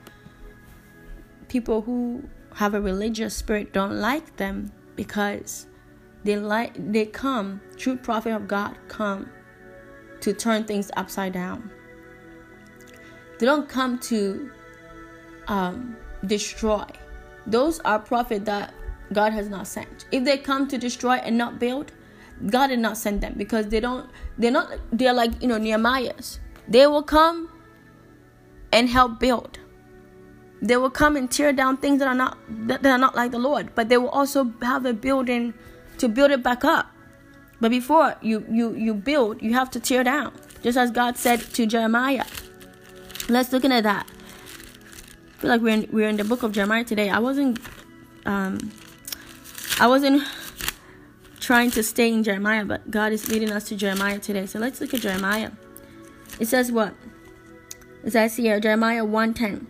[1.48, 2.24] people who
[2.54, 5.66] have a religious spirit don't like them because
[6.24, 9.30] they like they come, true prophet of God come
[10.20, 11.70] to turn things upside down.
[13.38, 14.50] They don't come to
[15.48, 16.84] um, destroy.
[17.46, 18.72] Those are prophets that
[19.12, 20.06] God has not sent.
[20.12, 21.92] If they come to destroy and not build,
[22.46, 24.08] God did not send them because they don't.
[24.38, 24.72] They're not.
[24.92, 26.40] They're like you know Nehemiah's.
[26.68, 27.48] They will come
[28.72, 29.58] and help build.
[30.60, 33.38] They will come and tear down things that are not that are not like the
[33.38, 35.54] Lord, but they will also have a building
[35.98, 36.90] to build it back up.
[37.60, 40.32] But before you you you build, you have to tear down,
[40.62, 42.24] just as God said to Jeremiah.
[43.28, 44.06] Let's look into that.
[45.42, 47.10] Feel like we're in, we're in the book of Jeremiah today.
[47.10, 47.58] I wasn't
[48.26, 48.70] um
[49.80, 50.22] I wasn't
[51.40, 54.46] trying to stay in Jeremiah, but God is leading us to Jeremiah today.
[54.46, 55.50] So let's look at Jeremiah.
[56.38, 56.94] It says what?
[58.04, 59.66] It says here, Jeremiah 110.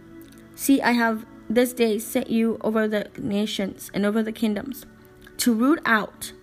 [0.56, 4.84] See, I have this day set you over the nations and over the kingdoms,
[5.38, 6.34] to root out,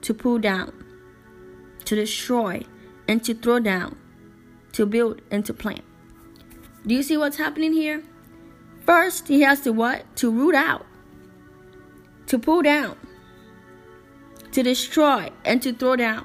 [0.00, 0.72] to pull down,
[1.84, 2.62] to destroy,
[3.06, 3.98] and to throw down,
[4.72, 5.84] to build and to plant.
[6.86, 8.02] Do you see what's happening here?
[8.86, 10.04] First, he has to what?
[10.16, 10.86] To root out,
[12.26, 12.96] to pull down,
[14.52, 16.24] to destroy, and to throw down.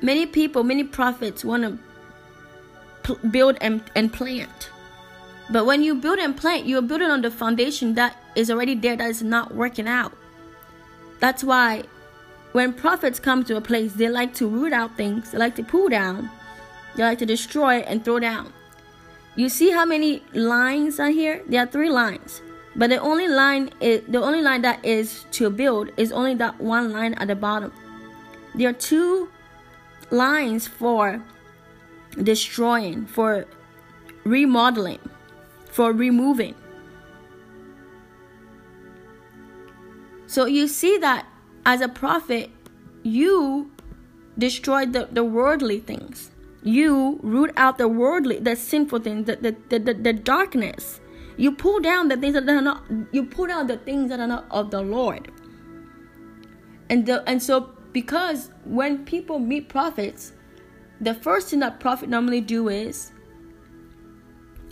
[0.00, 1.78] Many people, many prophets want to
[3.02, 4.70] pl- build and, and plant.
[5.50, 8.96] But when you build and plant, you're building on the foundation that is already there
[8.96, 10.12] that is not working out.
[11.20, 11.84] That's why
[12.52, 15.62] when prophets come to a place, they like to root out things, they like to
[15.62, 16.30] pull down,
[16.96, 18.52] they like to destroy and throw down.
[19.38, 21.44] You see how many lines are here?
[21.46, 22.42] There are three lines.
[22.74, 26.60] But the only line is the only line that is to build is only that
[26.60, 27.72] one line at the bottom.
[28.56, 29.28] There are two
[30.10, 31.22] lines for
[32.20, 33.46] destroying, for
[34.24, 34.98] remodeling,
[35.70, 36.56] for removing.
[40.26, 41.26] So you see that
[41.64, 42.50] as a prophet,
[43.04, 43.70] you
[44.36, 46.32] destroy the, the worldly things.
[46.62, 51.00] You root out the worldly, the sinful things, the, the, the, the, the darkness.
[51.36, 52.82] You pull down the things that are not
[53.12, 55.30] you pull down the things that are not of the Lord.
[56.90, 60.32] And the and so because when people meet prophets,
[61.00, 63.12] the first thing that prophet normally do is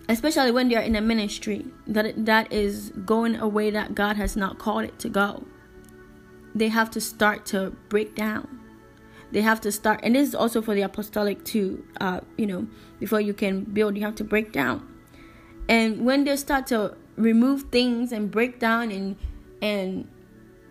[0.08, 4.16] especially when they are in a ministry that that is going a way that God
[4.16, 5.44] has not called it to go.
[6.54, 8.55] They have to start to break down.
[9.32, 11.84] They have to start, and this is also for the apostolic too.
[12.00, 12.66] Uh, you know,
[13.00, 14.86] before you can build, you have to break down.
[15.68, 19.16] And when they start to remove things and break down and
[19.62, 20.08] and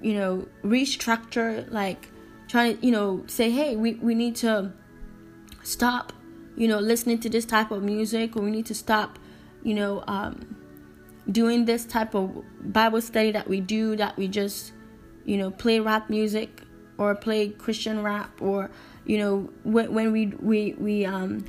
[0.01, 2.09] you know restructure like
[2.47, 4.71] trying to you know say hey we, we need to
[5.63, 6.13] stop
[6.55, 9.17] you know listening to this type of music or we need to stop
[9.63, 10.55] you know um,
[11.31, 14.71] doing this type of bible study that we do that we just
[15.25, 16.61] you know play rap music
[16.97, 18.69] or play christian rap or
[19.05, 21.43] you know when, when we we we um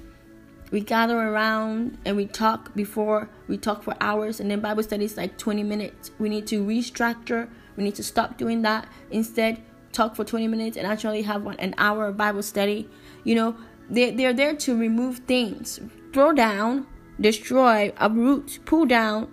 [0.70, 5.04] we gather around and we talk before we talk for hours and then bible study
[5.04, 6.10] is like 20 minutes.
[6.18, 7.48] We need to restructure.
[7.76, 8.88] We need to stop doing that.
[9.10, 9.62] Instead
[9.92, 12.88] talk for 20 minutes and actually have one, an hour of bible study.
[13.24, 13.56] You know
[13.88, 15.80] they, they're there to remove things.
[16.12, 16.86] Throw down
[17.20, 19.30] destroy uproot pull down.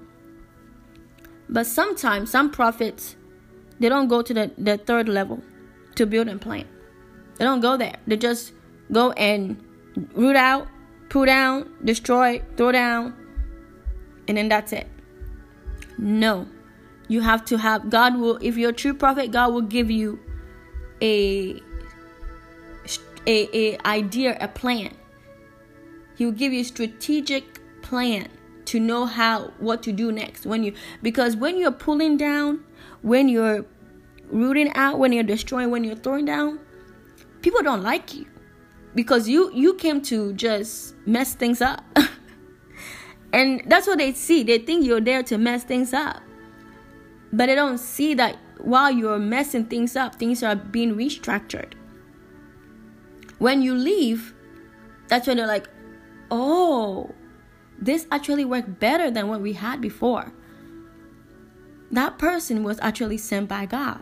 [1.49, 3.15] But sometimes some prophets
[3.79, 5.43] they don't go to the, the third level
[5.95, 6.67] to build and plant
[7.37, 8.53] they don't go there they just
[8.91, 9.61] go and
[10.13, 10.67] root out
[11.13, 13.13] pull down, destroy, throw down,
[14.27, 14.87] and then that's it.
[15.99, 16.47] No.
[17.07, 20.19] You have to have God will if you're a true prophet, God will give you
[21.03, 21.61] a
[23.27, 24.95] a, a idea, a plan.
[26.15, 28.27] He will give you a strategic plan
[28.65, 32.63] to know how what to do next when you because when you're pulling down,
[33.03, 33.65] when you're
[34.33, 36.59] rooting out, when you're destroying, when you're throwing down,
[37.41, 38.25] people don't like you.
[38.95, 41.83] Because you you came to just mess things up.
[43.33, 44.43] And that's what they see.
[44.43, 46.21] They think you're there to mess things up.
[47.31, 51.73] But they don't see that while you're messing things up things are being restructured.
[53.39, 54.35] When you leave
[55.07, 55.67] that's when they're like
[56.29, 57.13] oh
[57.79, 60.31] this actually worked better than what we had before.
[61.89, 64.01] That person was actually sent by god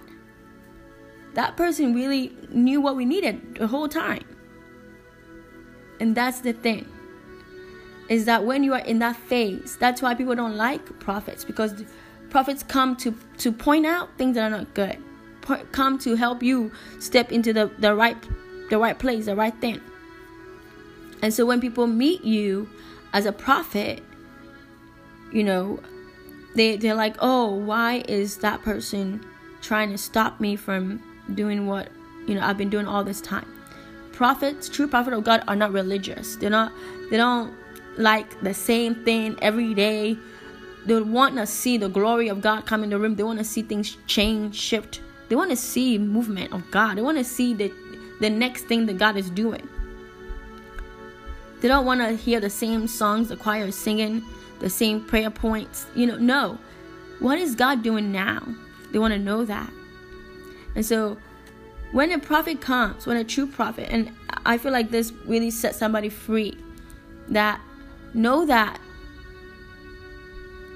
[1.33, 4.23] that person really knew what we needed the whole time
[6.01, 6.89] and that's the thing.
[8.09, 11.85] Is that when you are in that phase, that's why people don't like prophets because
[12.29, 14.97] prophets come to to point out things that are not good.
[15.71, 18.17] Come to help you step into the the right
[18.69, 19.79] the right place, the right thing.
[21.21, 22.67] And so when people meet you
[23.13, 24.03] as a prophet,
[25.31, 25.79] you know,
[26.55, 29.23] they they're like, "Oh, why is that person
[29.61, 30.99] trying to stop me from
[31.35, 31.89] doing what,
[32.27, 33.47] you know, I've been doing all this time?"
[34.21, 36.35] prophets, true prophet of God, are not religious.
[36.35, 36.71] They're not.
[37.09, 37.55] They don't
[37.97, 40.15] like the same thing every day.
[40.85, 43.15] They want to see the glory of God come in the room.
[43.15, 45.01] They want to see things change, shift.
[45.27, 46.97] They want to see movement of God.
[46.97, 47.73] They want to see the
[48.19, 49.67] the next thing that God is doing.
[51.61, 54.23] They don't want to hear the same songs the choir is singing,
[54.59, 55.87] the same prayer points.
[55.95, 56.59] You know, no.
[57.19, 58.43] What is God doing now?
[58.91, 59.71] They want to know that.
[60.75, 61.17] And so
[61.91, 64.11] when a prophet comes, when a true prophet, and
[64.45, 66.57] I feel like this really sets somebody free,
[67.27, 67.61] that
[68.13, 68.79] know that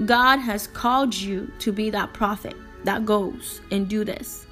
[0.06, 4.46] God has called you to be that prophet that goes and do this.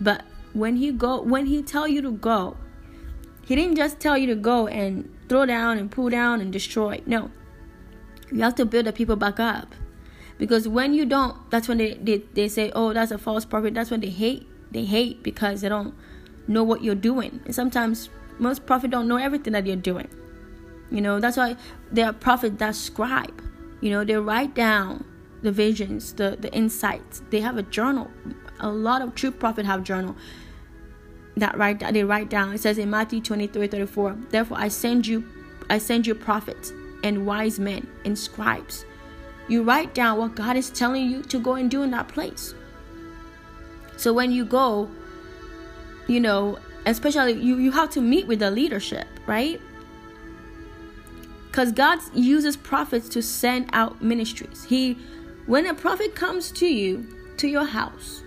[0.00, 2.56] But when he go when he tell you to go,
[3.42, 7.00] he didn't just tell you to go and throw down and pull down and destroy.
[7.06, 7.30] No.
[8.30, 9.74] You have to build the people back up.
[10.38, 13.74] Because when you don't, that's when they, they, they say, oh, that's a false prophet.
[13.74, 15.94] That's when they hate they hate because they don't
[16.46, 17.40] know what you're doing.
[17.44, 20.08] And sometimes most prophets don't know everything that you're doing.
[20.90, 21.56] You know, that's why
[21.90, 23.42] there are prophets that scribe.
[23.80, 25.04] You know, they write down
[25.42, 27.22] the visions, the, the insights.
[27.30, 28.10] They have a journal.
[28.60, 30.16] A lot of true prophets have journal
[31.36, 32.54] that write they write down.
[32.54, 35.24] It says in Matthew 23, 34, Therefore I send you
[35.68, 36.72] I send you prophets
[37.02, 38.84] and wise men and scribes.
[39.48, 42.54] You write down what God is telling you to go and do in that place.
[43.96, 44.90] So when you go,
[46.06, 49.60] you know, especially you, you have to meet with the leadership, right?
[51.46, 54.64] Because God uses prophets to send out ministries.
[54.64, 54.98] He
[55.46, 57.06] when a prophet comes to you,
[57.36, 58.22] to your house,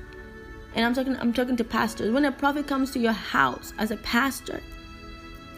[0.76, 3.92] and I'm talking I'm talking to pastors, when a prophet comes to your house as
[3.92, 4.62] a pastor,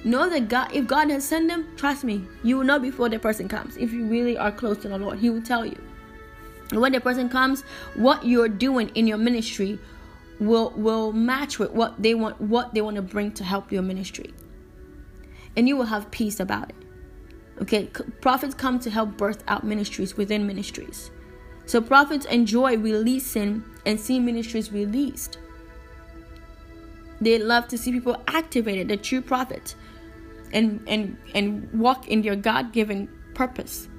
[0.04, 3.20] know that God if God has sent them, trust me, you will know before the
[3.20, 3.78] person comes.
[3.78, 5.78] If you really are close to the Lord, He will tell you.
[6.72, 7.62] And when the person comes,
[7.96, 9.80] what you're doing in your ministry
[10.40, 13.82] will will match with what they want what they want to bring to help your
[13.82, 14.34] ministry.
[15.56, 16.76] And you will have peace about it.
[17.62, 17.88] Okay?
[18.22, 21.12] Prophets come to help birth out ministries within ministries.
[21.66, 25.38] So prophets enjoy releasing and seeing ministries released.
[27.22, 29.76] They love to see people activated the true prophets
[30.54, 33.90] and and and walk in their god-given purpose.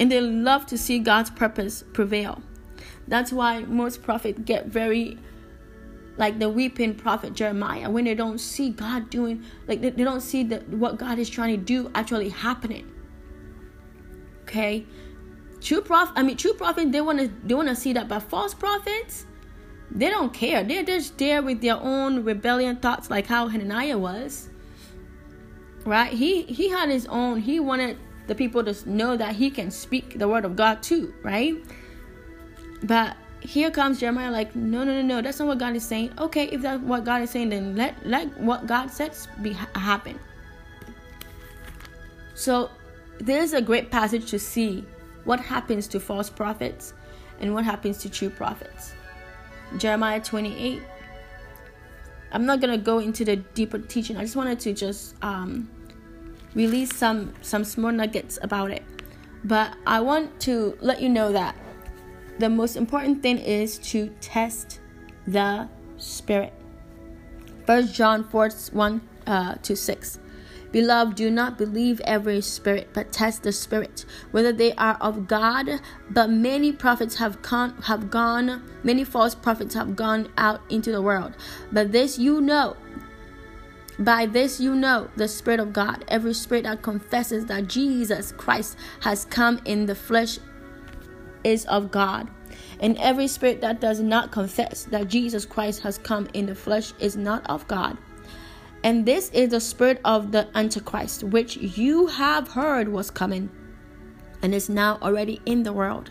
[0.00, 2.42] And they love to see god's purpose prevail
[3.08, 5.18] that's why most prophets get very
[6.16, 10.20] like the weeping prophet Jeremiah when they don't see God doing like they, they don't
[10.20, 12.90] see that what God is trying to do actually happening.
[14.42, 14.86] Okay?
[15.60, 18.20] True prophet, I mean, true prophets, they want to they want to see that, but
[18.20, 19.26] false prophets,
[19.90, 20.62] they don't care.
[20.62, 24.50] They're just there with their own rebellion thoughts, like how Hananiah was.
[25.84, 26.12] Right?
[26.12, 27.40] He he had his own.
[27.40, 31.14] He wanted the people to know that he can speak the word of God too.
[31.22, 31.56] Right?
[32.84, 35.22] But here comes Jeremiah, like, no, no, no, no.
[35.22, 36.12] That's not what God is saying.
[36.18, 40.18] Okay, if that's what God is saying, then let let what God says be happen.
[42.34, 42.70] So
[43.18, 44.84] there's a great passage to see
[45.24, 46.92] what happens to false prophets
[47.40, 48.92] and what happens to true prophets.
[49.78, 50.82] Jeremiah 28.
[52.32, 54.16] I'm not gonna go into the deeper teaching.
[54.16, 55.70] I just wanted to just um,
[56.54, 58.82] release some some small nuggets about it.
[59.44, 61.54] But I want to let you know that
[62.38, 64.80] the most important thing is to test
[65.26, 66.52] the spirit.
[67.66, 70.18] First John 4 1 uh, to 6.
[70.72, 75.80] Beloved, do not believe every spirit, but test the spirit, whether they are of God.
[76.10, 81.00] But many prophets have gone, have gone, many false prophets have gone out into the
[81.00, 81.34] world.
[81.70, 82.76] But this you know,
[84.00, 86.04] by this you know the Spirit of God.
[86.08, 90.40] Every spirit that confesses that Jesus Christ has come in the flesh
[91.44, 92.28] is of God.
[92.80, 96.92] And every spirit that does not confess that Jesus Christ has come in the flesh
[96.98, 97.96] is not of God.
[98.82, 103.50] And this is the spirit of the Antichrist, which you have heard was coming
[104.42, 106.10] and is now already in the world.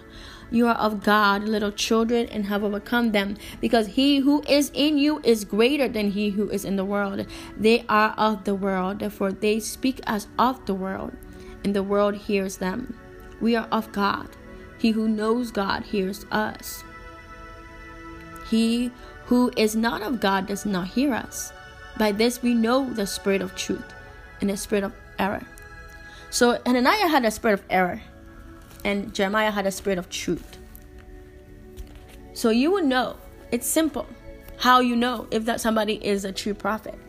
[0.50, 4.98] You are of God, little children, and have overcome them, because he who is in
[4.98, 7.26] you is greater than he who is in the world.
[7.58, 11.14] They are of the world, therefore they speak as of the world,
[11.64, 12.98] and the world hears them.
[13.42, 14.30] We are of God.
[14.84, 16.84] He who knows God hears us.
[18.50, 18.92] He
[19.28, 21.54] who is not of God does not hear us.
[21.98, 23.94] By this we know the spirit of truth
[24.42, 25.48] and the spirit of error.
[26.32, 28.02] So Hananiah had a spirit of error,
[28.84, 30.58] and Jeremiah had a spirit of truth.
[32.34, 33.16] So you will know.
[33.54, 34.06] It's simple.
[34.58, 37.00] How you know if that somebody is a true prophet.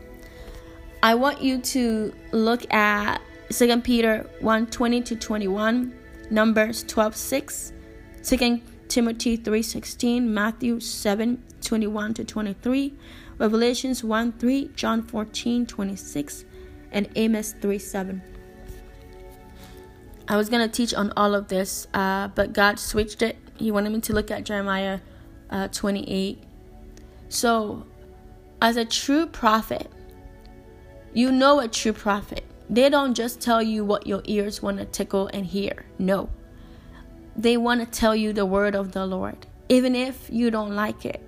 [1.03, 3.21] I want you to look at
[3.51, 6.04] 2 Peter 1 20 to 21,
[6.35, 7.73] Numbers 12 6,
[8.25, 12.93] 2 Timothy 3 16, Matthew 7 21 to 23,
[13.39, 16.45] Revelations 1 3, John 14 26,
[16.91, 18.21] and Amos 3 7.
[20.27, 23.37] I was to teach on all of this, uh, but God switched it.
[23.57, 24.99] He wanted me to look at Jeremiah
[25.51, 26.43] uh, 28.
[27.29, 27.87] So,
[28.61, 29.89] as a true prophet,
[31.13, 32.45] you know a true prophet.
[32.75, 35.87] They don't just tell you what your ears want to tickle and hear.
[35.97, 36.29] No.
[37.37, 41.07] They want to tell you the word of the Lord, even if you don't like
[41.07, 41.23] it.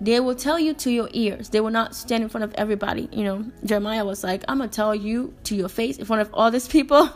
[0.00, 1.50] They will tell you to your ears.
[1.50, 3.10] They will not stand in front of everybody.
[3.12, 6.22] You know, Jeremiah was like, I'm going to tell you to your face in front
[6.22, 7.10] of all these people.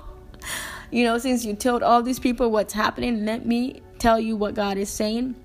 [0.90, 4.54] you know, since you told all these people what's happening, let me tell you what
[4.54, 5.36] God is saying.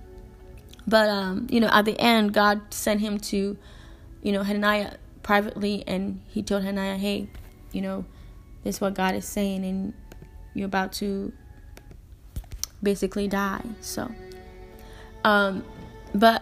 [0.86, 3.57] But, um, you know, at the end, God sent him to,
[4.23, 7.30] you know, Hananiah privately and he told Hananiah, hey,
[7.76, 8.06] you know,
[8.64, 9.93] this is what God is saying and
[10.53, 11.34] you're about to
[12.81, 13.61] basically die.
[13.81, 14.10] So,
[15.23, 15.64] um,
[16.14, 16.41] but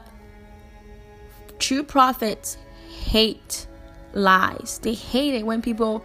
[1.63, 2.57] True prophets
[2.89, 3.67] hate
[4.11, 4.81] lies.
[4.83, 6.03] They hate it when people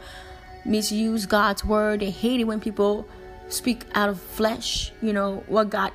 [0.64, 1.98] misuse God's word.
[1.98, 3.08] They hate it when people
[3.48, 5.90] speak out of flesh, you know, what God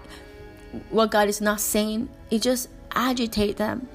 [0.89, 2.09] what God is not saying.
[2.29, 3.87] It just agitate them.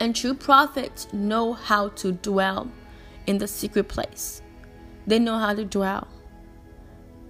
[0.00, 2.68] And true prophets know how to dwell
[3.26, 4.42] in the secret place.
[5.06, 6.08] They know how to dwell.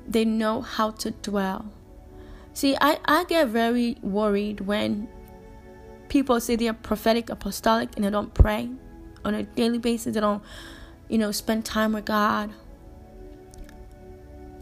[0.06, 1.66] They know how to dwell.
[2.52, 5.08] See, I, I get very worried when
[6.08, 8.70] people say they're prophetic, apostolic, and they don't pray
[9.24, 10.14] on a daily basis.
[10.14, 10.42] They don't,
[11.08, 12.50] you know, spend time with God.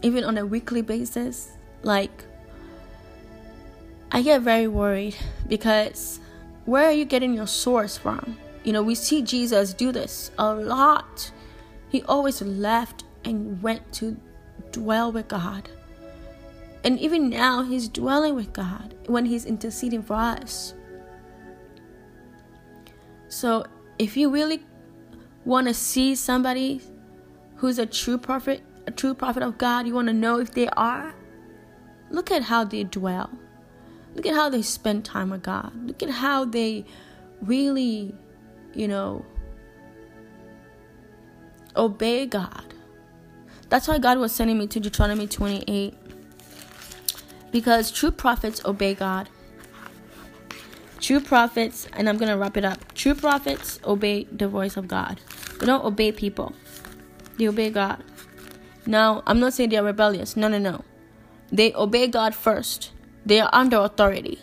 [0.01, 1.51] Even on a weekly basis.
[1.83, 2.25] Like,
[4.11, 5.15] I get very worried
[5.47, 6.19] because
[6.65, 8.37] where are you getting your source from?
[8.63, 11.31] You know, we see Jesus do this a lot.
[11.89, 14.17] He always left and went to
[14.71, 15.69] dwell with God.
[16.83, 20.73] And even now, he's dwelling with God when he's interceding for us.
[23.29, 23.65] So,
[23.97, 24.65] if you really
[25.45, 26.81] want to see somebody
[27.55, 30.67] who's a true prophet, a true prophet of God, you want to know if they
[30.69, 31.15] are,
[32.09, 33.29] look at how they dwell.
[34.15, 35.71] Look at how they spend time with God.
[35.87, 36.85] Look at how they
[37.41, 38.13] really,
[38.75, 39.25] you know,
[41.75, 42.73] obey God.
[43.69, 45.95] That's why God was sending me to Deuteronomy 28.
[47.51, 49.29] Because true prophets obey God.
[50.99, 52.93] True prophets, and I'm going to wrap it up.
[52.93, 55.19] True prophets obey the voice of God.
[55.59, 56.53] They don't obey people,
[57.37, 58.03] they obey God.
[58.85, 60.35] Now, I'm not saying they're rebellious.
[60.35, 60.83] No, no, no.
[61.51, 62.91] they obey God first.
[63.25, 64.39] They are under authority.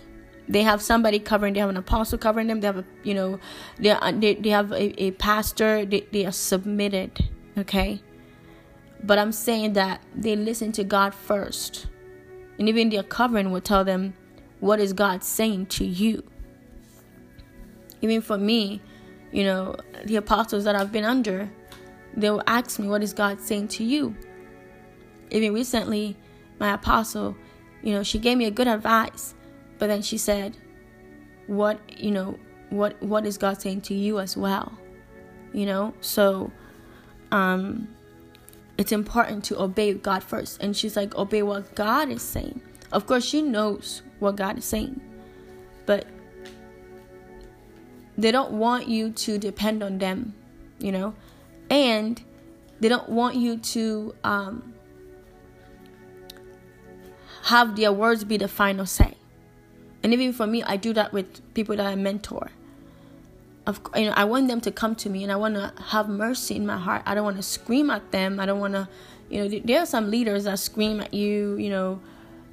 [0.51, 1.55] They have somebody covering.
[1.55, 2.61] They have an apostle covering them.
[2.61, 3.39] They have a, you know,
[3.79, 5.87] they are, they, they have a, a pastor.
[5.87, 7.31] They, they are submitted.
[7.57, 8.03] Okay.
[9.05, 11.87] But I'm saying that they listen to God first.
[12.59, 14.15] And even their covering will tell them
[14.59, 16.25] what is God saying to you.
[18.03, 18.83] Even for me,
[19.31, 21.49] you know, the apostles that I've been under,
[22.17, 24.17] they will ask me, What is God saying to you?
[25.31, 26.17] Even recently,
[26.59, 27.37] my apostle,
[27.83, 29.35] you know, she gave me a good advice,
[29.81, 30.57] but then she said,
[31.49, 32.39] What, you know,
[32.69, 34.79] what what is God saying to you as well?
[35.53, 35.95] You know?
[36.01, 36.53] So
[37.33, 37.89] um
[38.79, 40.63] it's important to obey God first.
[40.63, 42.63] And she's like, obey what God is saying.
[42.93, 44.99] Of course, she knows what God is saying,
[45.85, 46.07] but
[48.17, 50.35] they don't want you to depend on them,
[50.79, 51.15] you know,
[51.69, 52.23] and
[52.81, 54.73] they don't want you to um,
[57.45, 59.15] have their words be the final say.
[60.03, 62.51] And even for me, I do that with people that I mentor.
[63.67, 66.09] Of, you know, I want them to come to me, and I want to have
[66.09, 67.03] mercy in my heart.
[67.05, 68.41] I don't want to scream at them.
[68.41, 68.89] I don't want to,
[69.29, 72.01] you know, there are some leaders that scream at you, you know,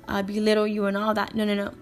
[0.07, 1.33] uh, belittle you and all that.
[1.33, 1.73] No, no, no.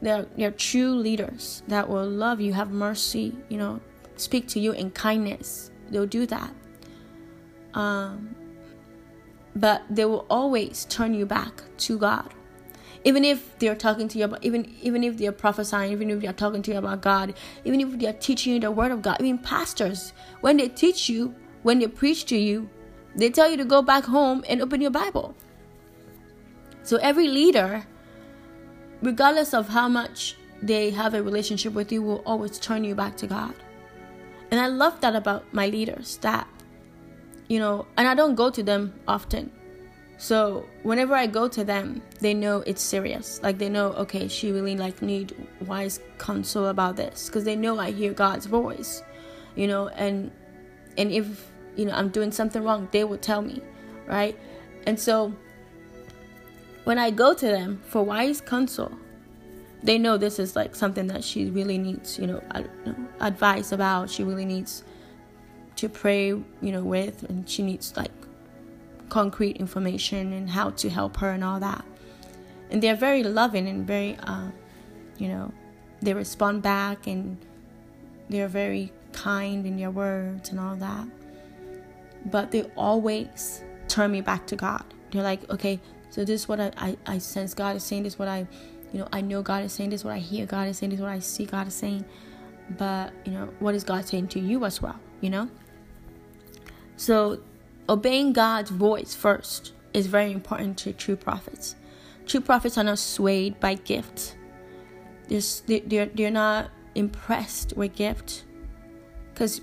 [0.00, 3.80] They're, they're true leaders that will love you, have mercy, you know,
[4.16, 5.70] speak to you in kindness.
[5.90, 6.52] They'll do that.
[7.74, 8.34] Um,
[9.54, 12.32] but they will always turn you back to God.
[13.04, 16.32] Even if they're talking to you about, even even if they're prophesying, even if they're
[16.32, 19.38] talking to you about God, even if they're teaching you the Word of God, even
[19.38, 20.12] pastors,
[20.42, 22.68] when they teach you, when they preach to you,
[23.16, 25.34] they tell you to go back home and open your Bible.
[26.82, 27.86] So every leader
[29.02, 33.16] regardless of how much they have a relationship with you, will always turn you back
[33.16, 33.54] to God.
[34.50, 36.46] And I love that about my leaders that,
[37.48, 39.52] you know, and I don't go to them often.
[40.20, 43.40] So whenever I go to them, they know it's serious.
[43.42, 47.78] Like they know, okay, she really like need wise counsel about this because they know
[47.78, 49.02] I hear God's voice,
[49.56, 50.30] you know, and
[50.98, 53.62] and if you know I'm doing something wrong, they will tell me,
[54.06, 54.38] right?
[54.86, 55.32] And so
[56.84, 58.92] when I go to them for wise counsel,
[59.82, 62.42] they know this is like something that she really needs, you know,
[63.20, 64.10] advice about.
[64.10, 64.84] She really needs
[65.76, 68.12] to pray, you know, with, and she needs like
[69.10, 71.84] concrete information and how to help her and all that.
[72.70, 74.50] And they're very loving and very, uh,
[75.18, 75.52] you know,
[76.00, 77.36] they respond back and
[78.28, 81.06] they're very kind in their words and all that.
[82.26, 84.84] But they always turn me back to God.
[85.10, 85.80] They're like, okay,
[86.10, 88.46] so this is what I, I, I sense God is saying, this is what I,
[88.92, 90.90] you know, I know God is saying, this is what I hear God is saying,
[90.90, 92.04] this is what I see God is saying.
[92.78, 95.48] But, you know, what is God saying to you as well, you know?
[96.96, 97.40] So
[97.90, 101.74] obeying God's voice first is very important to true prophets.
[102.24, 104.36] True prophets are not swayed by gifts.
[105.28, 108.44] They're, they're, they're not impressed with gift
[109.32, 109.60] because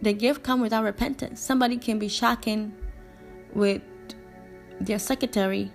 [0.00, 1.40] the gift come without repentance.
[1.40, 2.74] Somebody can be shocking
[3.52, 3.82] with
[4.80, 5.70] their secretary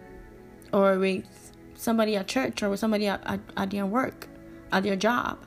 [0.74, 4.28] or with somebody at church or with somebody at, at, at their work,
[4.72, 5.46] at their job.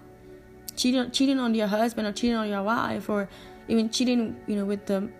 [0.77, 3.28] Cheating, cheating on your husband or cheating on your wife or
[3.69, 5.12] even cheating, you know, with them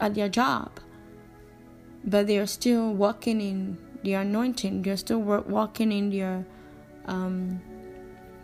[0.00, 0.80] at their job.
[2.04, 4.82] But they're still walking in their anointing.
[4.82, 6.44] They're still walking in their
[7.06, 7.60] um,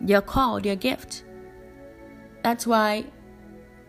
[0.01, 1.23] their call, their gift.
[2.43, 3.05] That's why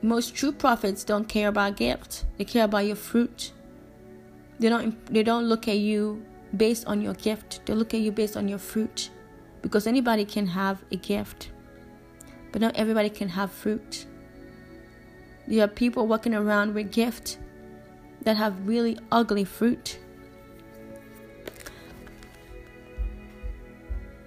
[0.02, 2.24] most true prophets don't care about gift.
[2.36, 3.52] They care about your fruit.
[4.58, 6.24] They don't they don't look at you
[6.56, 7.64] based on your gift.
[7.66, 9.10] They look at you based on your fruit.
[9.62, 11.50] Because anybody can have a gift.
[12.50, 14.06] But not everybody can have fruit.
[15.46, 17.38] There are people walking around with gift
[18.22, 19.98] that have really ugly fruit.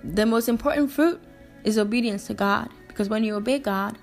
[0.03, 1.21] The most important fruit
[1.63, 3.97] is obedience to God because when you obey God,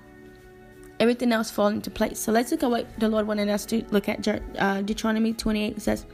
[0.99, 2.19] everything else falls into place.
[2.19, 4.27] So let's look at what the Lord wanted us to look at.
[4.27, 6.05] Uh, Deuteronomy 28 it says,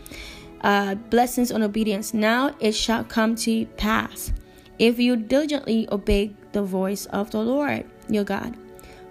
[0.62, 2.14] uh, Blessings on obedience.
[2.14, 4.34] Now it shall come to pass
[4.80, 8.56] if you diligently obey the voice of the Lord your God,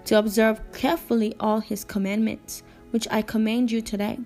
[0.05, 4.19] to observe carefully all his commandments, which I command you today.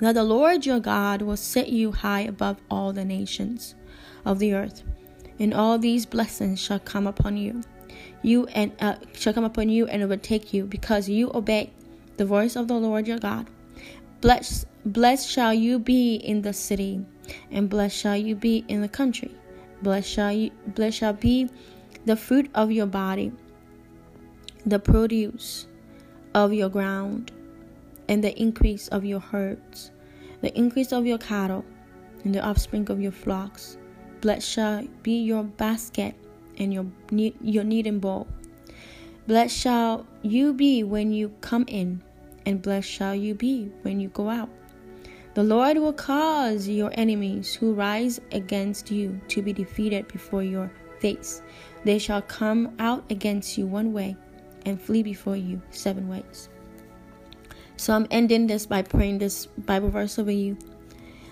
[0.00, 3.74] That the Lord your God will set you high above all the nations
[4.24, 4.82] of the earth,
[5.38, 7.62] and all these blessings shall come upon you
[8.22, 11.72] you and uh, shall come upon you and overtake you, because you obey
[12.16, 13.48] the voice of the Lord your God.
[14.20, 17.04] Blessed, blessed shall you be in the city,
[17.50, 19.34] and blessed shall you be in the country.
[19.82, 21.48] Blessed shall you, blessed shall be
[22.04, 23.32] the fruit of your body,
[24.64, 25.66] the produce
[26.34, 27.30] of your ground,
[28.08, 29.90] and the increase of your herds,
[30.40, 31.64] the increase of your cattle,
[32.24, 33.78] and the offspring of your flocks.
[34.20, 36.14] Blessed shall be your basket
[36.58, 36.86] and your
[37.40, 38.26] your kneading bowl.
[39.26, 42.02] Blessed shall you be when you come in,
[42.44, 44.48] and blessed shall you be when you go out.
[45.34, 50.72] The Lord will cause your enemies who rise against you to be defeated before your
[50.98, 51.42] face.
[51.84, 54.16] They shall come out against you one way
[54.64, 56.48] and flee before you seven ways.
[57.76, 60.56] So I'm ending this by praying this Bible verse over you.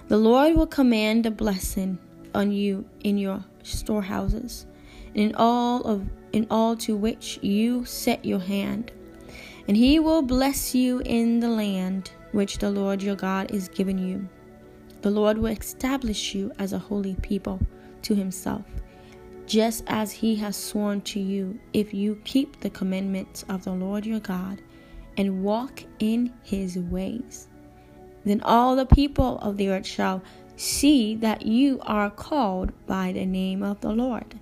[0.09, 1.99] The Lord will command a blessing
[2.35, 4.67] on you in your storehouses,
[5.15, 8.93] and in all of in all to which you set your hand.
[9.67, 13.99] And he will bless you in the land which the Lord your God is giving
[13.99, 14.29] you.
[15.01, 17.61] The Lord will establish you as a holy people
[18.03, 18.65] to himself,
[19.47, 24.05] just as he has sworn to you, if you keep the commandments of the Lord
[24.05, 24.61] your God
[25.17, 27.49] and walk in his ways.
[28.25, 30.23] Then all the people of the earth shall
[30.57, 34.39] see that you are called by the name of the Lord,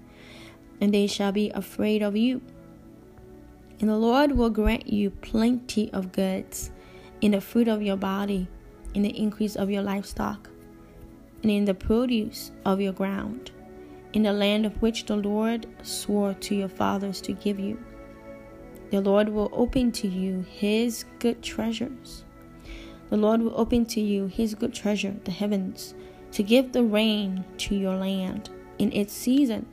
[0.80, 2.42] and they shall be afraid of you.
[3.80, 6.70] And the Lord will grant you plenty of goods
[7.20, 8.46] in the fruit of your body,
[8.94, 10.48] in the increase of your livestock,
[11.42, 13.50] and in the produce of your ground,
[14.12, 17.82] in the land of which the Lord swore to your fathers to give you.
[18.93, 22.24] The Lord will open to you his good treasures.
[23.09, 25.94] The Lord will open to you his good treasure, the heavens,
[26.32, 29.64] to give the rain to your land in its season,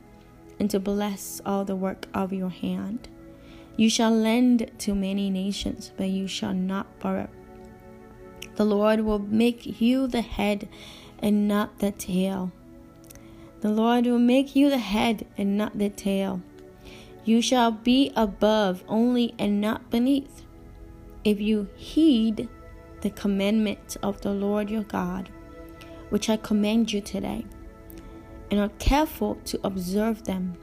[0.58, 3.10] and to bless all the work of your hand.
[3.76, 7.28] You shall lend to many nations, but you shall not borrow.
[8.56, 10.66] The Lord will make you the head
[11.18, 12.52] and not the tail.
[13.60, 16.40] The Lord will make you the head and not the tail.
[17.24, 20.42] You shall be above only and not beneath.
[21.22, 22.48] If you heed
[23.02, 25.28] the commandments of the Lord your God,
[26.08, 27.44] which I command you today,
[28.50, 30.54] and are careful to observe them,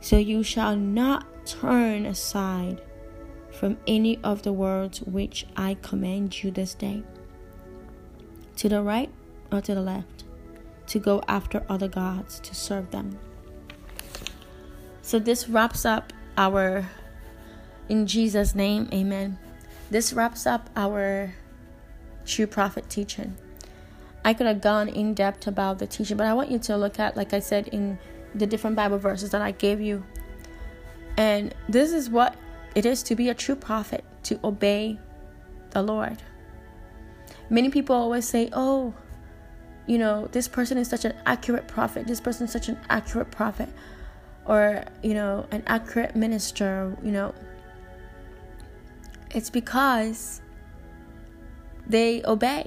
[0.00, 2.82] so you shall not turn aside
[3.50, 7.02] from any of the words which I command you this day,
[8.56, 9.10] to the right
[9.50, 10.24] or to the left,
[10.88, 13.18] to go after other gods to serve them.
[15.08, 16.86] So this wraps up our,
[17.88, 19.38] in Jesus' name, amen.
[19.90, 21.32] This wraps up our
[22.26, 23.34] true prophet teaching.
[24.22, 27.00] I could have gone in depth about the teaching, but I want you to look
[27.00, 27.98] at, like I said, in
[28.34, 30.04] the different Bible verses that I gave you.
[31.16, 32.36] And this is what
[32.74, 34.98] it is to be a true prophet, to obey
[35.70, 36.18] the Lord.
[37.48, 38.92] Many people always say, oh,
[39.86, 43.30] you know, this person is such an accurate prophet, this person is such an accurate
[43.30, 43.70] prophet,
[44.48, 47.34] or, you know, an accurate minister, you know.
[49.30, 50.40] It's because
[51.86, 52.66] they obey.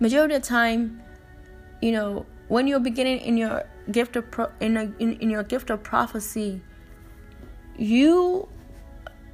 [0.00, 1.02] Majority of the time,
[1.82, 5.42] you know, when you're beginning in your gift of pro- in, a, in in your
[5.42, 6.62] gift of prophecy,
[7.76, 8.48] you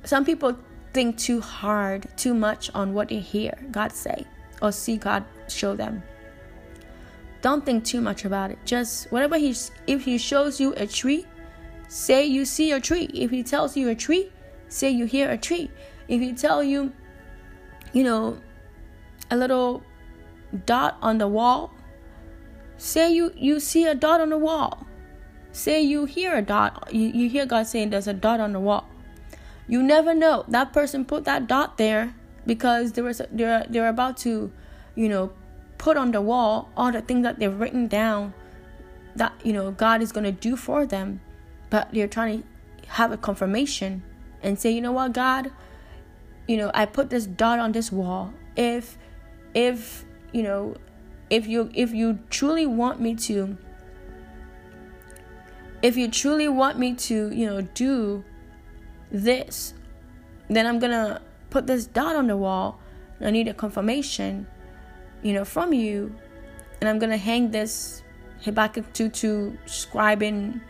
[0.04, 0.56] some people
[0.92, 4.24] think too hard, too much on what they hear God say
[4.62, 6.02] or see God show them.
[7.42, 8.58] Don't think too much about it.
[8.64, 11.26] Just whatever he's if he shows you a tree,
[11.88, 13.10] say you see a tree.
[13.12, 14.30] If he tells you a tree,
[14.68, 15.70] say you hear a tree.
[16.08, 16.92] If he tell you,
[17.92, 18.38] you know,
[19.30, 19.82] a little
[20.66, 21.72] dot on the wall,
[22.76, 24.86] say you you see a dot on the wall.
[25.52, 28.58] Say you hear a dot, you, you hear God saying there's a dot on the
[28.58, 28.88] wall.
[29.68, 30.44] You never know.
[30.48, 32.12] That person put that dot there
[32.44, 34.52] because they were they're they're about to,
[34.94, 35.32] you know,
[35.78, 38.34] put on the wall all the things that they've written down
[39.16, 41.20] that you know God is going to do for them,
[41.74, 44.00] but they're trying to have a confirmation
[44.44, 45.50] and say, you know what, God,
[46.46, 48.32] you know, I put this dot on this wall.
[48.54, 48.96] If
[49.54, 50.76] if you know,
[51.30, 53.58] if you if you truly want me to
[55.82, 58.22] if you truly want me to, you know, do
[59.10, 59.74] this,
[60.48, 62.78] then I'm gonna put this dot on the wall.
[63.20, 64.46] I need a confirmation,
[65.24, 66.14] you know, from you,
[66.80, 68.04] and I'm gonna hang this
[68.44, 70.60] Habakkuk 2 scribing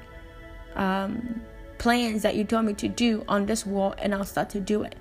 [0.77, 1.43] um,
[1.79, 4.83] plans that you told me to do on this wall, and I'll start to do
[4.83, 4.97] it.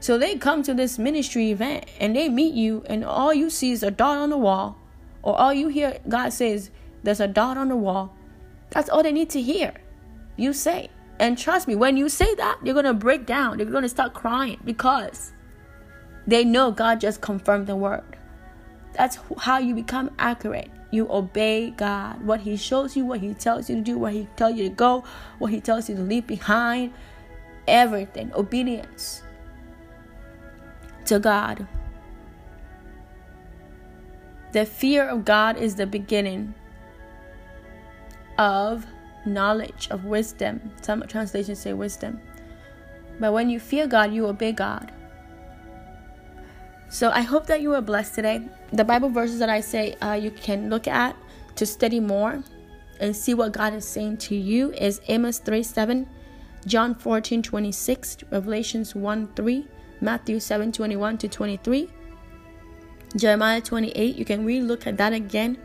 [0.00, 3.70] So they come to this ministry event and they meet you, and all you see
[3.70, 4.78] is a dot on the wall,
[5.22, 6.70] or all you hear God says,
[7.02, 8.14] There's a dot on the wall.
[8.70, 9.74] That's all they need to hear.
[10.36, 10.90] You say.
[11.18, 13.58] And trust me, when you say that, you're going to break down.
[13.58, 15.32] You're going to start crying because
[16.26, 18.16] they know God just confirmed the word.
[18.94, 20.70] That's how you become accurate.
[20.90, 22.24] You obey God.
[22.24, 24.74] What He shows you, what He tells you to do, where He tells you to
[24.74, 25.04] go,
[25.38, 26.92] what He tells you to leave behind.
[27.68, 28.32] Everything.
[28.34, 29.22] Obedience
[31.04, 31.66] to God.
[34.52, 36.54] The fear of God is the beginning
[38.38, 38.86] of
[39.24, 40.72] knowledge, of wisdom.
[40.82, 42.20] Some translations say wisdom.
[43.20, 44.90] But when you fear God, you obey God.
[46.90, 48.42] So I hope that you were blessed today.
[48.72, 51.14] The Bible verses that I say uh, you can look at
[51.54, 52.42] to study more
[52.98, 56.08] and see what God is saying to you is Amos 3 7,
[56.66, 59.68] John 14 26, Revelations 1 3,
[60.00, 61.88] Matthew 7 21 to 23,
[63.16, 64.16] Jeremiah 28.
[64.16, 65.58] You can really look at that again.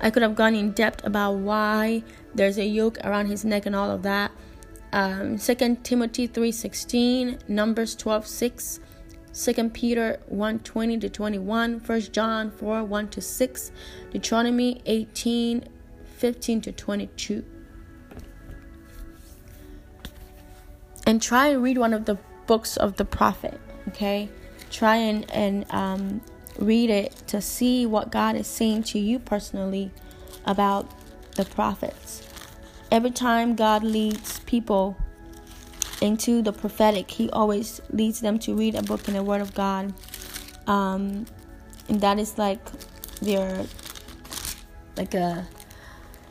[0.00, 2.02] I could have gone in depth about why
[2.34, 4.32] there's a yoke around his neck and all of that.
[4.92, 8.80] Um, 2 Timothy 3.16, Numbers 12.6,
[9.36, 13.72] 2 Peter 1.20 to 21, 1 John 4, 1 to 6,
[14.10, 15.68] Deuteronomy 18,
[16.16, 17.44] 15 to 22.
[21.06, 24.30] And try and read one of the books of the prophet, okay?
[24.70, 26.22] Try and, and um,
[26.58, 29.90] read it to see what God is saying to you personally
[30.46, 30.90] about
[31.34, 32.26] the prophets.
[32.90, 34.96] Every time God leads people
[36.00, 39.54] into the prophetic, He always leads them to read a book in the Word of
[39.54, 39.94] God.
[40.66, 41.26] Um,
[41.88, 42.60] and that is like
[43.20, 43.64] their
[44.96, 45.46] like a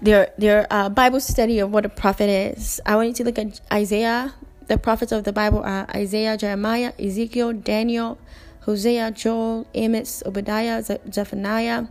[0.01, 2.81] their their uh, Bible study of what a prophet is.
[2.85, 4.33] I want you to look at Isaiah.
[4.67, 8.17] The prophets of the Bible are Isaiah, Jeremiah, Ezekiel, Daniel,
[8.61, 11.85] Hosea, Joel, Amos, Obadiah, Zephaniah,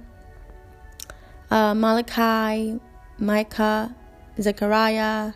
[1.50, 2.80] uh, Malachi,
[3.18, 3.94] Micah,
[4.40, 5.34] Zechariah,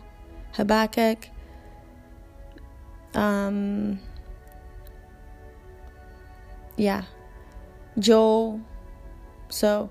[0.51, 1.29] Habakkuk,
[3.13, 3.99] um,
[6.77, 7.03] yeah,
[7.97, 8.61] Joel.
[9.49, 9.89] So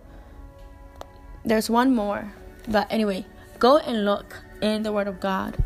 [1.44, 2.32] there's one more,
[2.68, 3.26] but anyway,
[3.58, 5.56] go and look in the Word of God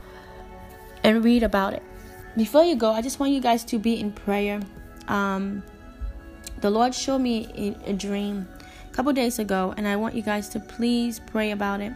[1.04, 1.82] and read about it.
[2.36, 4.60] Before you go, I just want you guys to be in prayer.
[5.08, 5.62] Um,
[6.60, 8.48] the Lord showed me a, dream
[8.88, 11.92] a couple days ago, and I want you guys to please pray about it.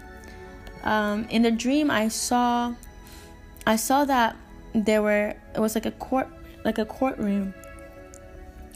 [0.82, 2.74] Um, in the dream, I saw,
[3.66, 4.36] I saw that
[4.84, 6.28] there were it was like a court,
[6.64, 7.54] like a courtroom,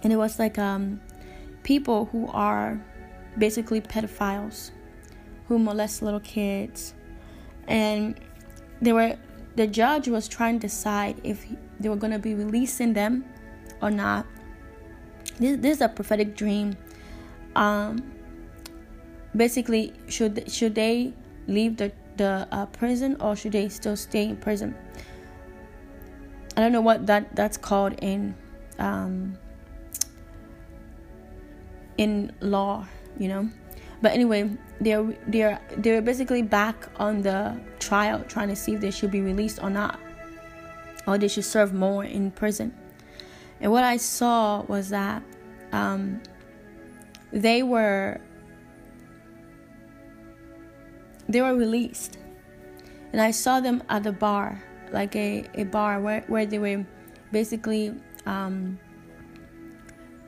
[0.02, 1.00] and it was like um,
[1.62, 2.80] people who are
[3.38, 4.70] basically pedophiles,
[5.46, 6.94] who molest little kids,
[7.68, 8.18] and
[8.80, 9.16] they were
[9.56, 11.46] the judge was trying to decide if
[11.78, 13.24] they were going to be releasing them
[13.82, 14.26] or not.
[15.38, 16.76] This, this is a prophetic dream.
[17.56, 18.12] Um
[19.36, 21.12] basically should should they
[21.46, 24.74] leave the the uh, prison or should they still stay in prison
[26.60, 28.34] i don't know what that that's called in
[28.78, 29.36] um
[31.96, 32.86] in law
[33.18, 33.48] you know?
[34.02, 38.90] But anyway they're they're they're basically back on the trial trying to see if they
[38.90, 40.00] should be released or not
[41.06, 42.74] or they should serve more in prison.
[43.60, 45.22] And what I saw was that
[45.72, 46.22] um,
[47.30, 48.20] they were
[51.28, 52.16] they were released,
[53.12, 54.62] and I saw them at the bar,
[54.92, 56.84] like a, a bar where, where they were
[57.32, 57.94] basically
[58.26, 58.78] um,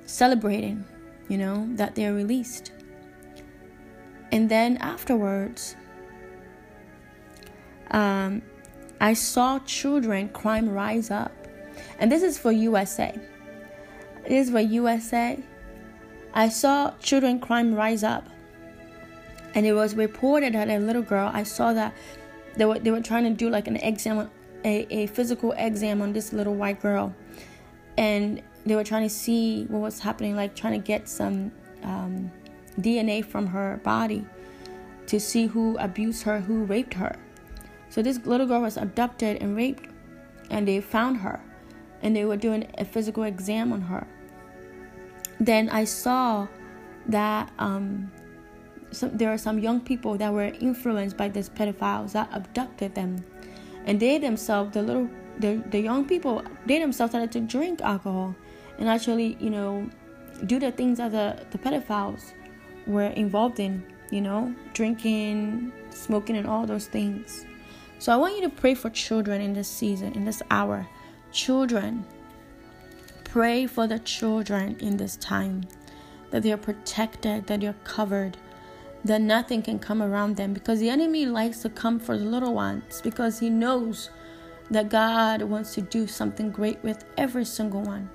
[0.07, 0.85] celebrating,
[1.29, 2.73] you know, that they're released.
[4.31, 5.77] And then afterwards,
[7.91, 8.43] um,
[9.01, 11.33] I saw children crime rise up
[11.99, 13.19] and this is for USA.
[14.29, 15.39] This is for USA.
[16.35, 18.29] I saw children crime rise up.
[19.55, 21.95] And it was reported that a little girl, I saw that
[22.57, 24.31] they were, they were trying to do like an exam,
[24.65, 27.15] a, a physical exam on this little white girl.
[27.97, 32.31] And they were trying to see what was happening, like trying to get some um,
[32.81, 34.25] DNA from her body
[35.07, 37.17] to see who abused her, who raped her.
[37.91, 39.89] So this little girl was abducted and raped,
[40.51, 41.41] and they found her
[42.03, 44.07] and they were doing a physical exam on her.
[45.41, 46.49] Then I saw
[47.07, 48.11] that um,
[49.01, 53.25] there are some young people that were influenced by these pedophiles that abducted them,
[53.85, 58.35] and they themselves, the little, the, the young people, they themselves started to drink alcohol,
[58.79, 59.89] and actually, you know,
[60.47, 62.33] do the things that the, the pedophiles
[62.87, 67.45] were involved in, you know, drinking, smoking, and all those things.
[67.99, 70.87] So I want you to pray for children in this season, in this hour
[71.33, 72.05] children.
[73.25, 75.63] Pray for the children in this time
[76.31, 78.37] that they are protected, that they're covered,
[79.05, 82.55] that nothing can come around them because the enemy likes to come for the little
[82.55, 84.11] ones because he knows
[84.71, 88.09] that God wants to do something great with every single one.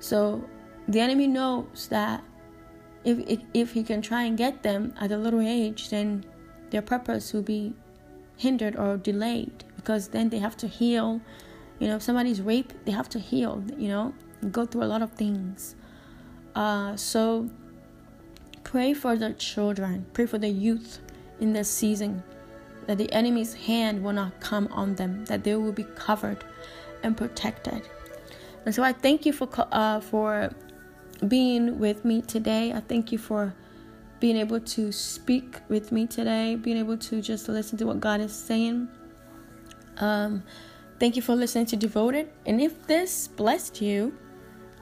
[0.00, 0.44] So
[0.88, 2.24] the enemy knows that
[3.04, 6.24] if, if, if he can try and get them at a little age, then
[6.70, 7.74] their purpose will be
[8.36, 11.20] hindered or delayed because then they have to heal
[11.82, 14.14] you know, if somebody's raped, they have to heal, you know,
[14.52, 15.74] go through a lot of things.
[16.54, 17.50] Uh, so
[18.72, 21.00] pray for the children, pray for the youth
[21.40, 22.22] in this season,
[22.86, 26.42] that the enemy's hand will not come on them, that they will be covered
[27.02, 27.86] and protected.
[28.64, 30.50] And so I thank you for uh, for
[31.28, 32.72] being with me today.
[32.72, 33.52] I thank you for
[34.20, 38.22] being able to speak with me today, being able to just listen to what God
[38.22, 38.88] is saying.
[39.98, 40.44] Um,
[40.98, 42.30] thank you for listening to Devoted.
[42.46, 44.16] And if this blessed you,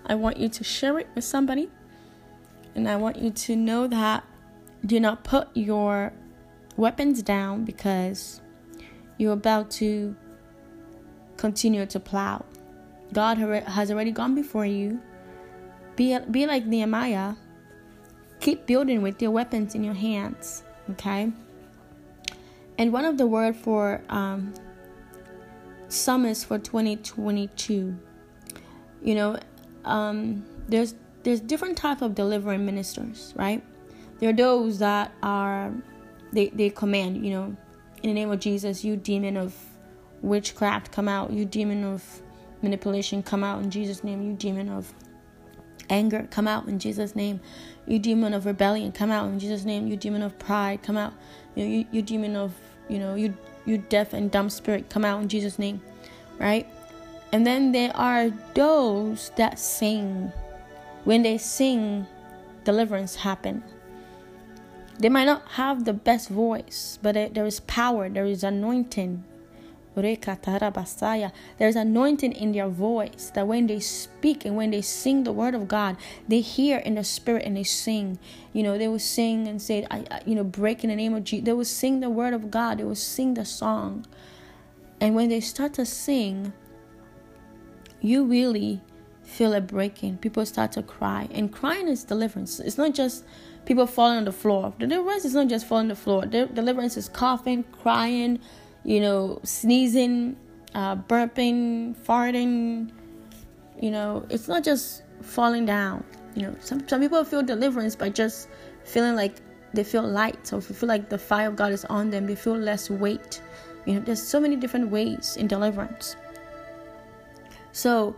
[0.06, 1.70] I want you to share it with somebody.
[2.74, 4.24] And I want you to know that
[4.84, 6.12] do not put your
[6.76, 8.40] weapons down because
[9.18, 10.16] you're about to
[11.36, 12.44] continue to plow.
[13.12, 15.00] God has already gone before you.
[15.96, 17.34] Be, be like Nehemiah.
[18.40, 20.62] Keep building with your weapons in your hands.
[20.90, 21.32] Okay?
[22.78, 24.54] And one of the word for um,
[25.88, 27.98] summers for 2022,
[29.02, 29.38] you know,
[29.84, 33.62] um, there's there's different type of delivering ministers, right?
[34.18, 35.72] There are those that are
[36.32, 37.56] they they command, you know,
[38.02, 39.54] in the name of Jesus, you demon of
[40.22, 42.22] witchcraft come out, you demon of
[42.62, 44.92] manipulation come out in Jesus' name, you demon of
[45.88, 47.40] anger come out in Jesus' name,
[47.86, 51.12] you demon of rebellion come out in Jesus' name, you demon of pride come out,
[51.54, 52.54] you know, you, you demon of
[52.88, 55.80] you know you you deaf and dumb spirit come out in Jesus' name,
[56.38, 56.68] right?
[57.32, 60.32] And then there are those that sing.
[61.04, 62.06] When they sing,
[62.64, 63.62] deliverance happen.
[64.98, 69.24] They might not have the best voice, but there is power, there is anointing.
[69.96, 75.54] There's anointing in their voice that when they speak and when they sing the word
[75.54, 75.96] of God,
[76.28, 78.18] they hear in the spirit and they sing.
[78.52, 81.14] You know, they will sing and say, I, I you know, break in the name
[81.14, 81.44] of Jesus.
[81.44, 84.06] They will sing the word of God, they will sing the song.
[85.00, 86.52] And when they start to sing,
[88.00, 88.80] you really
[89.40, 90.18] feel it breaking.
[90.18, 91.26] People start to cry.
[91.30, 92.60] And crying is deliverance.
[92.60, 93.24] It's not just
[93.64, 94.74] people falling on the floor.
[94.78, 96.26] The Deliverance is not just falling on the floor.
[96.26, 98.38] The Deliverance is coughing, crying,
[98.84, 100.36] you know, sneezing,
[100.74, 102.90] uh, burping, farting.
[103.80, 106.04] You know, it's not just falling down.
[106.34, 108.46] You know, some, some people feel deliverance by just
[108.84, 109.36] feeling like
[109.72, 110.46] they feel light.
[110.46, 112.90] So if you feel like the fire of God is on them, they feel less
[112.90, 113.40] weight.
[113.86, 116.14] You know, there's so many different ways in deliverance.
[117.72, 118.14] So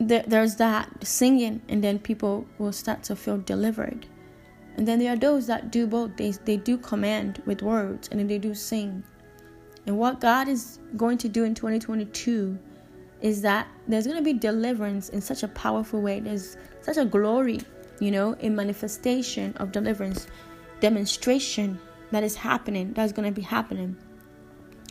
[0.00, 4.06] there, there's that singing, and then people will start to feel delivered.
[4.76, 6.16] And then there are those that do both.
[6.16, 9.02] They, they do command with words, and then they do sing.
[9.86, 12.58] And what God is going to do in 2022
[13.20, 16.20] is that there's going to be deliverance in such a powerful way.
[16.20, 17.60] There's such a glory,
[17.98, 20.28] you know, in manifestation of deliverance,
[20.80, 21.80] demonstration
[22.12, 23.96] that is happening, that's going to be happening.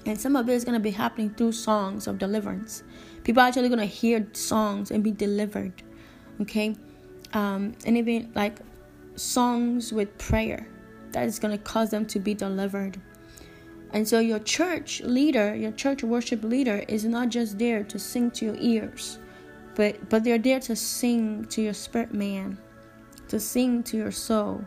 [0.06, 2.84] And some of it is going to be happening through songs of deliverance.
[3.28, 5.84] People are actually to hear songs and be delivered.
[6.42, 6.76] Okay?
[7.34, 8.60] Um, and even like
[9.16, 10.66] songs with prayer
[11.12, 13.02] that is to cause them to be delivered.
[13.92, 18.32] And so your church leader, your church worship leader is not just there to sing
[18.32, 19.20] to your ears,
[19.76, 22.58] but but they're there to sing to your spirit man,
[23.28, 24.64] to sing to your soul,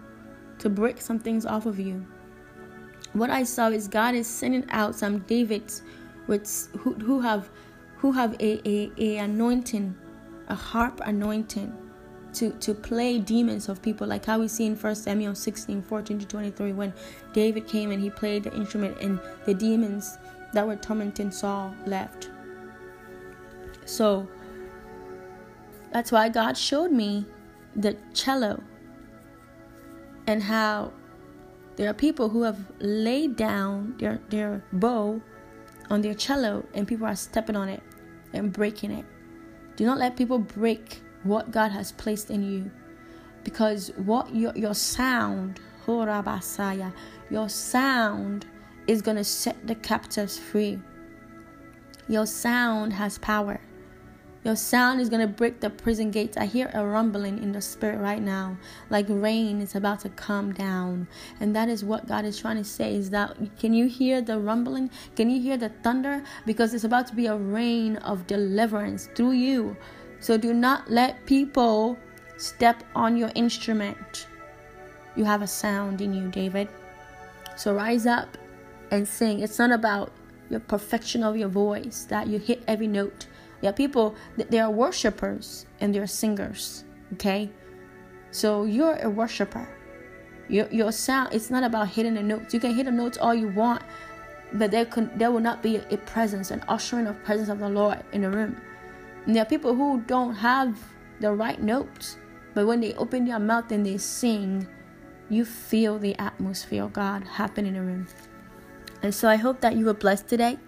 [0.59, 2.07] to break some things off of you
[3.13, 5.83] what I saw is God is sending out some Davids
[6.27, 7.51] with who, who have
[8.01, 9.95] who have a, a, a anointing,
[10.49, 11.77] a harp anointing
[12.33, 16.19] to, to play demons of people, like how we see in 1 Samuel 16, 14
[16.19, 16.95] to 23, when
[17.35, 20.17] David came and he played the instrument and the demons
[20.55, 22.31] that were tormenting Saul left.
[23.85, 24.27] So
[25.93, 27.27] that's why God showed me
[27.77, 28.63] the cello
[30.27, 30.93] and how
[31.77, 35.21] there are people who have laid down their, their bow
[35.91, 37.83] on their cello and people are stepping on it
[38.33, 39.05] and breaking it.
[39.77, 42.71] Do not let people break what God has placed in you.
[43.45, 48.47] Because what your, your sound, your sound
[48.87, 50.79] is going to set the captives free.
[52.09, 53.61] Your sound has power.
[54.43, 56.39] Your sound is going to break the prison gates.
[56.39, 58.57] I hear a rumbling in the spirit right now,
[58.89, 61.09] like rain is about to come down.
[61.41, 64.39] And that is what God is trying to say is that can you hear the
[64.39, 64.91] rumbling?
[65.15, 66.23] Can you hear the thunder?
[66.47, 69.77] Because it's about to be a rain of deliverance through you.
[70.21, 71.99] So do not let people
[72.39, 74.27] step on your instrument.
[75.17, 76.69] You have a sound in you, David.
[77.57, 78.39] So rise up
[78.91, 79.41] and sing.
[79.41, 80.13] It's not about
[80.49, 83.27] your perfection of your voice that you hit every note
[83.61, 86.85] yeah, people, they are worshipers and they're singers.
[87.15, 87.51] Okay?
[88.31, 89.69] So you're a worshiper.
[90.49, 92.55] Your, your sound, it's not about hitting the notes.
[92.55, 93.83] You can hit the notes all you want,
[94.53, 97.69] but there, can, there will not be a presence, an ushering of presence of the
[97.69, 98.61] Lord in the room.
[99.27, 100.77] And there are people who don't have
[101.21, 102.17] the right notes,
[102.55, 104.67] But when they open their mouth and they sing,
[105.29, 108.07] you feel the atmosphere of God happen in the room.
[109.03, 110.59] And so I hope that you were blessed today.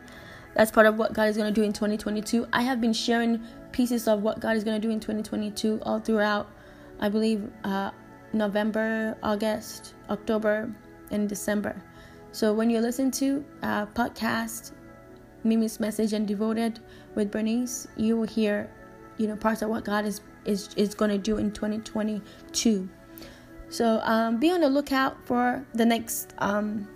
[0.54, 2.46] That's part of what God is going to do in 2022.
[2.52, 5.98] I have been sharing pieces of what God is going to do in 2022 all
[5.98, 6.50] throughout,
[7.00, 7.90] I believe, uh,
[8.32, 10.70] November, August, October,
[11.10, 11.82] and December.
[12.32, 14.72] So when you listen to a podcast,
[15.44, 16.80] Mimi's message and devoted
[17.14, 18.70] with Bernice, you will hear,
[19.18, 22.88] you know, parts of what God is is is going to do in 2022.
[23.68, 26.88] So um, be on the lookout for the next um,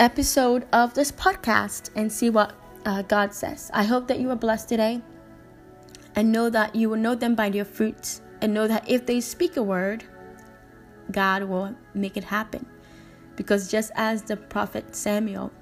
[0.00, 2.54] episode of this podcast and see what
[2.86, 3.70] uh, God says.
[3.74, 5.02] I hope that you are blessed today
[6.16, 9.20] and know that you will know them by their fruits and know that if they
[9.20, 10.04] speak a word,
[11.12, 12.64] God will make it happen.
[13.36, 15.52] Because just as the prophet Samuel,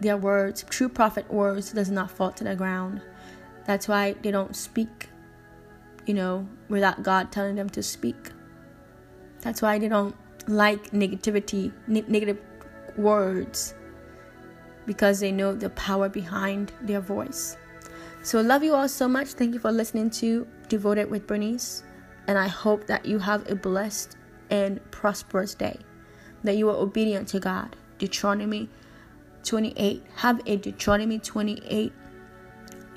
[0.00, 3.00] their words, true prophet words, does not fall to the ground.
[3.66, 5.08] That's why they don't speak,
[6.06, 8.30] you know, without God telling them to speak.
[9.42, 10.16] That's why they don't
[10.48, 12.38] like negativity, ne- negative
[12.96, 13.74] words,
[14.86, 17.56] because they know the power behind their voice.
[18.22, 19.28] So, love you all so much.
[19.28, 21.82] Thank you for listening to Devoted with Bernice.
[22.28, 24.16] And I hope that you have a blessed
[24.50, 25.78] and prosperous day,
[26.44, 27.74] that you are obedient to God.
[27.98, 28.68] Deuteronomy
[29.44, 30.04] 28.
[30.16, 31.92] Have a Deuteronomy 28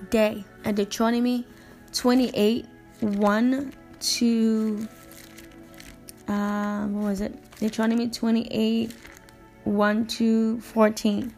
[0.09, 0.45] day.
[0.63, 1.47] A Deuteronomy
[1.91, 2.65] 28
[3.01, 4.87] 1 to,
[6.27, 7.33] uh, what was it?
[7.59, 8.93] Deuteronomy 28
[9.65, 11.33] 1 to 14.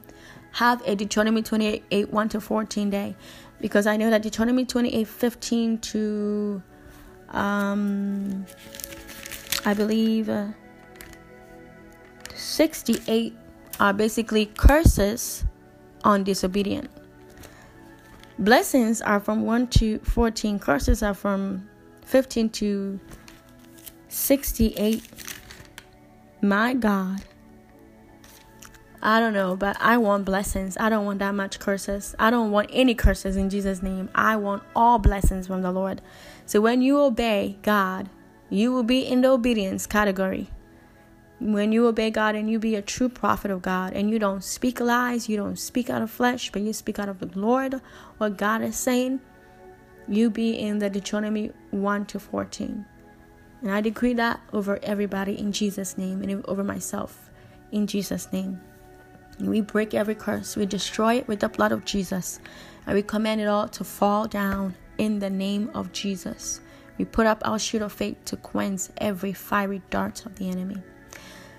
[0.54, 3.16] Have a Deuteronomy 28 1 to 14 day
[3.60, 6.64] because I know that Deuteronomy 28 15 to
[7.30, 8.46] um
[9.66, 10.48] I believe uh,
[12.34, 13.36] 68
[13.80, 15.44] are basically curses
[16.04, 16.90] on disobedient.
[18.40, 21.68] Blessings are from 1 to 14, curses are from
[22.06, 23.00] 15 to
[24.08, 25.04] 68.
[26.42, 27.24] My God.
[29.02, 30.76] I don't know, but I want blessings.
[30.80, 32.16] I don't want that much curses.
[32.18, 34.10] I don't want any curses in Jesus' name.
[34.16, 36.02] I want all blessings from the Lord.
[36.46, 38.10] So when you obey God,
[38.50, 40.50] you will be in the obedience category.
[41.40, 44.44] When you obey God and you be a true prophet of God and you don't
[44.44, 47.80] speak lies, you don't speak out of flesh, but you speak out of the Lord,
[48.18, 49.20] what God is saying,
[50.08, 52.86] you be in the Deuteronomy 1 to 14.
[53.62, 57.30] And I decree that over everybody in Jesus' name and over myself
[57.72, 58.60] in Jesus' name.
[59.40, 60.56] We break every curse.
[60.56, 62.40] We destroy it with the blood of Jesus.
[62.86, 66.62] And we command it all to fall down in the name of Jesus.
[66.98, 70.82] We put up our shield of faith to quench every fiery dart of the enemy.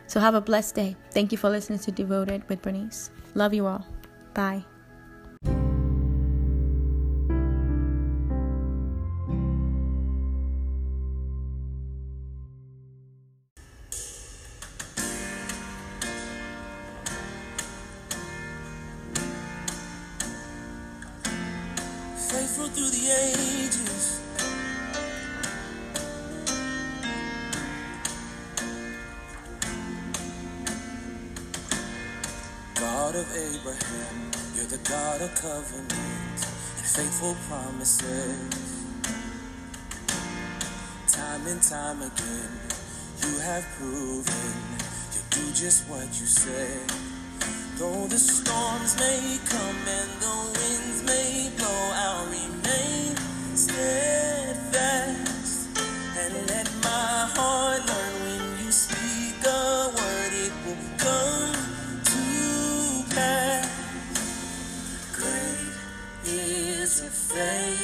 [0.07, 0.97] So have a blessed day.
[1.13, 3.11] Thank you for listening to Devoted with Bernice.
[3.35, 3.87] Love you all.
[4.35, 4.65] Bye.
[37.99, 38.47] Time
[41.49, 42.51] and time again,
[43.25, 44.55] you have proven
[45.13, 46.79] you do just what you say.
[47.77, 53.17] Though the storms may come and the winds may blow, I'll remain
[53.57, 54.99] steadfast
[56.19, 61.53] and let my heart learn when you speak a word, it will come
[62.05, 62.23] to
[63.13, 63.67] pass.
[65.13, 65.75] Great
[66.25, 67.78] is your faithfulness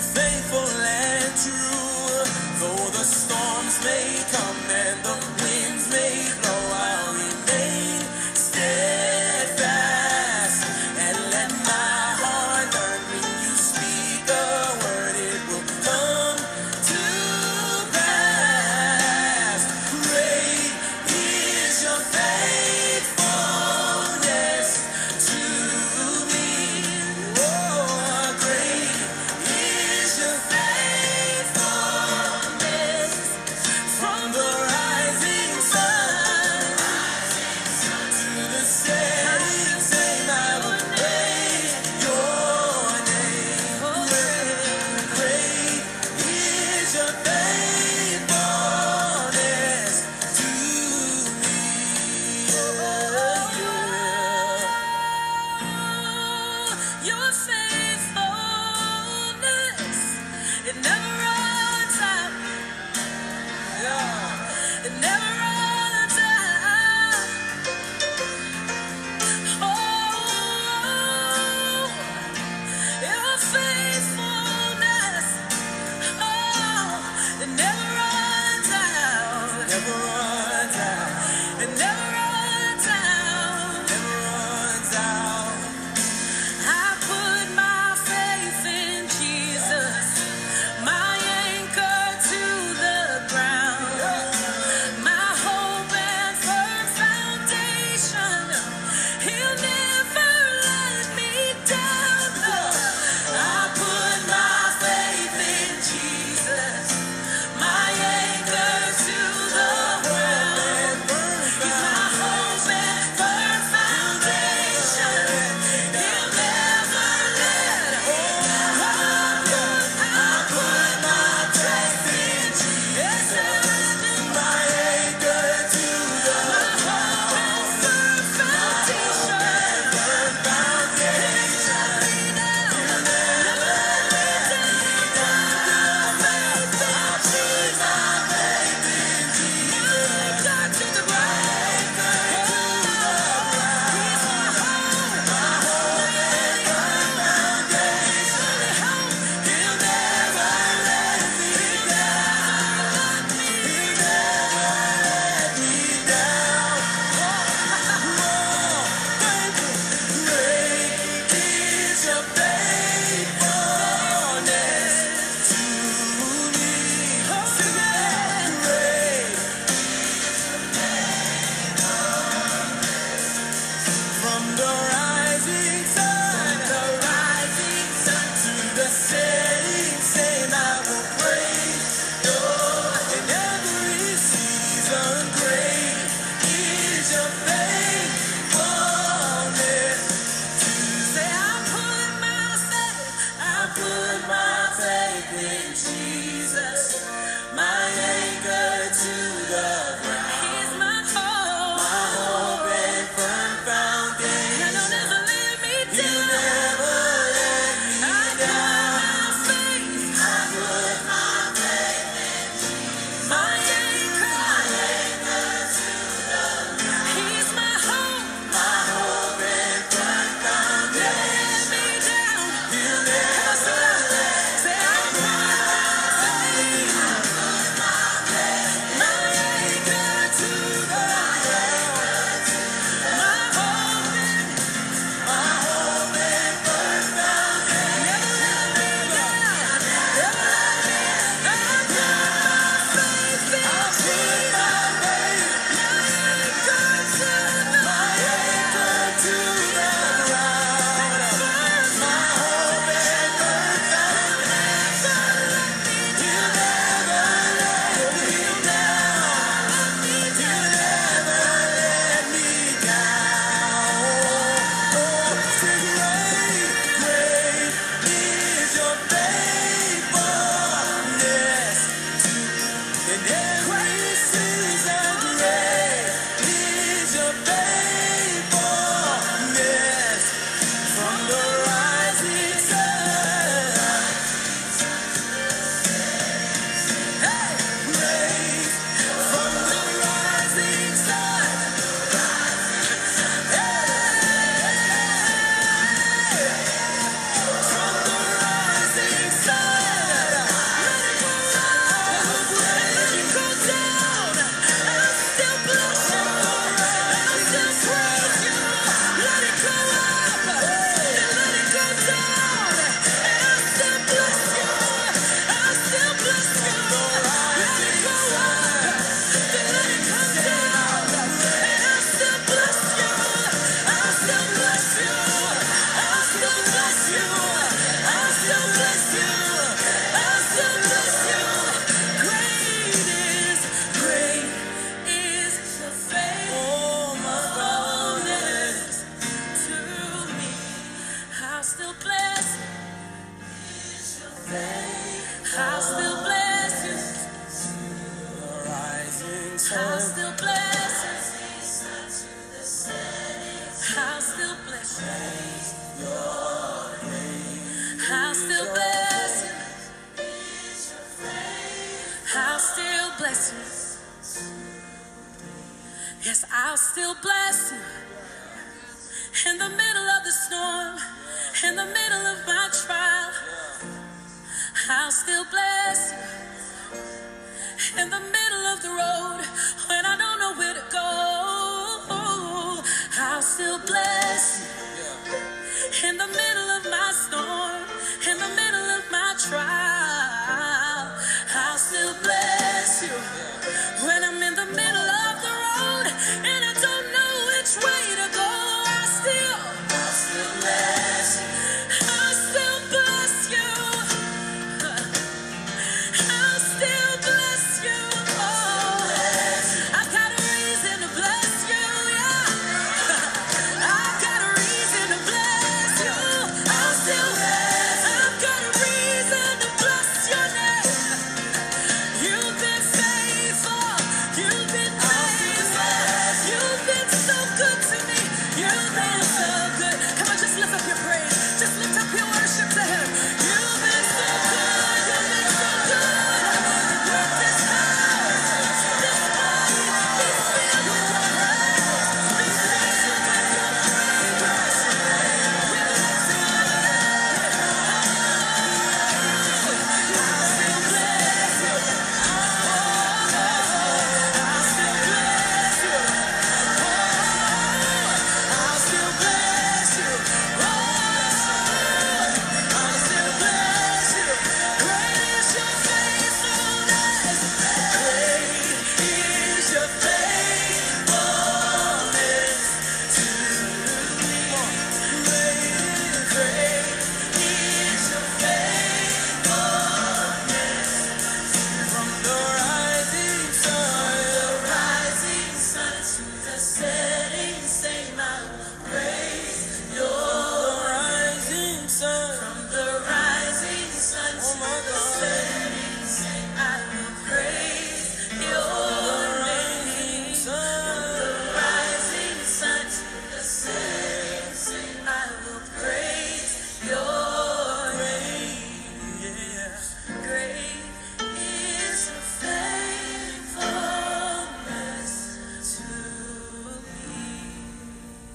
[0.00, 2.24] Faithful and true,
[2.60, 6.39] though the storms may come and the winds may